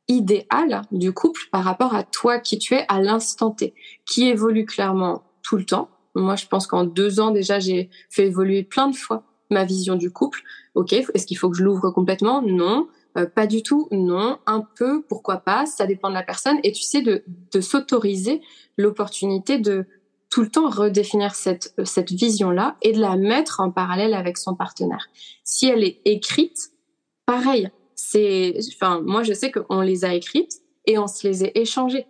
idéal 0.08 0.82
du 0.90 1.12
couple 1.12 1.42
par 1.50 1.64
rapport 1.64 1.94
à 1.94 2.02
toi 2.02 2.38
qui 2.38 2.58
tu 2.58 2.74
es 2.74 2.84
à 2.88 3.00
l'instant 3.00 3.50
T, 3.50 3.74
qui 4.06 4.28
évolue 4.28 4.66
clairement 4.66 5.22
tout 5.42 5.56
le 5.56 5.64
temps. 5.64 5.88
Moi, 6.14 6.36
je 6.36 6.46
pense 6.46 6.66
qu'en 6.66 6.84
deux 6.84 7.20
ans 7.20 7.30
déjà, 7.30 7.58
j'ai 7.58 7.88
fait 8.10 8.26
évoluer 8.26 8.62
plein 8.62 8.88
de 8.88 8.96
fois 8.96 9.24
ma 9.50 9.64
vision 9.64 9.96
du 9.96 10.10
couple. 10.10 10.42
Ok, 10.74 10.92
est-ce 10.92 11.26
qu'il 11.26 11.38
faut 11.38 11.50
que 11.50 11.56
je 11.56 11.62
l'ouvre 11.62 11.90
complètement? 11.90 12.42
Non. 12.42 12.88
Euh, 13.18 13.26
pas 13.26 13.46
du 13.46 13.62
tout, 13.62 13.88
non. 13.90 14.38
Un 14.46 14.66
peu, 14.76 15.02
pourquoi 15.02 15.38
pas? 15.38 15.66
Ça 15.66 15.86
dépend 15.86 16.08
de 16.08 16.14
la 16.14 16.22
personne. 16.22 16.58
Et 16.64 16.72
tu 16.72 16.82
sais, 16.82 17.02
de, 17.02 17.22
de 17.52 17.60
s'autoriser 17.60 18.40
l'opportunité 18.78 19.58
de 19.58 19.86
tout 20.32 20.40
le 20.40 20.48
temps 20.48 20.70
redéfinir 20.70 21.34
cette, 21.34 21.74
cette 21.84 22.10
vision-là 22.10 22.76
et 22.80 22.92
de 22.92 23.00
la 23.00 23.16
mettre 23.16 23.60
en 23.60 23.70
parallèle 23.70 24.14
avec 24.14 24.38
son 24.38 24.54
partenaire. 24.54 25.08
Si 25.44 25.66
elle 25.66 25.84
est 25.84 26.00
écrite, 26.06 26.70
pareil, 27.26 27.68
c'est, 27.94 28.56
enfin, 28.74 29.02
moi, 29.04 29.24
je 29.24 29.34
sais 29.34 29.52
qu'on 29.52 29.82
les 29.82 30.06
a 30.06 30.14
écrites 30.14 30.62
et 30.86 30.96
on 30.96 31.06
se 31.06 31.28
les 31.28 31.44
a 31.44 31.48
échangées. 31.54 32.06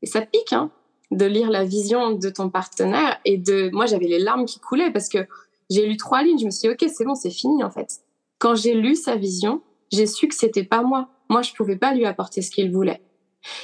Et 0.00 0.06
ça 0.06 0.20
pique, 0.20 0.52
hein, 0.52 0.70
de 1.10 1.24
lire 1.24 1.50
la 1.50 1.64
vision 1.64 2.12
de 2.12 2.28
ton 2.30 2.50
partenaire 2.50 3.18
et 3.24 3.36
de, 3.36 3.68
moi, 3.72 3.86
j'avais 3.86 4.06
les 4.06 4.20
larmes 4.20 4.44
qui 4.44 4.60
coulaient 4.60 4.92
parce 4.92 5.08
que 5.08 5.26
j'ai 5.68 5.86
lu 5.86 5.96
trois 5.96 6.22
lignes. 6.22 6.38
Je 6.38 6.46
me 6.46 6.50
suis 6.50 6.68
dit, 6.68 6.72
OK, 6.72 6.88
c'est 6.88 7.04
bon, 7.04 7.16
c'est 7.16 7.30
fini, 7.30 7.64
en 7.64 7.70
fait. 7.70 7.98
Quand 8.38 8.54
j'ai 8.54 8.74
lu 8.74 8.94
sa 8.94 9.16
vision, 9.16 9.60
j'ai 9.90 10.06
su 10.06 10.28
que 10.28 10.36
c'était 10.36 10.62
pas 10.62 10.82
moi. 10.82 11.08
Moi, 11.28 11.42
je 11.42 11.52
pouvais 11.52 11.76
pas 11.76 11.94
lui 11.94 12.06
apporter 12.06 12.42
ce 12.42 12.52
qu'il 12.52 12.70
voulait. 12.70 13.02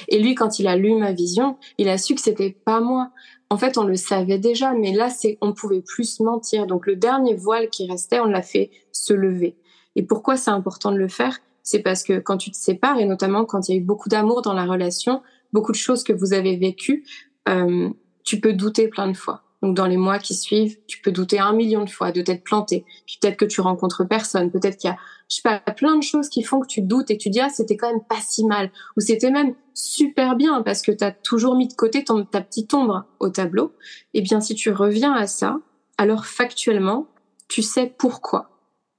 Et 0.07 0.19
lui, 0.19 0.35
quand 0.35 0.59
il 0.59 0.67
a 0.67 0.75
lu 0.75 0.95
ma 0.95 1.11
vision, 1.11 1.57
il 1.77 1.89
a 1.89 1.97
su 1.97 2.15
que 2.15 2.21
c'était 2.21 2.55
pas 2.65 2.79
moi. 2.79 3.11
En 3.49 3.57
fait, 3.57 3.77
on 3.77 3.83
le 3.83 3.95
savait 3.95 4.39
déjà, 4.39 4.73
mais 4.73 4.93
là, 4.93 5.09
c'est, 5.09 5.37
on 5.41 5.53
pouvait 5.53 5.81
plus 5.81 6.19
mentir. 6.19 6.65
Donc, 6.67 6.87
le 6.87 6.95
dernier 6.95 7.35
voile 7.35 7.69
qui 7.69 7.89
restait, 7.89 8.19
on 8.19 8.25
l'a 8.25 8.41
fait 8.41 8.71
se 8.91 9.13
lever. 9.13 9.55
Et 9.95 10.03
pourquoi 10.03 10.37
c'est 10.37 10.51
important 10.51 10.91
de 10.91 10.97
le 10.97 11.07
faire? 11.07 11.39
c'est 11.63 11.79
parce 11.79 12.03
que 12.03 12.19
quand 12.19 12.37
tu 12.37 12.51
te 12.51 12.57
sépares, 12.57 12.99
et 12.99 13.05
notamment 13.05 13.45
quand 13.45 13.67
il 13.67 13.71
y 13.71 13.75
a 13.75 13.81
eu 13.81 13.83
beaucoup 13.83 14.09
d'amour 14.09 14.41
dans 14.41 14.53
la 14.53 14.65
relation, 14.65 15.23
beaucoup 15.53 15.71
de 15.71 15.77
choses 15.77 16.03
que 16.03 16.13
vous 16.13 16.33
avez 16.33 16.57
vécues, 16.57 17.05
euh, 17.49 17.89
tu 18.23 18.39
peux 18.39 18.53
douter 18.53 18.89
plein 18.89 19.07
de 19.07 19.17
fois. 19.17 19.42
Donc 19.63 19.77
dans 19.77 19.87
les 19.87 19.95
mois 19.95 20.19
qui 20.19 20.33
suivent, 20.33 20.77
tu 20.87 20.99
peux 21.01 21.13
douter 21.13 21.39
un 21.39 21.53
million 21.53 21.85
de 21.85 21.89
fois 21.89 22.11
de 22.11 22.21
t'être 22.21 22.43
planté. 22.43 22.83
Puis 23.07 23.17
peut-être 23.21 23.37
que 23.37 23.45
tu 23.45 23.61
rencontres 23.61 24.03
personne, 24.03 24.51
peut-être 24.51 24.75
qu'il 24.75 24.89
y 24.89 24.93
a, 24.93 24.97
je 25.29 25.37
sais 25.37 25.41
pas, 25.41 25.59
plein 25.59 25.95
de 25.95 26.03
choses 26.03 26.27
qui 26.27 26.43
font 26.43 26.59
que 26.59 26.67
tu 26.67 26.81
doutes 26.81 27.09
et 27.09 27.17
tu 27.17 27.29
dis 27.29 27.39
ah 27.39 27.47
c'était 27.47 27.77
quand 27.77 27.89
même 27.89 28.03
pas 28.03 28.19
si 28.19 28.45
mal 28.45 28.71
ou 28.97 28.99
c'était 28.99 29.31
même 29.31 29.55
super 29.73 30.35
bien 30.35 30.61
parce 30.63 30.81
que 30.81 30.91
tu 30.91 31.01
as 31.05 31.13
toujours 31.13 31.55
mis 31.55 31.69
de 31.69 31.73
côté 31.73 32.03
ta 32.03 32.41
petite 32.41 32.73
ombre 32.73 33.05
au 33.21 33.29
tableau. 33.29 33.71
Eh 34.13 34.21
bien 34.21 34.41
si 34.41 34.53
tu 34.53 34.69
reviens 34.69 35.13
à 35.13 35.27
ça, 35.27 35.59
alors 35.97 36.25
factuellement, 36.25 37.07
tu 37.47 37.61
sais 37.61 37.93
pourquoi 37.97 38.49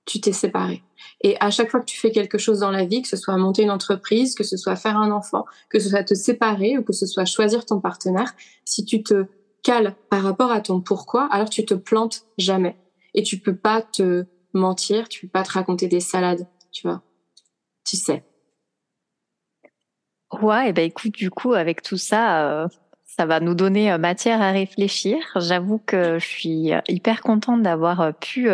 tu 0.06 0.22
t'es 0.22 0.32
séparé. 0.32 0.82
Et 1.20 1.36
à 1.40 1.50
chaque 1.50 1.70
fois 1.70 1.80
que 1.80 1.84
tu 1.84 2.00
fais 2.00 2.10
quelque 2.10 2.38
chose 2.38 2.60
dans 2.60 2.70
la 2.70 2.86
vie, 2.86 3.02
que 3.02 3.08
ce 3.08 3.18
soit 3.18 3.36
monter 3.36 3.64
une 3.64 3.70
entreprise, 3.70 4.34
que 4.34 4.44
ce 4.44 4.56
soit 4.56 4.76
faire 4.76 4.96
un 4.96 5.10
enfant, 5.10 5.44
que 5.68 5.78
ce 5.78 5.90
soit 5.90 6.04
te 6.04 6.14
séparer 6.14 6.78
ou 6.78 6.82
que 6.82 6.94
ce 6.94 7.04
soit 7.04 7.26
choisir 7.26 7.66
ton 7.66 7.80
partenaire, 7.80 8.32
si 8.64 8.86
tu 8.86 9.02
te 9.02 9.26
cales 9.64 9.96
par 10.10 10.22
rapport 10.22 10.52
à 10.52 10.60
ton 10.60 10.80
pourquoi, 10.80 11.26
alors 11.32 11.50
tu 11.50 11.64
te 11.64 11.74
plantes 11.74 12.26
jamais. 12.38 12.76
Et 13.14 13.24
tu 13.24 13.38
peux 13.38 13.56
pas 13.56 13.82
te 13.82 14.26
mentir, 14.52 15.08
tu 15.08 15.22
peux 15.22 15.30
pas 15.30 15.42
te 15.42 15.50
raconter 15.50 15.88
des 15.88 16.00
salades, 16.00 16.46
tu 16.70 16.86
vois. 16.86 17.02
Tu 17.84 17.96
sais. 17.96 18.24
Ouais, 20.40 20.68
et 20.68 20.72
ben 20.72 20.84
écoute, 20.84 21.12
du 21.12 21.30
coup, 21.30 21.54
avec 21.54 21.82
tout 21.82 21.96
ça, 21.96 22.68
ça 23.04 23.26
va 23.26 23.40
nous 23.40 23.54
donner 23.54 23.96
matière 23.98 24.42
à 24.42 24.50
réfléchir. 24.50 25.18
J'avoue 25.36 25.78
que 25.78 26.18
je 26.18 26.26
suis 26.26 26.70
hyper 26.88 27.20
contente 27.22 27.62
d'avoir 27.62 28.14
pu 28.18 28.48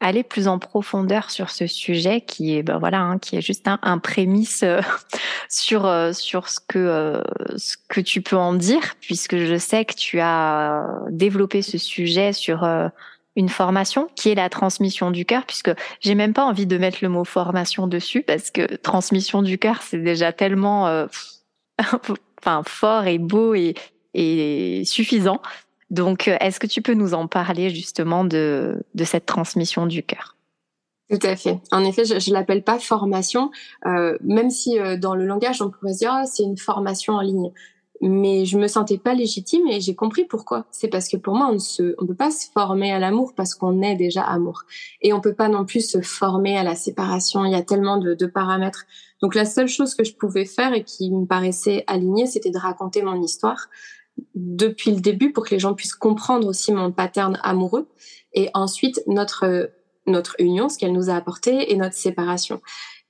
aller 0.00 0.22
plus 0.22 0.48
en 0.48 0.58
profondeur 0.58 1.30
sur 1.30 1.50
ce 1.50 1.66
sujet 1.66 2.22
qui 2.22 2.56
est 2.56 2.62
ben 2.62 2.78
voilà 2.78 3.00
hein, 3.00 3.18
qui 3.18 3.36
est 3.36 3.42
juste 3.42 3.68
un, 3.68 3.98
prémisse 3.98 4.62
euh, 4.62 4.80
sur 5.48 5.86
euh, 5.86 6.12
sur 6.12 6.48
ce 6.48 6.58
que 6.58 6.78
euh, 6.78 7.22
ce 7.56 7.76
que 7.88 8.00
tu 8.00 8.22
peux 8.22 8.36
en 8.36 8.54
dire 8.54 8.94
puisque 9.00 9.36
je 9.36 9.58
sais 9.58 9.84
que 9.84 9.94
tu 9.94 10.18
as 10.20 10.86
développé 11.10 11.60
ce 11.62 11.76
sujet 11.76 12.32
sur 12.32 12.66
une 13.36 13.48
formation 13.48 14.08
qui 14.16 14.30
est 14.30 14.34
la 14.34 14.48
transmission 14.48 15.10
du 15.10 15.24
cœur 15.24 15.44
puisque 15.44 15.70
j'ai 16.00 16.14
même 16.14 16.32
pas 16.32 16.44
envie 16.44 16.66
de 16.66 16.78
mettre 16.78 16.98
le 17.02 17.10
mot 17.10 17.24
formation 17.24 17.86
dessus 17.86 18.22
parce 18.22 18.50
que 18.50 18.76
transmission 18.76 19.42
du 19.42 19.58
cœur 19.58 19.82
c'est 19.82 20.02
déjà 20.02 20.32
tellement 20.32 21.06
enfin 22.40 22.62
fort 22.66 23.06
et 23.06 23.18
beau 23.18 23.54
et 23.54 23.74
et 24.12 24.82
suffisant 24.86 25.40
donc, 25.90 26.28
euh, 26.28 26.36
est-ce 26.40 26.60
que 26.60 26.66
tu 26.66 26.82
peux 26.82 26.94
nous 26.94 27.14
en 27.14 27.26
parler 27.26 27.70
justement 27.70 28.24
de, 28.24 28.82
de 28.94 29.04
cette 29.04 29.26
transmission 29.26 29.86
du 29.86 30.02
cœur? 30.02 30.36
Tout 31.10 31.18
à 31.26 31.34
fait. 31.34 31.58
En 31.72 31.84
effet, 31.84 32.04
je, 32.04 32.20
je 32.20 32.32
l'appelle 32.32 32.62
pas 32.62 32.78
formation, 32.78 33.50
euh, 33.84 34.16
même 34.22 34.50
si 34.50 34.78
euh, 34.78 34.96
dans 34.96 35.16
le 35.16 35.26
langage 35.26 35.60
on 35.60 35.68
pourrait 35.68 35.94
dire 35.94 36.16
oh, 36.16 36.24
c'est 36.30 36.44
une 36.44 36.56
formation 36.56 37.14
en 37.14 37.20
ligne. 37.20 37.50
Mais 38.02 38.46
je 38.46 38.56
me 38.56 38.66
sentais 38.66 38.96
pas 38.96 39.12
légitime 39.12 39.66
et 39.66 39.80
j'ai 39.80 39.94
compris 39.94 40.24
pourquoi. 40.24 40.64
C'est 40.70 40.88
parce 40.88 41.08
que 41.08 41.16
pour 41.16 41.34
moi 41.34 41.48
on 41.50 41.54
ne 41.54 41.58
se, 41.58 41.94
on 41.98 42.06
peut 42.06 42.14
pas 42.14 42.30
se 42.30 42.46
former 42.50 42.92
à 42.92 42.98
l'amour 43.00 43.34
parce 43.34 43.54
qu'on 43.54 43.82
est 43.82 43.96
déjà 43.96 44.22
amour 44.22 44.62
et 45.02 45.12
on 45.12 45.20
peut 45.20 45.34
pas 45.34 45.48
non 45.48 45.66
plus 45.66 45.86
se 45.86 46.00
former 46.00 46.56
à 46.56 46.62
la 46.62 46.76
séparation. 46.76 47.44
Il 47.44 47.52
y 47.52 47.56
a 47.56 47.62
tellement 47.62 47.98
de, 47.98 48.14
de 48.14 48.26
paramètres. 48.26 48.86
Donc 49.20 49.34
la 49.34 49.44
seule 49.44 49.68
chose 49.68 49.94
que 49.94 50.04
je 50.04 50.14
pouvais 50.14 50.46
faire 50.46 50.72
et 50.72 50.84
qui 50.84 51.10
me 51.10 51.26
paraissait 51.26 51.84
alignée, 51.88 52.26
c'était 52.26 52.50
de 52.50 52.58
raconter 52.58 53.02
mon 53.02 53.20
histoire 53.20 53.68
depuis 54.34 54.90
le 54.90 55.00
début 55.00 55.32
pour 55.32 55.44
que 55.44 55.50
les 55.50 55.58
gens 55.58 55.74
puissent 55.74 55.94
comprendre 55.94 56.46
aussi 56.46 56.72
mon 56.72 56.92
pattern 56.92 57.38
amoureux 57.42 57.88
et 58.32 58.50
ensuite 58.54 59.02
notre 59.06 59.70
notre 60.06 60.34
union, 60.38 60.68
ce 60.68 60.78
qu'elle 60.78 60.92
nous 60.92 61.10
a 61.10 61.14
apporté 61.14 61.72
et 61.72 61.76
notre 61.76 61.94
séparation. 61.94 62.60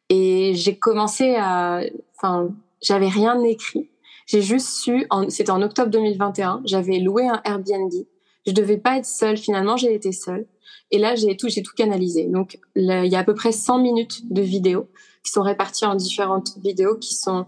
Et 0.08 0.52
j'ai 0.54 0.76
commencé 0.76 1.36
à, 1.36 1.82
enfin, 2.16 2.50
j'avais 2.82 3.08
rien 3.08 3.42
écrit. 3.42 3.90
J'ai 4.26 4.42
juste 4.42 4.68
su, 4.68 5.06
c'était 5.28 5.50
en 5.50 5.62
octobre 5.62 5.90
2021, 5.90 6.62
j'avais 6.64 6.98
loué 6.98 7.26
un 7.26 7.40
Airbnb. 7.44 7.92
Je 8.46 8.52
devais 8.52 8.78
pas 8.78 8.96
être 8.96 9.06
seule. 9.06 9.36
Finalement, 9.36 9.76
j'ai 9.76 9.94
été 9.94 10.12
seule. 10.12 10.46
Et 10.90 10.98
là, 10.98 11.14
j'ai 11.14 11.36
tout, 11.36 11.48
j'ai 11.48 11.62
tout 11.62 11.74
canalisé. 11.76 12.26
Donc, 12.26 12.58
il 12.74 12.84
y 12.84 13.16
a 13.16 13.18
à 13.18 13.24
peu 13.24 13.34
près 13.34 13.52
100 13.52 13.78
minutes 13.78 14.32
de 14.32 14.42
vidéos 14.42 14.88
qui 15.24 15.30
sont 15.30 15.42
réparties 15.42 15.84
en 15.84 15.94
différentes 15.94 16.56
vidéos 16.58 16.96
qui 16.96 17.14
sont 17.14 17.46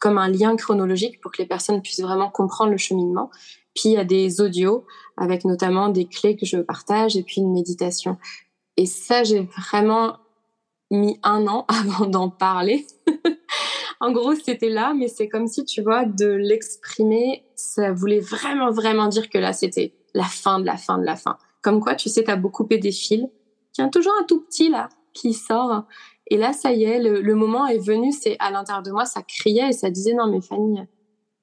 comme 0.00 0.18
un 0.18 0.28
lien 0.28 0.56
chronologique 0.56 1.20
pour 1.20 1.32
que 1.32 1.42
les 1.42 1.48
personnes 1.48 1.80
puissent 1.82 2.02
vraiment 2.02 2.30
comprendre 2.30 2.70
le 2.70 2.76
cheminement. 2.76 3.30
Puis 3.74 3.90
il 3.90 3.92
y 3.92 3.96
a 3.96 4.04
des 4.04 4.40
audios 4.40 4.86
avec 5.16 5.44
notamment 5.44 5.88
des 5.88 6.06
clés 6.06 6.36
que 6.36 6.46
je 6.46 6.58
partage 6.58 7.16
et 7.16 7.22
puis 7.22 7.40
une 7.40 7.52
méditation. 7.52 8.16
Et 8.76 8.86
ça, 8.86 9.24
j'ai 9.24 9.48
vraiment 9.56 10.18
mis 10.90 11.18
un 11.22 11.46
an 11.46 11.64
avant 11.68 12.06
d'en 12.06 12.28
parler. 12.28 12.86
en 14.00 14.12
gros, 14.12 14.34
c'était 14.34 14.68
là, 14.68 14.94
mais 14.94 15.08
c'est 15.08 15.28
comme 15.28 15.46
si, 15.46 15.64
tu 15.64 15.82
vois, 15.82 16.04
de 16.04 16.26
l'exprimer, 16.26 17.44
ça 17.54 17.92
voulait 17.92 18.20
vraiment, 18.20 18.70
vraiment 18.70 19.08
dire 19.08 19.28
que 19.28 19.38
là, 19.38 19.52
c'était 19.52 19.94
la 20.14 20.24
fin 20.24 20.60
de 20.60 20.66
la 20.66 20.76
fin 20.76 20.98
de 20.98 21.04
la 21.04 21.16
fin. 21.16 21.36
Comme 21.62 21.80
quoi, 21.80 21.94
tu 21.94 22.08
sais, 22.08 22.24
t'as 22.24 22.36
beau 22.36 22.50
couper 22.50 22.78
des 22.78 22.92
fils. 22.92 23.26
Il 23.76 23.80
y 23.80 23.84
a 23.84 23.88
toujours 23.88 24.12
un 24.20 24.24
tout 24.24 24.40
petit 24.42 24.68
là 24.68 24.88
qui 25.12 25.32
sort 25.32 25.84
et 26.28 26.36
là, 26.36 26.52
ça 26.52 26.72
y 26.72 26.84
est, 26.84 26.98
le, 27.00 27.34
moment 27.34 27.66
est 27.66 27.78
venu. 27.78 28.12
C'est 28.12 28.36
à 28.38 28.50
l'intérieur 28.50 28.82
de 28.82 28.90
moi, 28.90 29.04
ça 29.04 29.22
criait 29.22 29.68
et 29.68 29.72
ça 29.72 29.90
disait 29.90 30.14
non 30.14 30.30
mais 30.30 30.40
Fanny, 30.40 30.80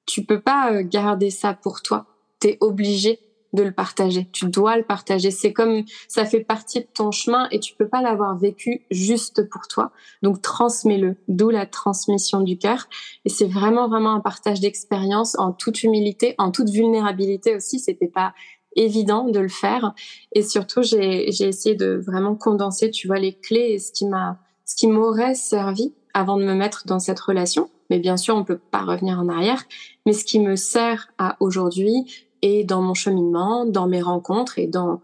tu 0.06 0.24
peux 0.24 0.40
pas 0.40 0.72
euh, 0.72 0.82
garder 0.84 1.30
ça 1.30 1.54
pour 1.54 1.82
toi. 1.82 2.06
T'es 2.40 2.58
obligé 2.60 3.20
de 3.52 3.62
le 3.62 3.72
partager. 3.72 4.28
Tu 4.32 4.46
dois 4.46 4.76
le 4.76 4.82
partager. 4.82 5.30
C'est 5.30 5.52
comme 5.52 5.84
ça 6.08 6.24
fait 6.24 6.40
partie 6.40 6.80
de 6.80 6.86
ton 6.92 7.10
chemin 7.10 7.48
et 7.50 7.60
tu 7.60 7.74
peux 7.74 7.86
pas 7.86 8.00
l'avoir 8.00 8.36
vécu 8.36 8.86
juste 8.90 9.48
pour 9.50 9.68
toi. 9.68 9.92
Donc 10.22 10.40
transmets-le. 10.40 11.16
D'où 11.28 11.50
la 11.50 11.66
transmission 11.66 12.40
du 12.40 12.56
cœur. 12.58 12.88
Et 13.24 13.28
c'est 13.28 13.46
vraiment 13.46 13.88
vraiment 13.88 14.14
un 14.14 14.20
partage 14.20 14.60
d'expérience 14.60 15.38
en 15.38 15.52
toute 15.52 15.82
humilité, 15.82 16.34
en 16.38 16.50
toute 16.50 16.70
vulnérabilité 16.70 17.54
aussi. 17.54 17.78
C'était 17.78 18.08
pas 18.08 18.32
évident 18.74 19.28
de 19.28 19.38
le 19.38 19.48
faire. 19.48 19.94
Et 20.32 20.42
surtout, 20.42 20.82
j'ai 20.82 21.28
essayé 21.28 21.74
de 21.74 22.02
vraiment 22.04 22.34
condenser, 22.34 22.90
tu 22.90 23.06
vois, 23.06 23.18
les 23.18 23.34
clés 23.34 23.72
et 23.72 23.78
ce 23.78 23.92
qui 23.92 24.06
m'a 24.06 24.38
ce 24.72 24.76
qui 24.76 24.86
m'aurait 24.86 25.34
servi 25.34 25.92
avant 26.14 26.38
de 26.38 26.44
me 26.44 26.54
mettre 26.54 26.86
dans 26.86 26.98
cette 26.98 27.20
relation. 27.20 27.68
Mais 27.90 27.98
bien 27.98 28.16
sûr, 28.16 28.34
on 28.34 28.42
peut 28.42 28.56
pas 28.56 28.80
revenir 28.80 29.20
en 29.20 29.28
arrière. 29.28 29.62
Mais 30.06 30.14
ce 30.14 30.24
qui 30.24 30.40
me 30.40 30.56
sert 30.56 31.08
à 31.18 31.36
aujourd'hui 31.40 32.26
et 32.40 32.64
dans 32.64 32.80
mon 32.80 32.94
cheminement, 32.94 33.66
dans 33.66 33.86
mes 33.86 34.00
rencontres 34.00 34.58
et 34.58 34.66
dans 34.66 35.02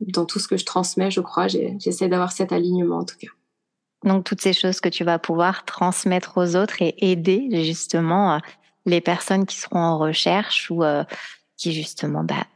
dans 0.00 0.24
tout 0.24 0.38
ce 0.38 0.48
que 0.48 0.56
je 0.56 0.64
transmets, 0.64 1.10
je 1.10 1.20
crois, 1.20 1.46
j'essaie 1.48 2.08
d'avoir 2.08 2.32
cet 2.32 2.52
alignement 2.52 3.00
en 3.00 3.04
tout 3.04 3.18
cas. 3.18 3.28
Donc 4.04 4.24
toutes 4.24 4.40
ces 4.40 4.54
choses 4.54 4.80
que 4.80 4.88
tu 4.88 5.04
vas 5.04 5.18
pouvoir 5.18 5.66
transmettre 5.66 6.38
aux 6.38 6.56
autres 6.56 6.80
et 6.80 6.94
aider 7.10 7.62
justement 7.62 8.36
euh, 8.36 8.38
les 8.86 9.02
personnes 9.02 9.44
qui 9.44 9.58
seront 9.58 9.80
en 9.80 9.98
recherche 9.98 10.70
ou 10.70 10.82
euh, 10.82 11.04
qui 11.58 11.74
justement 11.74 12.24
bah, 12.24 12.46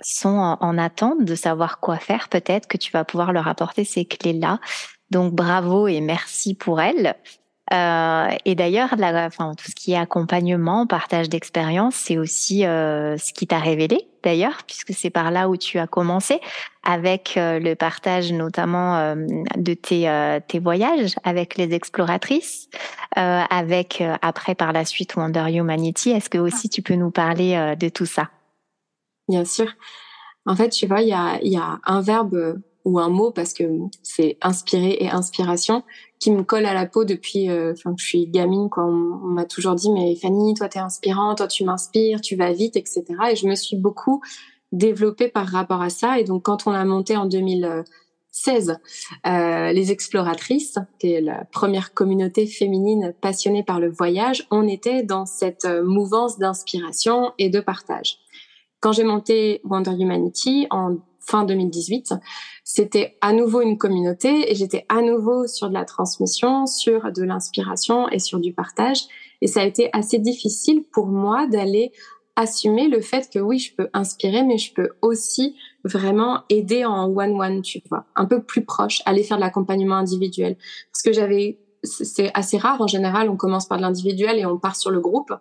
sont 0.00 0.56
en 0.60 0.78
attente 0.78 1.24
de 1.24 1.34
savoir 1.34 1.80
quoi 1.80 1.96
faire, 1.96 2.28
peut-être 2.28 2.68
que 2.68 2.76
tu 2.76 2.92
vas 2.92 3.04
pouvoir 3.04 3.32
leur 3.32 3.48
apporter 3.48 3.82
ces 3.82 4.04
clés-là 4.04 4.60
donc 5.10 5.34
bravo 5.34 5.88
et 5.88 6.00
merci 6.00 6.54
pour 6.54 6.80
elle. 6.80 7.16
Euh, 7.72 8.28
et 8.44 8.56
d'ailleurs, 8.56 8.88
enfin, 8.98 9.54
tout 9.54 9.70
ce 9.70 9.76
qui 9.76 9.92
est 9.92 9.96
accompagnement, 9.96 10.88
partage 10.88 11.28
d'expérience, 11.28 11.94
c'est 11.94 12.18
aussi 12.18 12.66
euh, 12.66 13.16
ce 13.16 13.32
qui 13.32 13.46
t'a 13.46 13.60
révélé, 13.60 14.08
d'ailleurs, 14.24 14.64
puisque 14.66 14.92
c'est 14.92 15.10
par 15.10 15.30
là 15.30 15.48
où 15.48 15.56
tu 15.56 15.78
as 15.78 15.86
commencé, 15.86 16.40
avec 16.82 17.36
euh, 17.36 17.60
le 17.60 17.76
partage 17.76 18.32
notamment 18.32 18.96
euh, 18.96 19.14
de 19.56 19.74
tes, 19.74 20.08
euh, 20.08 20.40
tes 20.44 20.58
voyages 20.58 21.14
avec 21.22 21.56
les 21.56 21.72
exploratrices, 21.72 22.68
avec 23.14 24.02
après 24.22 24.54
par 24.54 24.72
la 24.72 24.84
suite 24.84 25.16
Wonder 25.16 25.44
Humanity. 25.52 26.10
Est-ce 26.10 26.30
que 26.30 26.38
aussi 26.38 26.68
tu 26.68 26.80
peux 26.80 26.94
nous 26.94 27.10
parler 27.10 27.74
de 27.78 27.88
tout 27.88 28.06
ça? 28.06 28.30
Bien 29.28 29.44
sûr. 29.44 29.66
En 30.46 30.54
fait, 30.54 30.70
tu 30.70 30.86
vois, 30.86 31.02
il 31.02 31.08
y 31.08 31.12
a, 31.12 31.38
y 31.42 31.56
a 31.56 31.80
un 31.84 32.00
verbe 32.00 32.60
ou 32.84 32.98
un 32.98 33.08
mot 33.08 33.30
parce 33.30 33.52
que 33.52 33.64
c'est 34.02 34.38
inspiré 34.42 34.96
et 35.00 35.10
inspiration 35.10 35.82
qui 36.18 36.30
me 36.30 36.42
colle 36.42 36.66
à 36.66 36.74
la 36.74 36.86
peau 36.86 37.04
depuis 37.04 37.50
euh, 37.50 37.74
que 37.74 37.90
je 37.98 38.04
suis 38.04 38.26
gamine 38.26 38.68
quand 38.70 38.86
on, 38.86 39.28
m'a 39.28 39.44
toujours 39.44 39.74
dit 39.74 39.90
mais 39.90 40.14
Fanny 40.16 40.54
toi 40.54 40.68
t'es 40.68 40.78
inspirante 40.78 41.38
toi 41.38 41.48
tu 41.48 41.64
m'inspires 41.64 42.20
tu 42.20 42.36
vas 42.36 42.52
vite 42.52 42.76
etc 42.76 43.04
et 43.32 43.36
je 43.36 43.46
me 43.46 43.54
suis 43.54 43.76
beaucoup 43.76 44.22
développée 44.72 45.28
par 45.28 45.46
rapport 45.46 45.82
à 45.82 45.90
ça. 45.90 46.18
Et 46.18 46.24
donc 46.24 46.44
quand 46.44 46.66
on 46.66 46.72
a 46.72 46.84
monté 46.84 47.16
en 47.16 47.26
2016 47.26 48.78
euh, 49.26 49.72
les 49.72 49.92
exploratrices 49.92 50.78
qui 50.98 51.12
est 51.12 51.20
la 51.20 51.44
première 51.46 51.92
communauté 51.94 52.46
féminine 52.46 53.14
passionnée 53.20 53.64
par 53.64 53.80
le 53.80 53.90
voyage 53.90 54.46
on 54.50 54.68
était 54.68 55.02
dans 55.02 55.26
cette 55.26 55.64
euh, 55.64 55.82
mouvance 55.82 56.38
d'inspiration 56.38 57.32
et 57.38 57.50
de 57.50 57.60
partage. 57.60 58.18
Quand 58.80 58.92
j'ai 58.92 59.04
monté 59.04 59.60
Wonder 59.64 59.92
Humanity 59.92 60.66
en 60.70 60.96
fin 61.20 61.44
2018, 61.44 62.14
c'était 62.64 63.16
à 63.20 63.32
nouveau 63.32 63.60
une 63.60 63.78
communauté 63.78 64.50
et 64.50 64.54
j'étais 64.54 64.86
à 64.88 65.02
nouveau 65.02 65.46
sur 65.46 65.68
de 65.68 65.74
la 65.74 65.84
transmission, 65.84 66.66
sur 66.66 67.12
de 67.12 67.22
l'inspiration 67.22 68.08
et 68.08 68.18
sur 68.18 68.40
du 68.40 68.52
partage. 68.52 69.04
Et 69.40 69.46
ça 69.46 69.60
a 69.62 69.64
été 69.64 69.90
assez 69.92 70.18
difficile 70.18 70.84
pour 70.90 71.06
moi 71.06 71.46
d'aller 71.46 71.92
assumer 72.36 72.88
le 72.88 73.00
fait 73.00 73.28
que 73.32 73.38
oui, 73.38 73.58
je 73.58 73.74
peux 73.74 73.88
inspirer, 73.92 74.42
mais 74.42 74.58
je 74.58 74.72
peux 74.72 74.90
aussi 75.02 75.56
vraiment 75.84 76.42
aider 76.48 76.84
en 76.84 77.06
one-one, 77.06 77.62
tu 77.62 77.80
vois, 77.88 78.06
un 78.16 78.24
peu 78.24 78.42
plus 78.42 78.64
proche, 78.64 79.02
aller 79.04 79.22
faire 79.22 79.36
de 79.36 79.42
l'accompagnement 79.42 79.96
individuel. 79.96 80.56
Parce 80.92 81.02
que 81.02 81.12
j'avais 81.12 81.58
c'est 81.82 82.30
assez 82.34 82.58
rare 82.58 82.80
en 82.80 82.86
général. 82.86 83.28
On 83.30 83.36
commence 83.36 83.66
par 83.66 83.78
de 83.78 83.82
l'individuel 83.82 84.38
et 84.38 84.46
on 84.46 84.58
part 84.58 84.76
sur 84.76 84.90
le 84.90 85.00
groupe. 85.00 85.32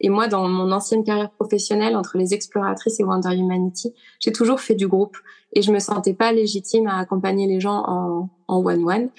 Et 0.00 0.08
moi, 0.08 0.28
dans 0.28 0.48
mon 0.48 0.70
ancienne 0.72 1.04
carrière 1.04 1.30
professionnelle, 1.30 1.96
entre 1.96 2.18
les 2.18 2.34
exploratrices 2.34 3.00
et 3.00 3.04
Wonder 3.04 3.34
Humanity, 3.34 3.94
j'ai 4.20 4.32
toujours 4.32 4.60
fait 4.60 4.74
du 4.74 4.86
groupe 4.86 5.16
et 5.52 5.62
je 5.62 5.72
me 5.72 5.78
sentais 5.78 6.14
pas 6.14 6.32
légitime 6.32 6.86
à 6.86 6.98
accompagner 6.98 7.46
les 7.46 7.60
gens 7.60 8.28
en 8.48 8.56
one-one. 8.56 9.10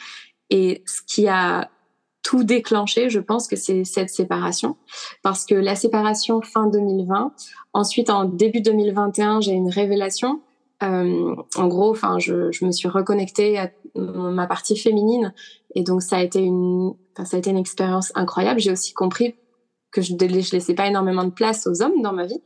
Et 0.50 0.84
ce 0.86 1.02
qui 1.06 1.28
a 1.28 1.70
tout 2.24 2.44
déclenché, 2.44 3.10
je 3.10 3.20
pense 3.20 3.48
que 3.48 3.56
c'est 3.56 3.84
cette 3.84 4.10
séparation. 4.10 4.76
Parce 5.24 5.46
que 5.46 5.56
la 5.56 5.76
séparation 5.76 6.42
fin 6.42 6.68
2020, 6.68 7.34
ensuite 7.74 8.10
en 8.10 8.26
début 8.26 8.62
2021, 8.62 9.42
j'ai 9.42 9.54
une 9.54 9.70
révélation 9.70 10.42
euh, 10.82 11.36
en 11.56 11.68
gros, 11.68 11.92
enfin, 11.92 12.20
je, 12.20 12.52
je, 12.52 12.64
me 12.64 12.72
suis 12.72 12.88
reconnectée 12.88 13.58
à 13.58 13.70
ma 13.96 14.48
partie 14.48 14.78
féminine 14.78 15.34
et 15.76 15.84
donc 15.84 16.02
ça 16.02 16.18
a 16.18 16.24
été 16.24 16.40
une, 16.40 16.94
ça 17.24 17.36
a 17.36 17.40
été 17.40 17.50
une 17.50 17.58
expérience 17.58 18.12
incroyable. 18.16 18.60
J'ai 18.60 18.72
aussi 18.72 18.94
compris 18.94 19.36
que 19.92 20.02
je, 20.02 20.14
je 20.20 20.52
laissais 20.52 20.74
pas 20.74 20.88
énormément 20.88 21.24
de 21.24 21.32
place 21.32 21.68
aux 21.68 21.82
hommes 21.82 22.02
dans 22.02 22.14
ma 22.14 22.26
vie. 22.26 22.42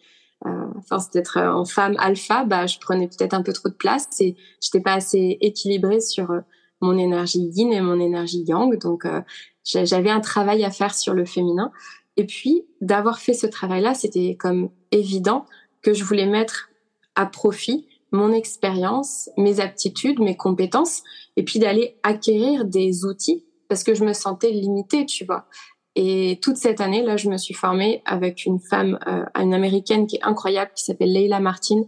Euh, 0.45 0.65
enfin, 0.77 0.97
d'être 1.13 1.39
en 1.39 1.63
femme 1.63 1.95
alpha, 1.99 2.43
bah, 2.43 2.67
je 2.67 2.77
prenais 2.79 3.07
peut-être 3.07 3.33
un 3.33 3.43
peu 3.43 3.53
trop 3.53 3.69
de 3.69 3.75
place 3.75 4.07
et 4.19 4.35
j'étais 4.61 4.81
pas 4.81 4.93
assez 4.93 5.37
équilibrée 5.39 6.01
sur 6.01 6.31
euh, 6.31 6.41
mon 6.81 6.97
énergie 6.97 7.49
yin 7.53 7.71
et 7.71 7.79
mon 7.79 7.99
énergie 7.99 8.43
yang. 8.45 8.77
Donc, 8.77 9.05
euh, 9.05 9.21
j'avais 9.63 10.09
un 10.09 10.19
travail 10.19 10.65
à 10.65 10.69
faire 10.69 10.93
sur 10.93 11.13
le 11.13 11.23
féminin. 11.23 11.71
Et 12.17 12.25
puis, 12.25 12.65
d'avoir 12.81 13.19
fait 13.19 13.33
ce 13.33 13.47
travail-là, 13.47 13.93
c'était 13.93 14.35
comme 14.37 14.69
évident 14.91 15.45
que 15.81 15.93
je 15.93 16.03
voulais 16.03 16.25
mettre 16.25 16.69
à 17.15 17.25
profit 17.25 17.87
mon 18.13 18.31
expérience, 18.31 19.29
mes 19.37 19.59
aptitudes, 19.59 20.19
mes 20.19 20.37
compétences, 20.37 21.03
et 21.35 21.43
puis 21.43 21.59
d'aller 21.59 21.97
acquérir 22.03 22.63
des 22.63 23.03
outils 23.05 23.43
parce 23.67 23.83
que 23.83 23.95
je 23.95 24.05
me 24.05 24.13
sentais 24.13 24.51
limitée, 24.51 25.05
tu 25.05 25.25
vois. 25.25 25.47
Et 25.95 26.39
toute 26.41 26.57
cette 26.57 26.79
année, 26.79 27.01
là, 27.01 27.17
je 27.17 27.27
me 27.27 27.37
suis 27.37 27.55
formée 27.55 28.03
avec 28.05 28.45
une 28.45 28.59
femme, 28.59 28.99
euh, 29.07 29.25
une 29.35 29.53
américaine 29.53 30.05
qui 30.05 30.17
est 30.17 30.23
incroyable, 30.23 30.71
qui 30.75 30.83
s'appelle 30.83 31.11
Leila 31.11 31.39
Martin, 31.39 31.83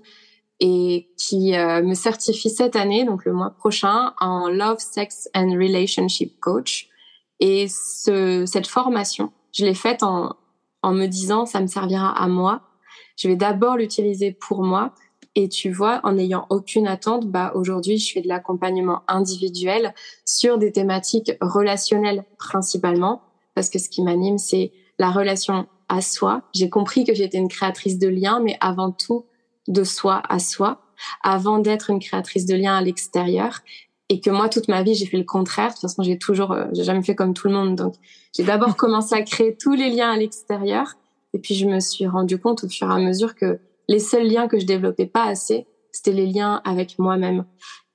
et 0.60 1.10
qui 1.18 1.56
euh, 1.56 1.84
me 1.84 1.94
certifie 1.94 2.50
cette 2.50 2.76
année, 2.76 3.04
donc 3.04 3.26
le 3.26 3.34
mois 3.34 3.52
prochain, 3.52 4.14
en 4.20 4.50
Love, 4.50 4.80
Sex 4.80 5.30
and 5.36 5.52
Relationship 5.52 6.40
Coach. 6.40 6.90
Et 7.40 7.68
ce, 7.68 8.46
cette 8.48 8.68
formation, 8.68 9.32
je 9.52 9.66
l'ai 9.66 9.74
faite 9.74 10.02
en 10.02 10.36
me 10.84 11.06
disant, 11.06 11.46
ça 11.46 11.60
me 11.60 11.68
servira 11.68 12.12
à 12.12 12.28
moi. 12.28 12.62
Je 13.18 13.28
vais 13.28 13.36
d'abord 13.36 13.78
l'utiliser 13.78 14.32
pour 14.32 14.64
moi. 14.64 14.94
Et 15.36 15.50
tu 15.50 15.70
vois, 15.70 16.00
en 16.04 16.14
n'ayant 16.14 16.46
aucune 16.50 16.88
attente, 16.88 17.28
bah 17.28 17.52
aujourd'hui, 17.56 17.98
je 17.98 18.14
fais 18.14 18.22
de 18.22 18.28
l'accompagnement 18.28 19.02
individuel 19.08 19.94
sur 20.24 20.58
des 20.58 20.72
thématiques 20.72 21.34
relationnelles 21.42 22.24
principalement, 22.38 23.22
parce 23.54 23.70
que 23.70 23.80
ce 23.80 23.90
qui 23.90 24.02
m'anime, 24.02 24.38
c'est 24.38 24.72
la 24.98 25.12
relation 25.12 25.68
à 25.90 26.02
soi. 26.02 26.44
J'ai 26.54 26.70
compris 26.70 27.04
que 27.04 27.14
j'étais 27.14 27.38
une 27.38 27.50
créatrice 27.50 28.00
de 28.00 28.08
liens, 28.08 28.40
mais 28.40 28.58
avant 28.62 28.92
tout, 28.92 29.26
de 29.68 29.84
soi 29.84 30.22
à 30.30 30.40
soi 30.40 30.82
avant 31.24 31.60
d'être 31.60 31.90
une 31.90 32.00
créatrice 32.00 32.46
de 32.46 32.56
liens 32.56 32.78
à 32.78 32.82
l'extérieur. 32.82 33.62
Et 34.08 34.20
que 34.20 34.30
moi 34.30 34.50
toute 34.50 34.68
ma 34.68 34.84
vie 34.84 34.94
j'ai 34.94 35.08
fait 35.08 35.18
le 35.18 35.24
contraire. 35.24 35.70
De 35.70 35.74
toute 35.74 35.82
façon 35.82 36.04
j'ai 36.04 36.20
toujours 36.20 36.52
euh, 36.52 36.66
j'ai 36.74 36.84
jamais 36.84 37.02
fait 37.02 37.16
comme 37.16 37.34
tout 37.34 37.48
le 37.48 37.54
monde. 37.54 37.76
Donc 37.76 37.96
j'ai 38.36 38.44
d'abord 38.44 38.76
commencé 38.78 39.16
à 39.16 39.24
créer 39.24 39.58
tous 39.58 39.74
les 39.74 39.90
liens 39.90 40.12
à 40.12 40.18
l'extérieur. 40.18 40.94
Et 41.34 41.40
puis 41.40 41.56
je 41.56 41.66
me 41.66 41.80
suis 41.80 42.08
rendu 42.08 42.38
compte 42.38 42.64
au 42.64 42.70
fur 42.70 42.90
et 42.90 42.94
à 42.94 43.00
mesure 43.00 43.36
que 43.36 43.60
les 43.88 44.00
seuls 44.00 44.28
liens 44.28 44.48
que 44.48 44.60
je 44.60 44.66
développais 44.66 45.08
pas 45.08 45.26
assez 45.26 45.68
c'était 45.92 46.12
les 46.12 46.28
liens 46.28 46.62
avec 46.66 47.00
moi-même 47.00 47.46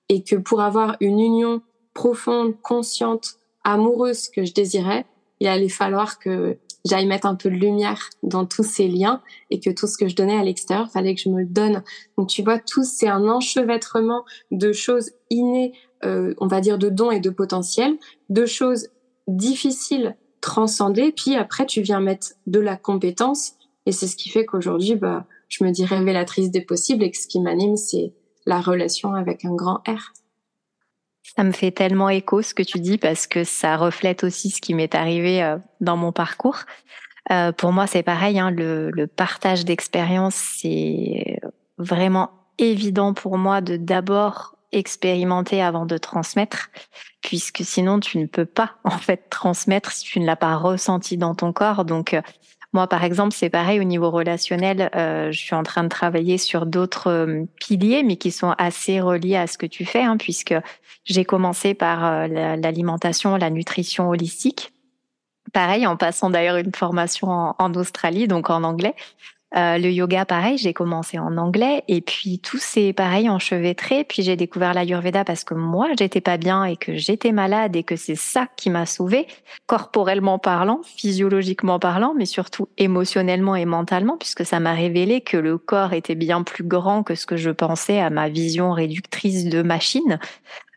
et 0.09 0.23
que 0.25 0.37
pour 0.37 0.61
avoir 0.61 0.97
une 1.01 1.21
union 1.21 1.63
profonde 1.95 2.61
consciente 2.63 3.35
amoureuse 3.65 4.29
que 4.29 4.45
je 4.45 4.53
désirais 4.53 5.07
il 5.41 5.49
allait 5.49 5.69
falloir 5.69 6.19
que 6.19 6.59
j'aille 6.85 7.07
mettre 7.07 7.27
un 7.27 7.35
peu 7.35 7.51
de 7.51 7.57
lumière 7.57 8.11
dans 8.23 8.47
tous 8.47 8.63
ces 8.63 8.89
liens 8.89 9.23
et 9.51 9.61
que 9.61 9.71
tout 9.71 9.87
ce 9.87 9.99
que 9.99 10.09
je 10.09 10.15
donnais 10.15 10.39
à 10.39 10.45
l'extérieur, 10.45 10.91
fallait 10.91 11.15
que 11.15 11.21
je 11.21 11.29
me 11.29 11.41
le 11.41 11.47
donne. 11.47 11.83
Donc 12.17 12.29
tu 12.29 12.43
vois, 12.43 12.59
tout 12.59 12.85
c'est 12.85 13.09
un 13.09 13.29
enchevêtrement 13.29 14.25
de 14.51 14.73
choses 14.73 15.11
innées, 15.31 15.73
euh, 16.05 16.35
on 16.39 16.47
va 16.47 16.61
dire 16.61 16.79
de 16.79 16.89
dons 16.89 17.11
et 17.11 17.21
de 17.21 17.31
potentiel, 17.31 17.99
de 18.29 18.47
choses 18.47 18.89
difficiles 19.29 20.17
transcender, 20.41 21.13
puis 21.13 21.37
après 21.37 21.67
tu 21.67 21.83
viens 21.83 22.01
mettre 22.01 22.29
de 22.47 22.61
la 22.61 22.77
compétence 22.77 23.53
et 23.85 23.93
c'est 23.93 24.07
ce 24.07 24.17
qui 24.17 24.31
fait 24.31 24.47
qu'aujourd'hui, 24.47 24.95
bah, 24.95 25.27
je 25.51 25.65
me 25.65 25.71
dis 25.71 25.85
révélatrice 25.85 26.51
des 26.51 26.63
possibles 26.63 27.05
et 27.05 27.11
que 27.11 27.19
ce 27.19 27.27
qui 27.27 27.41
m'anime, 27.41 27.77
c'est 27.77 28.15
la 28.47 28.61
relation 28.61 29.15
avec 29.15 29.45
un 29.45 29.55
grand 29.55 29.83
R. 29.87 30.13
Ça 31.37 31.45
me 31.45 31.53
fait 31.53 31.71
tellement 31.71 32.09
écho 32.09 32.41
ce 32.41 32.55
que 32.55 32.63
tu 32.63 32.81
dis 32.81 32.97
parce 32.97 33.27
que 33.27 33.45
ça 33.45 33.77
reflète 33.77 34.25
aussi 34.25 34.51
ce 34.51 34.61
qui 34.61 34.75
m'est 34.75 34.95
arrivé 34.95 35.43
euh, 35.43 35.59
dans 35.81 35.97
mon 35.97 36.13
parcours. 36.13 36.61
Euh, 37.31 37.53
pour 37.53 37.73
moi, 37.73 37.87
c'est 37.87 38.03
pareil. 38.03 38.39
Hein, 38.39 38.51
le, 38.51 38.91
le, 38.91 39.07
partage 39.07 39.65
d'expérience, 39.65 40.35
c'est 40.35 41.39
vraiment 41.79 42.31
évident 42.59 43.13
pour 43.13 43.39
moi 43.39 43.61
de 43.61 43.77
d'abord 43.77 44.57
expérimenter 44.73 45.63
avant 45.63 45.85
de 45.85 45.99
transmettre, 45.99 46.71
puisque 47.23 47.63
sinon 47.65 48.01
tu 48.01 48.19
ne 48.19 48.27
peux 48.27 48.47
pas 48.47 48.77
en 48.85 48.99
fait 48.99 49.29
transmettre 49.31 49.93
si 49.93 50.05
tu 50.05 50.21
ne 50.21 50.27
l'as 50.27 50.37
pas 50.37 50.57
ressenti 50.57 51.17
dans 51.17 51.35
ton 51.35 51.53
corps. 51.53 51.85
Donc 51.85 52.15
euh, 52.15 52.23
moi, 52.73 52.87
par 52.87 53.03
exemple, 53.03 53.35
c'est 53.35 53.51
pareil 53.51 53.81
au 53.81 53.85
niveau 53.85 54.11
relationnel. 54.11 54.91
Euh, 54.95 55.33
je 55.33 55.39
suis 55.39 55.57
en 55.57 55.65
train 55.65 55.83
de 55.83 55.89
travailler 55.89 56.39
sur 56.39 56.67
d'autres 56.67 57.09
euh, 57.09 57.45
piliers, 57.59 58.05
mais 58.05 58.17
qui 58.17 58.31
sont 58.31 58.55
assez 58.59 59.01
reliés 59.01 59.37
à 59.37 59.49
ce 59.49 59.59
que 59.59 59.67
tu 59.67 59.85
fais, 59.85 60.03
hein, 60.03 60.17
puisque 60.17 60.55
j'ai 61.05 61.25
commencé 61.25 61.75
par 61.75 62.05
euh, 62.05 62.27
l'alimentation, 62.57 63.37
la 63.37 63.51
nutrition 63.51 64.09
holistique. 64.09 64.73
Pareil, 65.53 65.85
en 65.87 65.97
passant 65.97 66.31
d'ailleurs 66.31 66.59
une 66.59 66.73
formation 66.73 67.29
en, 67.29 67.57
en 67.59 67.75
Australie, 67.75 68.29
donc 68.29 68.51
en 68.51 68.63
anglais. 68.63 68.95
Euh, 69.57 69.79
le 69.79 69.91
yoga, 69.91 70.25
pareil, 70.25 70.59
j'ai 70.59 70.73
commencé 70.73 71.19
en 71.19 71.37
anglais 71.37 71.83
et 71.89 72.01
puis 72.01 72.39
tout 72.39 72.59
s'est 72.59 72.93
pareil 72.93 73.29
enchevêtré. 73.29 74.05
Puis 74.05 74.23
j'ai 74.23 74.37
découvert 74.37 74.75
l'ayurveda 74.75 75.25
parce 75.25 75.43
que 75.43 75.55
moi, 75.55 75.89
j'étais 75.99 76.21
pas 76.21 76.37
bien 76.37 76.65
et 76.65 76.77
que 76.77 76.95
j'étais 76.95 77.33
malade 77.33 77.75
et 77.75 77.83
que 77.83 77.97
c'est 77.97 78.15
ça 78.15 78.47
qui 78.57 78.71
m'a 78.71 78.87
sauvée, 78.87 79.27
corporellement 79.67 80.39
parlant, 80.39 80.81
physiologiquement 80.85 81.79
parlant, 81.81 82.15
mais 82.17 82.27
surtout 82.27 82.69
émotionnellement 82.79 83.57
et 83.57 83.65
mentalement, 83.65 84.17
puisque 84.17 84.45
ça 84.45 84.61
m'a 84.61 84.73
révélé 84.73 85.21
que 85.21 85.37
le 85.37 85.59
corps 85.59 85.95
était 85.95 86.15
bien 86.15 86.43
plus 86.43 86.65
grand 86.65 87.03
que 87.03 87.17
ce 87.17 87.27
que 87.27 87.37
je 87.37 87.51
pensais 87.51 88.01
à 88.01 88.11
ma 88.11 88.29
vision 88.29 88.73
réductrice 88.73 89.47
de 89.47 89.63
machine. 89.63 90.21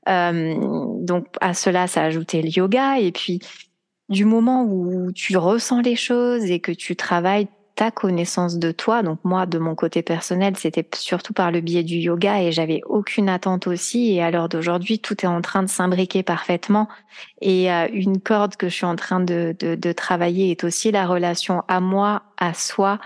Euh, 0.10 0.56
donc 1.00 1.28
à 1.42 1.54
cela, 1.54 1.88
ça 1.88 2.02
a 2.02 2.06
ajouté 2.06 2.42
le 2.42 2.50
yoga 2.50 3.00
et 3.00 3.12
puis 3.12 3.40
du 4.10 4.26
moment 4.26 4.64
où 4.64 5.12
tu 5.14 5.38
ressens 5.38 5.82
les 5.82 5.96
choses 5.96 6.44
et 6.46 6.60
que 6.60 6.72
tu 6.72 6.96
travailles 6.96 7.48
ta 7.76 7.92
connaissance 7.92 8.58
de 8.58 8.72
toi. 8.72 9.04
Donc 9.04 9.20
moi, 9.24 9.46
de 9.46 9.58
mon 9.58 9.76
côté 9.76 10.02
personnel, 10.02 10.56
c'était 10.58 10.88
surtout 10.96 11.34
par 11.34 11.52
le 11.52 11.62
biais 11.62 11.84
du 11.84 11.96
yoga 11.96 12.42
et 12.42 12.52
j'avais 12.52 12.82
aucune 12.86 13.30
attente 13.30 13.68
aussi. 13.68 14.14
Et 14.14 14.24
à 14.24 14.32
l'heure 14.32 14.50
d'aujourd'hui, 14.50 15.00
tout 15.00 15.26
est 15.26 15.28
en 15.28 15.42
train 15.42 15.64
de 15.64 15.70
s'imbriquer 15.70 16.24
parfaitement. 16.24 16.88
Et 17.42 17.72
euh, 17.72 17.88
une 17.92 18.20
corde 18.20 18.56
que 18.56 18.70
je 18.70 18.76
suis 18.76 18.86
en 18.86 18.96
train 18.96 19.20
de, 19.20 19.56
de, 19.60 19.76
de 19.76 19.92
travailler 19.92 20.52
est 20.52 20.64
aussi 20.64 20.92
la 20.92 21.08
relation 21.08 21.64
à 21.68 21.80
moi, 21.80 22.24
à 22.38 22.54
soi 22.54 23.00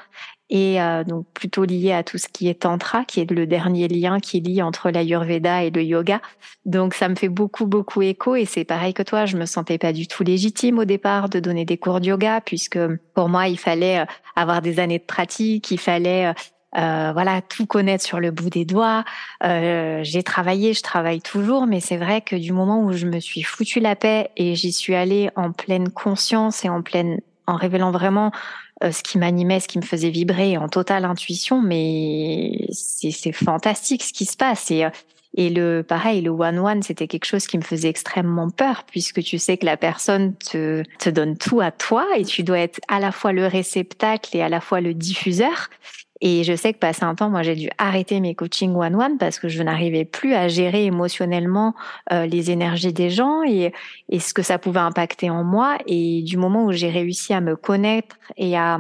et 0.49 0.81
euh, 0.81 1.03
donc 1.03 1.25
plutôt 1.33 1.65
lié 1.65 1.91
à 1.91 2.03
tout 2.03 2.17
ce 2.17 2.27
qui 2.27 2.47
est 2.47 2.61
tantra, 2.61 3.05
qui 3.05 3.19
est 3.19 3.29
le 3.29 3.45
dernier 3.45 3.87
lien 3.87 4.19
qui 4.19 4.39
lie 4.39 4.61
entre 4.61 4.89
l'ayurveda 4.89 5.63
et 5.63 5.69
le 5.69 5.83
yoga. 5.83 6.21
Donc 6.65 6.93
ça 6.93 7.09
me 7.09 7.15
fait 7.15 7.29
beaucoup 7.29 7.65
beaucoup 7.65 8.01
écho 8.01 8.35
et 8.35 8.45
c'est 8.45 8.63
pareil 8.63 8.93
que 8.93 9.03
toi, 9.03 9.25
je 9.25 9.37
me 9.37 9.45
sentais 9.45 9.77
pas 9.77 9.93
du 9.93 10.07
tout 10.07 10.23
légitime 10.23 10.79
au 10.79 10.85
départ 10.85 11.29
de 11.29 11.39
donner 11.39 11.65
des 11.65 11.77
cours 11.77 11.99
de 11.99 12.07
yoga 12.07 12.41
puisque 12.41 12.79
pour 13.13 13.29
moi 13.29 13.47
il 13.47 13.59
fallait 13.59 13.99
euh, 13.99 14.05
avoir 14.35 14.61
des 14.61 14.79
années 14.79 14.99
de 14.99 15.03
pratique, 15.03 15.71
il 15.71 15.79
fallait 15.79 16.33
euh, 16.77 17.11
voilà 17.13 17.41
tout 17.41 17.65
connaître 17.65 18.03
sur 18.03 18.19
le 18.19 18.31
bout 18.31 18.49
des 18.49 18.65
doigts. 18.65 19.03
Euh, 19.43 20.01
j'ai 20.03 20.21
travaillé, 20.21 20.73
je 20.73 20.83
travaille 20.83 21.21
toujours, 21.21 21.65
mais 21.65 21.79
c'est 21.79 21.97
vrai 21.97 22.21
que 22.21 22.35
du 22.35 22.51
moment 22.51 22.83
où 22.83 22.91
je 22.91 23.05
me 23.05 23.19
suis 23.19 23.41
foutu 23.41 23.79
la 23.79 23.95
paix 23.95 24.29
et 24.35 24.55
j'y 24.55 24.71
suis 24.71 24.93
allée 24.93 25.29
en 25.35 25.51
pleine 25.51 25.89
conscience 25.89 26.65
et 26.65 26.69
en 26.69 26.81
pleine 26.81 27.19
en 27.47 27.55
révélant 27.55 27.91
vraiment 27.91 28.27
euh, 28.27 28.29
ce 28.81 29.03
qui 29.03 29.17
m'animait, 29.17 29.59
ce 29.59 29.67
qui 29.67 29.77
me 29.79 29.83
faisait 29.83 30.09
vibrer 30.09 30.57
en 30.57 30.69
totale 30.69 31.05
intuition, 31.05 31.61
mais 31.61 32.67
c'est 32.71 33.31
fantastique 33.31 34.03
ce 34.03 34.13
qui 34.13 34.25
se 34.25 34.37
passe. 34.37 34.69
Et, 34.71 34.85
euh, 34.85 34.89
et 35.35 35.49
le 35.49 35.83
pareil, 35.83 36.21
le 36.21 36.31
one-one, 36.31 36.81
c'était 36.81 37.07
quelque 37.07 37.25
chose 37.25 37.47
qui 37.47 37.57
me 37.57 37.63
faisait 37.63 37.89
extrêmement 37.89 38.49
peur, 38.49 38.83
puisque 38.85 39.21
tu 39.21 39.37
sais 39.37 39.57
que 39.57 39.65
la 39.65 39.77
personne 39.77 40.35
te, 40.35 40.83
te 40.99 41.09
donne 41.09 41.37
tout 41.37 41.61
à 41.61 41.71
toi 41.71 42.05
et 42.17 42.25
tu 42.25 42.43
dois 42.43 42.59
être 42.59 42.79
à 42.87 42.99
la 42.99 43.11
fois 43.11 43.33
le 43.33 43.45
réceptacle 43.45 44.35
et 44.35 44.41
à 44.41 44.49
la 44.49 44.61
fois 44.61 44.81
le 44.81 44.93
diffuseur. 44.93 45.69
Et 46.21 46.43
je 46.43 46.55
sais 46.55 46.73
que 46.73 46.79
passé 46.79 47.03
un 47.03 47.15
temps, 47.15 47.29
moi, 47.29 47.43
j'ai 47.43 47.55
dû 47.55 47.69
arrêter 47.77 48.19
mes 48.19 48.35
coachings 48.35 48.75
one-one 48.75 49.17
parce 49.17 49.39
que 49.39 49.47
je 49.47 49.61
n'arrivais 49.61 50.05
plus 50.05 50.33
à 50.33 50.47
gérer 50.47 50.85
émotionnellement 50.85 51.75
euh, 52.11 52.25
les 52.25 52.51
énergies 52.51 52.93
des 52.93 53.09
gens 53.09 53.43
et, 53.43 53.71
ce 54.17 54.33
que 54.33 54.41
ça 54.41 54.57
pouvait 54.57 54.79
impacter 54.79 55.29
en 55.29 55.43
moi. 55.43 55.77
Et 55.85 56.23
du 56.23 56.37
moment 56.37 56.65
où 56.65 56.71
j'ai 56.71 56.89
réussi 56.89 57.33
à 57.33 57.41
me 57.41 57.55
connaître 57.55 58.17
et 58.35 58.57
à 58.57 58.79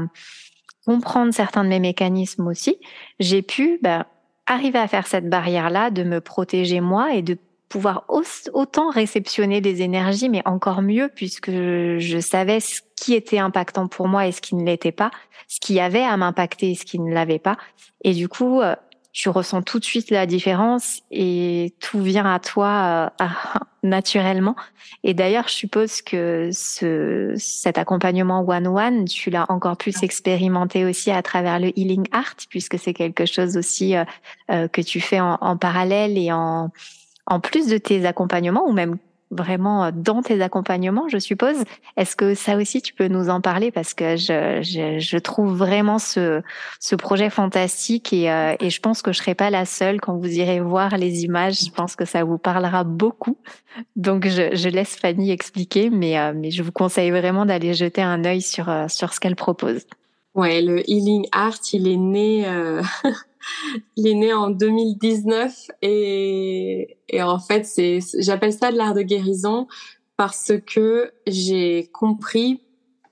comprendre 0.85 1.33
certains 1.33 1.63
de 1.63 1.69
mes 1.69 1.79
mécanismes 1.79 2.47
aussi, 2.47 2.77
j'ai 3.19 3.41
pu 3.41 3.79
bah, 3.81 4.07
arriver 4.45 4.79
à 4.79 4.87
faire 4.87 5.05
cette 5.05 5.29
barrière-là, 5.29 5.91
de 5.91 6.03
me 6.03 6.21
protéger 6.21 6.79
moi 6.79 7.13
et 7.13 7.21
de 7.21 7.37
pouvoir 7.69 8.05
autant 8.07 8.89
réceptionner 8.89 9.61
des 9.61 9.81
énergies, 9.81 10.29
mais 10.29 10.41
encore 10.45 10.81
mieux 10.81 11.09
puisque 11.13 11.51
je 11.51 12.19
savais 12.21 12.59
ce 12.59 12.81
qui 12.95 13.13
était 13.13 13.39
impactant 13.39 13.87
pour 13.87 14.07
moi 14.07 14.27
et 14.27 14.31
ce 14.31 14.41
qui 14.41 14.55
ne 14.55 14.65
l'était 14.65 14.91
pas, 14.91 15.11
ce 15.47 15.59
qui 15.59 15.79
avait 15.79 16.03
à 16.03 16.17
m'impacter 16.17 16.71
et 16.71 16.75
ce 16.75 16.85
qui 16.85 16.99
ne 16.99 17.13
l'avait 17.13 17.39
pas. 17.39 17.57
Et 18.03 18.13
du 18.13 18.27
coup, 18.29 18.61
euh, 18.61 18.75
tu 19.11 19.29
ressens 19.29 19.63
tout 19.63 19.79
de 19.79 19.83
suite 19.83 20.11
la 20.11 20.25
différence 20.25 21.01
et 21.11 21.73
tout 21.79 22.01
vient 22.01 22.31
à 22.31 22.39
toi 22.39 23.11
euh, 23.21 23.25
naturellement. 23.83 24.55
Et 25.03 25.13
d'ailleurs, 25.13 25.47
je 25.47 25.53
suppose 25.53 26.01
que 26.01 26.49
ce, 26.53 27.33
cet 27.37 27.77
accompagnement 27.77 28.45
one-one, 28.47 29.05
tu 29.05 29.29
l'as 29.29 29.45
encore 29.49 29.77
plus 29.77 30.03
expérimenté 30.03 30.85
aussi 30.85 31.11
à 31.11 31.21
travers 31.21 31.59
le 31.59 31.77
Healing 31.77 32.07
Art, 32.11 32.35
puisque 32.49 32.79
c'est 32.79 32.93
quelque 32.93 33.25
chose 33.25 33.57
aussi 33.57 33.95
euh, 33.95 34.67
que 34.67 34.81
tu 34.81 35.01
fais 35.01 35.19
en, 35.19 35.37
en 35.41 35.57
parallèle 35.57 36.17
et 36.17 36.31
en, 36.31 36.71
en 37.27 37.39
plus 37.39 37.67
de 37.67 37.77
tes 37.77 38.05
accompagnements 38.05 38.67
ou 38.67 38.73
même 38.73 38.97
vraiment 39.31 39.85
euh, 39.85 39.91
dans 39.93 40.21
tes 40.21 40.41
accompagnements, 40.41 41.07
je 41.09 41.17
suppose. 41.17 41.57
Est-ce 41.97 42.15
que 42.15 42.33
ça 42.33 42.55
aussi, 42.55 42.81
tu 42.81 42.93
peux 42.93 43.07
nous 43.07 43.29
en 43.29 43.41
parler? 43.41 43.71
Parce 43.71 43.93
que 43.93 44.15
je, 44.15 44.61
je, 44.61 44.99
je 44.99 45.17
trouve 45.17 45.53
vraiment 45.53 45.99
ce, 45.99 46.41
ce 46.79 46.95
projet 46.95 47.29
fantastique 47.29 48.13
et, 48.13 48.31
euh, 48.31 48.55
et 48.59 48.69
je 48.69 48.79
pense 48.79 49.01
que 49.01 49.11
je 49.11 49.17
serai 49.17 49.35
pas 49.35 49.49
la 49.49 49.65
seule 49.65 49.99
quand 49.99 50.15
vous 50.15 50.31
irez 50.31 50.61
voir 50.61 50.97
les 50.97 51.23
images. 51.23 51.59
Je 51.59 51.71
pense 51.71 51.95
que 51.95 52.05
ça 52.05 52.23
vous 52.23 52.37
parlera 52.37 52.83
beaucoup. 52.83 53.37
Donc, 53.95 54.27
je, 54.27 54.55
je 54.55 54.69
laisse 54.69 54.95
Fanny 54.95 55.31
expliquer, 55.31 55.89
mais, 55.89 56.17
euh, 56.17 56.33
mais 56.35 56.51
je 56.51 56.63
vous 56.63 56.71
conseille 56.71 57.11
vraiment 57.11 57.45
d'aller 57.45 57.73
jeter 57.73 58.01
un 58.01 58.23
œil 58.23 58.41
sur, 58.41 58.71
sur 58.87 59.13
ce 59.13 59.19
qu'elle 59.19 59.35
propose. 59.35 59.85
Ouais, 60.35 60.61
le 60.61 60.87
Healing 60.89 61.27
Art, 61.31 61.57
il 61.73 61.87
est 61.87 61.97
né 61.97 62.45
il 63.95 64.07
est 64.07 64.13
né 64.13 64.33
en 64.33 64.49
2019 64.49 65.71
et, 65.81 66.97
en 67.13 67.39
fait, 67.39 67.65
c'est, 67.65 67.99
j'appelle 68.19 68.53
ça 68.53 68.71
de 68.71 68.77
l'art 68.77 68.93
de 68.93 69.01
guérison 69.01 69.67
parce 70.17 70.51
que 70.65 71.11
j'ai 71.27 71.89
compris, 71.93 72.61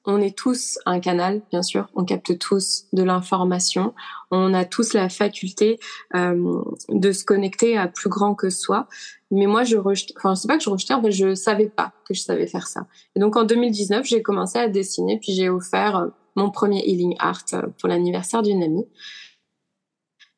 on 0.06 0.22
est 0.22 0.36
tous 0.36 0.80
un 0.86 1.00
canal, 1.00 1.42
bien 1.52 1.62
sûr, 1.62 1.88
on 1.96 2.04
capte 2.04 2.38
tous 2.38 2.86
de 2.94 3.04
l'information, 3.04 3.94
on 4.32 4.54
a 4.54 4.66
tous 4.66 4.94
la 4.94 5.10
faculté 5.10 5.80
euh, 6.16 6.62
de 6.90 7.12
se 7.12 7.24
connecter 7.24 7.78
à 7.78 7.88
plus 7.88 8.10
grand 8.10 8.36
que 8.36 8.50
soi. 8.50 8.88
Mais 9.32 9.48
moi, 9.48 9.64
je 9.64 9.78
rejetais, 9.78 10.14
enfin, 10.18 10.34
pas 10.48 10.58
que 10.58 10.64
je 10.64 10.70
rejetais, 10.70 10.94
en 10.94 11.02
fait, 11.02 11.12
je 11.12 11.34
savais 11.36 11.70
pas 11.70 11.94
que 12.08 12.14
je 12.14 12.22
savais 12.22 12.48
faire 12.48 12.68
ça. 12.68 12.88
Et 13.16 13.20
donc, 13.20 13.36
en 13.36 13.44
2019, 13.44 14.06
j'ai 14.06 14.22
commencé 14.22 14.60
à 14.60 14.68
dessiner, 14.68 15.20
puis 15.20 15.34
j'ai 15.34 15.50
offert 15.50 16.08
mon 16.36 16.52
premier 16.52 16.88
healing 16.88 17.16
art 17.20 17.46
pour 17.80 17.90
l'anniversaire 17.90 18.44
d'une 18.44 18.62
amie. 18.62 18.86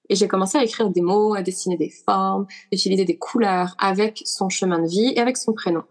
Et 0.10 0.16
j'ai 0.16 0.28
commencé 0.28 0.58
à 0.58 0.64
écrire 0.64 0.90
des 0.90 1.02
mots, 1.02 1.36
à 1.36 1.42
dessiner 1.42 1.78
des 1.78 1.90
formes, 1.90 2.48
utiliser 2.72 3.06
des 3.06 3.18
couleurs 3.18 3.76
avec 3.80 4.22
son 4.26 4.50
chemin 4.50 4.80
de 4.80 4.88
vie 4.88 5.14
et 5.16 5.20
avec 5.20 5.38
son 5.38 5.54
prénom. 5.54 5.84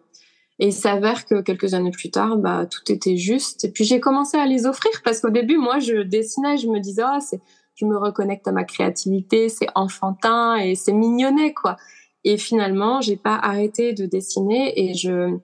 Et 0.59 0.69
il 0.69 0.73
s'avère 0.73 1.27
que 1.27 1.43
quelques 1.43 1.75
années 1.75 1.91
plus 1.91 2.11
tard, 2.11 2.39
bah, 2.39 2.67
tout 2.67 2.91
était 2.91 3.17
juste. 3.17 3.65
Et 3.65 3.71
puis 3.71 3.85
j'ai 3.85 4.01
commencé 4.01 4.39
à 4.39 4.47
les 4.47 4.67
offrir 4.67 4.93
parce 5.05 5.21
qu'au 5.21 5.31
début, 5.31 5.59
moi, 5.59 5.79
je 5.79 6.03
dessinais, 6.03 6.57
je 6.57 6.69
me 6.69 6.81
disais, 6.81 7.03
ah, 7.05 7.19
c'est, 7.21 7.41
je 7.75 7.85
me 7.85 7.97
reconnecte 7.99 8.49
à 8.49 8.53
ma 8.53 8.65
créativité, 8.65 9.49
c'est 9.49 9.69
enfantin 9.75 10.57
et 10.57 10.75
c'est 10.75 10.93
mignonnet, 10.93 11.53
quoi. 11.53 11.77
Et 12.25 12.39
finalement, 12.39 13.01
j'ai 13.03 13.17
pas 13.17 13.37
arrêté 13.37 13.93
de 13.93 14.07
dessiner 14.07 14.89
et 14.89 14.95
je, 14.95 15.37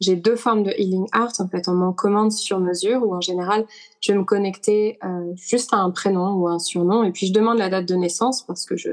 j'ai 0.00 0.16
deux 0.16 0.36
formes 0.36 0.62
de 0.62 0.70
healing 0.70 1.06
art 1.12 1.32
en 1.38 1.48
fait. 1.48 1.68
On 1.68 1.74
m'en 1.74 1.92
commande 1.92 2.32
sur 2.32 2.60
mesure 2.60 3.06
ou 3.06 3.14
en 3.14 3.20
général, 3.20 3.66
je 4.00 4.12
vais 4.12 4.18
me 4.18 4.24
connecter 4.24 4.98
euh, 5.04 5.32
juste 5.36 5.72
à 5.72 5.78
un 5.78 5.90
prénom 5.90 6.34
ou 6.34 6.48
un 6.48 6.58
surnom 6.58 7.04
et 7.04 7.12
puis 7.12 7.26
je 7.26 7.32
demande 7.32 7.58
la 7.58 7.68
date 7.68 7.86
de 7.86 7.94
naissance 7.94 8.44
parce 8.46 8.66
que 8.66 8.76
je, 8.76 8.90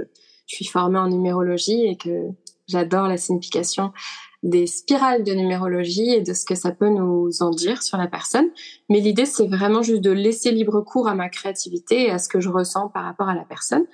je 0.47 0.55
suis 0.55 0.65
formée 0.65 0.99
en 0.99 1.07
numérologie 1.07 1.85
et 1.85 1.97
que 1.97 2.27
j'adore 2.67 3.07
la 3.07 3.17
signification 3.17 3.91
des 4.43 4.65
spirales 4.65 5.23
de 5.23 5.33
numérologie 5.33 6.09
et 6.09 6.21
de 6.21 6.33
ce 6.33 6.45
que 6.45 6.55
ça 6.55 6.71
peut 6.71 6.89
nous 6.89 7.29
en 7.41 7.51
dire 7.51 7.83
sur 7.83 7.97
la 7.97 8.07
personne. 8.07 8.49
Mais 8.89 8.99
l'idée, 8.99 9.25
c'est 9.25 9.47
vraiment 9.47 9.83
juste 9.83 10.01
de 10.01 10.11
laisser 10.11 10.51
libre 10.51 10.81
cours 10.81 11.07
à 11.07 11.13
ma 11.13 11.29
créativité 11.29 12.07
et 12.07 12.11
à 12.11 12.17
ce 12.17 12.27
que 12.27 12.39
je 12.39 12.49
ressens 12.49 12.89
par 12.89 13.03
rapport 13.03 13.29
à 13.29 13.35
la 13.35 13.43
personne. 13.43 13.85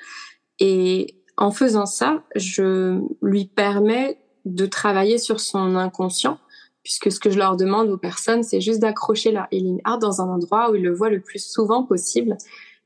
Et 0.59 1.21
en 1.35 1.51
faisant 1.51 1.85
ça, 1.85 2.23
je 2.35 3.01
lui 3.21 3.45
permets 3.45 4.19
de 4.45 4.65
travailler 4.65 5.17
sur 5.17 5.41
son 5.41 5.75
inconscient 5.75 6.39
puisque 6.87 7.11
ce 7.11 7.19
que 7.19 7.29
je 7.29 7.37
leur 7.37 7.57
demande 7.57 7.89
aux 7.89 7.97
personnes, 7.97 8.43
c'est 8.43 8.61
juste 8.61 8.79
d'accrocher 8.79 9.33
leur 9.33 9.47
healing 9.51 9.81
art 9.83 9.99
dans 9.99 10.21
un 10.21 10.29
endroit 10.29 10.71
où 10.71 10.75
ils 10.75 10.83
le 10.83 10.93
voient 10.93 11.09
le 11.09 11.19
plus 11.19 11.45
souvent 11.45 11.83
possible. 11.83 12.37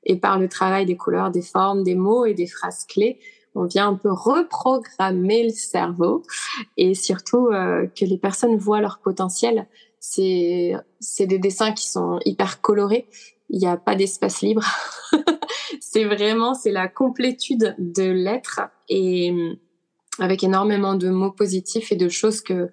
Et 0.05 0.17
par 0.17 0.39
le 0.39 0.49
travail 0.49 0.87
des 0.87 0.97
couleurs, 0.97 1.29
des 1.29 1.43
formes, 1.43 1.83
des 1.83 1.93
mots 1.93 2.25
et 2.25 2.33
des 2.33 2.47
phrases 2.47 2.83
clés, 2.85 3.19
on 3.53 3.65
vient 3.65 3.89
un 3.89 3.93
peu 3.93 4.11
reprogrammer 4.11 5.43
le 5.43 5.51
cerveau 5.51 6.23
et 6.77 6.95
surtout 6.95 7.49
euh, 7.49 7.85
que 7.95 8.03
les 8.03 8.17
personnes 8.17 8.57
voient 8.57 8.81
leur 8.81 8.97
potentiel. 9.03 9.67
C'est 9.99 10.73
c'est 10.99 11.27
des 11.27 11.37
dessins 11.37 11.71
qui 11.71 11.87
sont 11.87 12.19
hyper 12.25 12.59
colorés. 12.59 13.07
Il 13.49 13.59
n'y 13.59 13.67
a 13.67 13.77
pas 13.77 13.93
d'espace 13.93 14.41
libre. 14.41 14.65
c'est 15.79 16.05
vraiment 16.05 16.55
c'est 16.55 16.71
la 16.71 16.87
complétude 16.87 17.75
de 17.77 18.09
l'être 18.09 18.61
et 18.89 19.31
avec 20.17 20.43
énormément 20.43 20.95
de 20.95 21.11
mots 21.11 21.31
positifs 21.31 21.91
et 21.91 21.95
de 21.95 22.09
choses 22.09 22.41
que 22.41 22.71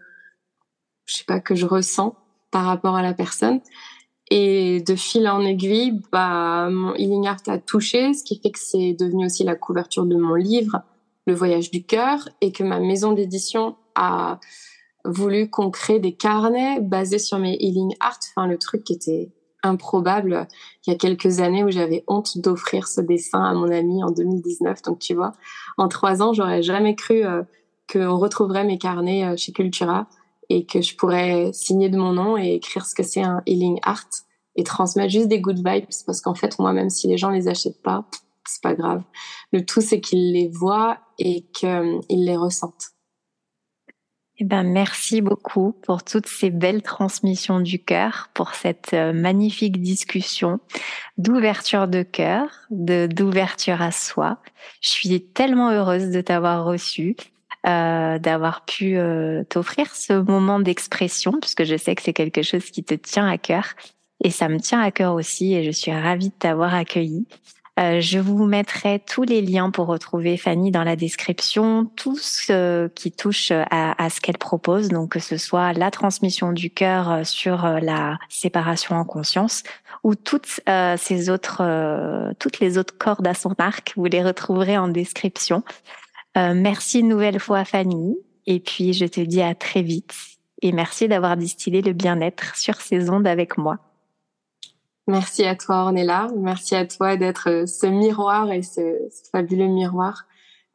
je 1.09 1.17
sais 1.17 1.25
pas, 1.25 1.41
que 1.41 1.55
je 1.55 1.67
ressens 1.67 2.15
par 2.51 2.65
rapport 2.67 2.95
à 2.95 3.03
la 3.03 3.15
personne. 3.15 3.61
Et 4.31 4.83
de 4.83 4.95
fil 4.95 5.27
en 5.27 5.41
aiguille, 5.41 6.01
bah, 6.13 6.69
mon 6.71 6.95
healing 6.95 7.27
art 7.27 7.41
a 7.47 7.59
touché, 7.59 8.13
ce 8.13 8.23
qui 8.23 8.39
fait 8.39 8.51
que 8.51 8.59
c'est 8.59 8.93
devenu 8.93 9.25
aussi 9.25 9.43
la 9.43 9.57
couverture 9.57 10.05
de 10.05 10.17
mon 10.17 10.35
livre, 10.35 10.83
Le 11.27 11.35
voyage 11.35 11.71
du 11.71 11.85
cœur, 11.85 12.29
et 12.41 12.53
que 12.53 12.63
ma 12.63 12.79
maison 12.79 13.13
d'édition 13.13 13.77
a 13.95 14.39
voulu 15.05 15.49
qu'on 15.49 15.71
crée 15.71 15.99
des 15.99 16.13
carnets 16.13 16.81
basés 16.81 17.19
sur 17.19 17.39
mes 17.39 17.57
healing 17.59 17.95
art, 18.01 18.19
enfin 18.31 18.47
le 18.47 18.59
truc 18.59 18.85
qui 18.85 18.93
était 18.93 19.31
improbable 19.63 20.47
il 20.87 20.91
y 20.91 20.95
a 20.95 20.97
quelques 20.97 21.41
années 21.41 21.65
où 21.65 21.71
j'avais 21.71 22.05
honte 22.07 22.39
d'offrir 22.39 22.87
ce 22.87 23.01
dessin 23.01 23.43
à 23.43 23.55
mon 23.55 23.71
ami 23.71 24.05
en 24.05 24.11
2019. 24.11 24.83
Donc 24.83 24.99
tu 24.99 25.15
vois, 25.15 25.33
en 25.79 25.89
trois 25.89 26.23
ans, 26.23 26.33
j'aurais 26.33 26.63
jamais 26.63 26.95
cru 26.95 27.25
euh, 27.25 27.43
qu'on 27.91 28.19
retrouverait 28.19 28.65
mes 28.65 28.79
carnets 28.79 29.25
euh, 29.25 29.37
chez 29.37 29.53
Cultura 29.53 30.07
et 30.49 30.65
que 30.67 30.81
je 30.81 30.97
pourrais 30.97 31.53
signer 31.53 31.89
de 31.89 31.99
mon 31.99 32.13
nom 32.13 32.37
et 32.37 32.55
écrire 32.55 32.87
ce 32.87 32.95
que 32.95 33.03
c'est 33.03 33.23
un 33.23 33.43
healing 33.47 33.79
art 33.83 34.09
et 34.57 34.65
transmettre 34.65 35.13
juste 35.13 35.29
des 35.29 35.41
good 35.41 35.59
vibes 35.59 35.87
parce 36.07 36.21
qu'en 36.21 36.35
fait 36.35 36.59
moi 36.59 36.73
même 36.73 36.91
si 36.91 37.09
les 37.09 37.19
gens 37.19 37.31
les 37.31 37.49
achètent 37.49 37.83
pas 37.83 38.05
c'est 38.47 38.63
pas 38.63 38.75
grave 38.75 39.03
le 39.53 39.65
tout 39.65 39.81
c'est 39.81 40.01
qu'ils 40.01 40.33
les 40.33 40.49
voient 40.49 40.99
et 41.19 41.43
qu'ils 41.53 42.01
les 42.09 42.37
ressentent 42.37 42.93
eh 44.41 44.45
ben, 44.45 44.63
merci 44.63 45.21
beaucoup 45.21 45.73
pour 45.83 46.05
toutes 46.05 46.29
ces 46.29 46.51
belles 46.51 46.83
transmissions 46.83 47.59
du 47.59 47.83
cœur, 47.83 48.31
pour 48.35 48.55
cette 48.55 48.95
euh, 48.95 49.13
magnifique 49.13 49.83
discussion 49.83 50.61
d'ouverture 51.17 51.89
de 51.89 52.05
cœur, 52.05 52.47
d'ouverture 52.71 53.83
à 53.83 53.91
soi. 53.91 54.39
Je 54.81 54.91
suis 54.91 55.21
tellement 55.21 55.71
heureuse 55.71 56.11
de 56.11 56.21
t'avoir 56.21 56.65
reçu. 56.65 57.17
Euh, 57.67 58.21
d'avoir 58.21 58.65
pu 58.65 58.97
euh, 58.97 59.43
t'offrir 59.43 59.93
ce 59.93 60.13
moment 60.13 60.61
d'expression, 60.61 61.33
puisque 61.41 61.65
je 61.65 61.77
sais 61.77 61.97
que 61.97 62.03
c'est 62.03 62.13
quelque 62.13 62.43
chose 62.43 62.71
qui 62.71 62.85
te 62.85 62.95
tient 62.95 63.29
à 63.29 63.37
cœur. 63.37 63.75
Et 64.23 64.31
ça 64.31 64.49
me 64.49 64.61
tient 64.61 64.81
à 64.81 64.93
cœur 64.93 65.15
aussi, 65.15 65.55
et 65.55 65.65
je 65.65 65.73
suis 65.73 65.93
ravie 65.93 66.29
de 66.29 66.35
t'avoir 66.39 66.73
accueilli. 66.73 67.27
Euh, 67.81 68.01
je 68.01 68.21
vous 68.21 68.45
mettrai 68.45 69.01
tous 69.01 69.25
les 69.25 69.43
liens 69.43 69.71
pour 69.71 69.87
retrouver 69.87 70.37
Fanny 70.37 70.71
dans 70.71 70.85
la 70.85 70.95
description, 70.95 71.91
tout 71.97 72.17
ce 72.17 72.87
qui 72.89 73.11
touche 73.11 73.51
à, 73.51 74.05
à 74.05 74.09
ce 74.09 74.21
qu'elle 74.21 74.39
propose, 74.39 74.89
donc 74.89 75.11
que 75.11 75.21
ce 75.21 75.37
soit 75.37 75.73
la 75.73 75.91
transmission 75.91 76.53
du 76.53 76.71
cœur 76.71 77.27
sur 77.27 77.67
la 77.81 78.19
séparation 78.29 78.97
en 78.97 79.05
conscience 79.05 79.65
ou 80.05 80.15
toutes 80.15 80.61
ces 80.97 81.31
autres, 81.31 82.33
toutes 82.39 82.59
les 82.61 82.79
autres 82.79 82.97
cordes 82.99 83.27
à 83.27 83.35
son 83.35 83.55
arc, 83.59 83.93
vous 83.97 84.07
les 84.07 84.25
retrouverez 84.25 84.77
en 84.77 84.89
description. 84.89 85.63
Euh, 86.39 86.55
merci 86.55 87.01
une 87.01 87.09
nouvelle 87.09 87.41
fois 87.41 87.65
Fanny. 87.65 88.17
Et 88.47 88.61
puis 88.61 88.93
je 88.93 89.07
te 89.07 89.21
dis 89.21 89.43
à 89.43 89.55
très 89.55 89.83
vite. 89.83 90.15
Et 90.63 90.73
merci 90.73 91.09
d'avoir 91.09 91.37
distillé 91.37 91.83
le 91.83 91.93
bien-être 91.93 92.57
sur 92.57 92.81
ces 92.81 93.11
ondes 93.11 93.27
avec 93.27 93.59
moi. 93.59 93.79
Merci 95.07 95.45
à 95.45 95.57
toi 95.57 95.85
Ornella. 95.85 96.29
Merci 96.37 96.75
à 96.77 96.87
toi 96.87 97.17
d'être 97.17 97.49
euh, 97.49 97.67
ce 97.67 97.87
miroir 97.87 98.53
et 98.53 98.63
ce, 98.63 99.09
fabuleux 99.33 99.69
miroir. 99.69 100.27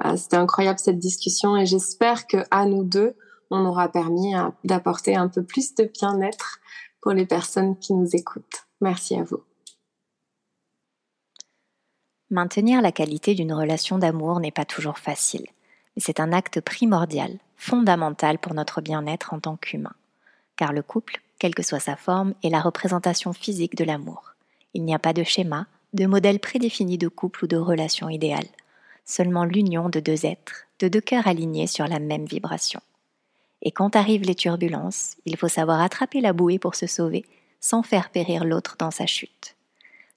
Euh, 0.05 0.18
c'était 0.18 0.38
incroyable 0.38 0.80
cette 0.80 0.99
discussion 0.99 1.55
et 1.55 1.66
j'espère 1.66 2.28
que 2.28 2.38
à 2.51 2.66
nous 2.66 2.84
deux, 2.84 3.16
on 3.51 3.66
aura 3.66 3.89
permis 3.89 4.34
d'apporter 4.64 5.16
un 5.16 5.28
peu 5.28 5.43
plus 5.43 5.76
de 5.76 5.84
bien-être 5.84 6.59
pour 7.01 7.11
les 7.11 7.28
personnes 7.28 7.78
qui 7.78 7.93
nous 7.93 8.16
écoutent. 8.16 8.66
Merci 8.82 9.16
à 9.16 9.24
vous. 9.24 9.43
Maintenir 12.34 12.81
la 12.81 12.91
qualité 12.91 13.36
d'une 13.36 13.53
relation 13.53 13.99
d'amour 13.99 14.39
n'est 14.39 14.49
pas 14.49 14.65
toujours 14.65 14.97
facile, 14.97 15.45
mais 15.95 16.01
c'est 16.01 16.19
un 16.19 16.34
acte 16.34 16.61
primordial, 16.61 17.38
fondamental 17.57 18.39
pour 18.39 18.55
notre 18.55 18.81
bien-être 18.81 19.36
en 19.36 19.39
tant 19.39 19.55
qu'humain. 19.55 19.93
Car 20.55 20.73
le 20.73 20.81
couple, 20.81 21.21
quelle 21.38 21.53
que 21.53 21.61
soit 21.61 21.79
sa 21.79 21.95
forme, 21.95 22.34
est 22.41 22.49
la 22.49 22.59
représentation 22.59 23.34
physique 23.34 23.75
de 23.75 23.84
l'amour. 23.84 24.34
Il 24.73 24.84
n'y 24.84 24.95
a 24.95 24.99
pas 24.99 25.13
de 25.13 25.21
schéma, 25.21 25.67
de 25.93 26.07
modèle 26.07 26.39
prédéfini 26.39 26.97
de 26.97 27.07
couple 27.07 27.43
ou 27.43 27.47
de 27.47 27.55
relation 27.55 28.09
idéale, 28.09 28.47
seulement 29.05 29.45
l'union 29.45 29.89
de 29.89 29.99
deux 29.99 30.25
êtres, 30.25 30.65
de 30.79 30.88
deux 30.88 31.01
cœurs 31.01 31.27
alignés 31.27 31.67
sur 31.67 31.86
la 31.86 31.99
même 31.99 32.25
vibration. 32.25 32.81
Et 33.61 33.71
quand 33.71 33.95
arrivent 33.95 34.25
les 34.25 34.34
turbulences, 34.34 35.17
il 35.27 35.38
faut 35.38 35.49
savoir 35.49 35.81
attraper 35.81 36.19
la 36.19 36.34
bouée 36.34 36.57
pour 36.57 36.73
se 36.73 36.88
sauver, 36.88 37.25
sans 37.59 37.84
faire 37.84 38.09
périr 38.09 38.43
l'autre 38.43 38.75
dans 38.79 38.89
sa 38.89 39.05
chute. 39.05 39.55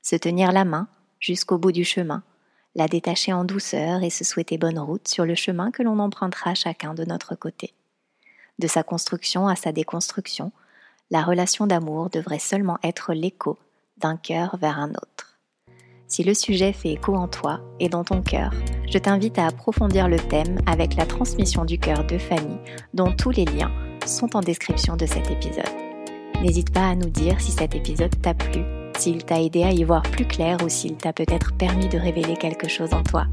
Se 0.01 0.17
tenir 0.17 0.53
la 0.53 0.65
main, 0.65 0.89
jusqu'au 1.21 1.59
bout 1.59 1.73
du 1.73 1.85
chemin, 1.85 2.23
la 2.75 2.89
détacher 2.89 3.33
en 3.33 3.45
douceur 3.45 4.03
et 4.03 4.11
se 4.11 4.25
souhaiter 4.25 4.59
bonne 4.59 4.79
route 4.79 5.09
sur 5.09 5.25
le 5.25 5.35
chemin 5.35 5.71
que 5.71 5.83
l'on 5.83 5.99
empruntera 5.99 6.55
chacun 6.55 6.95
de 6.95 7.05
notre 7.05 7.35
côté. 7.35 7.73
De 8.59 8.67
sa 8.67 8.83
construction 8.83 9.49
à 9.49 9.57
sa 9.57 9.73
déconstruction, 9.73 10.53
la 11.11 11.23
relation 11.23 11.67
d'amour 11.67 12.11
devrait 12.11 12.39
seulement 12.39 12.79
être 12.83 13.13
l'écho 13.13 13.59
d'un 13.99 14.17
cœur 14.17 14.57
vers 14.59 14.79
un 14.79 14.91
autre. 14.91 15.39
Si 16.09 16.23
le 16.23 16.35
sujet 16.35 16.73
fait 16.73 16.93
écho 16.93 17.15
en 17.15 17.29
toi 17.29 17.61
et 17.81 17.89
dans 17.89 18.05
ton 18.05 18.23
cœur, 18.23 18.53
je 18.89 18.99
t'invite 18.99 19.39
à 19.39 19.47
approfondir 19.47 20.09
le 20.09 20.19
thème 20.19 20.61
avec 20.67 20.95
la 20.95 21.07
transmission 21.07 21.65
du 21.65 21.79
cœur 21.79 22.07
de 22.07 22.17
Fanny, 22.17 22.59
dont 22.95 23.13
tous 23.13 23.31
les 23.31 23.45
liens 23.45 23.73
sont 24.07 24.37
en 24.37 24.41
description 24.41 24.97
de 24.97 25.07
cet 25.07 25.31
épisode. 25.31 25.65
N'hésite 26.43 26.73
pas 26.73 26.89
à 26.89 26.95
nous 26.95 27.09
dire 27.09 27.41
si 27.41 27.51
cet 27.51 27.75
épisode 27.75 28.15
t'a 28.23 28.35
plu, 28.35 28.63
s'il 28.99 29.25
t'a 29.25 29.41
aidé 29.41 29.63
à 29.63 29.73
y 29.73 29.85
voir 29.85 30.03
plus 30.03 30.27
clair 30.27 30.59
ou 30.65 30.69
s'il 30.69 30.97
t'a 30.97 31.13
peut-être 31.13 31.55
permis 31.57 31.89
de 31.89 31.99
révéler 31.99 32.37
quelque 32.37 32.69
chose 32.69 32.93
en 32.93 33.03
toi. 33.03 33.27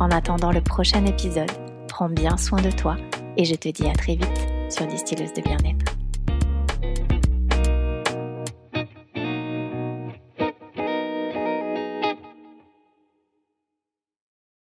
En 0.00 0.10
attendant 0.10 0.52
le 0.52 0.60
prochain 0.60 1.04
épisode, 1.06 1.50
prends 1.88 2.08
bien 2.08 2.36
soin 2.36 2.60
de 2.60 2.70
toi 2.70 2.96
et 3.36 3.44
je 3.44 3.54
te 3.54 3.68
dis 3.68 3.88
à 3.88 3.92
très 3.92 4.14
vite 4.14 4.46
sur 4.68 4.86
Distilleuse 4.86 5.32
de 5.34 5.42
bien-être. 5.42 6.01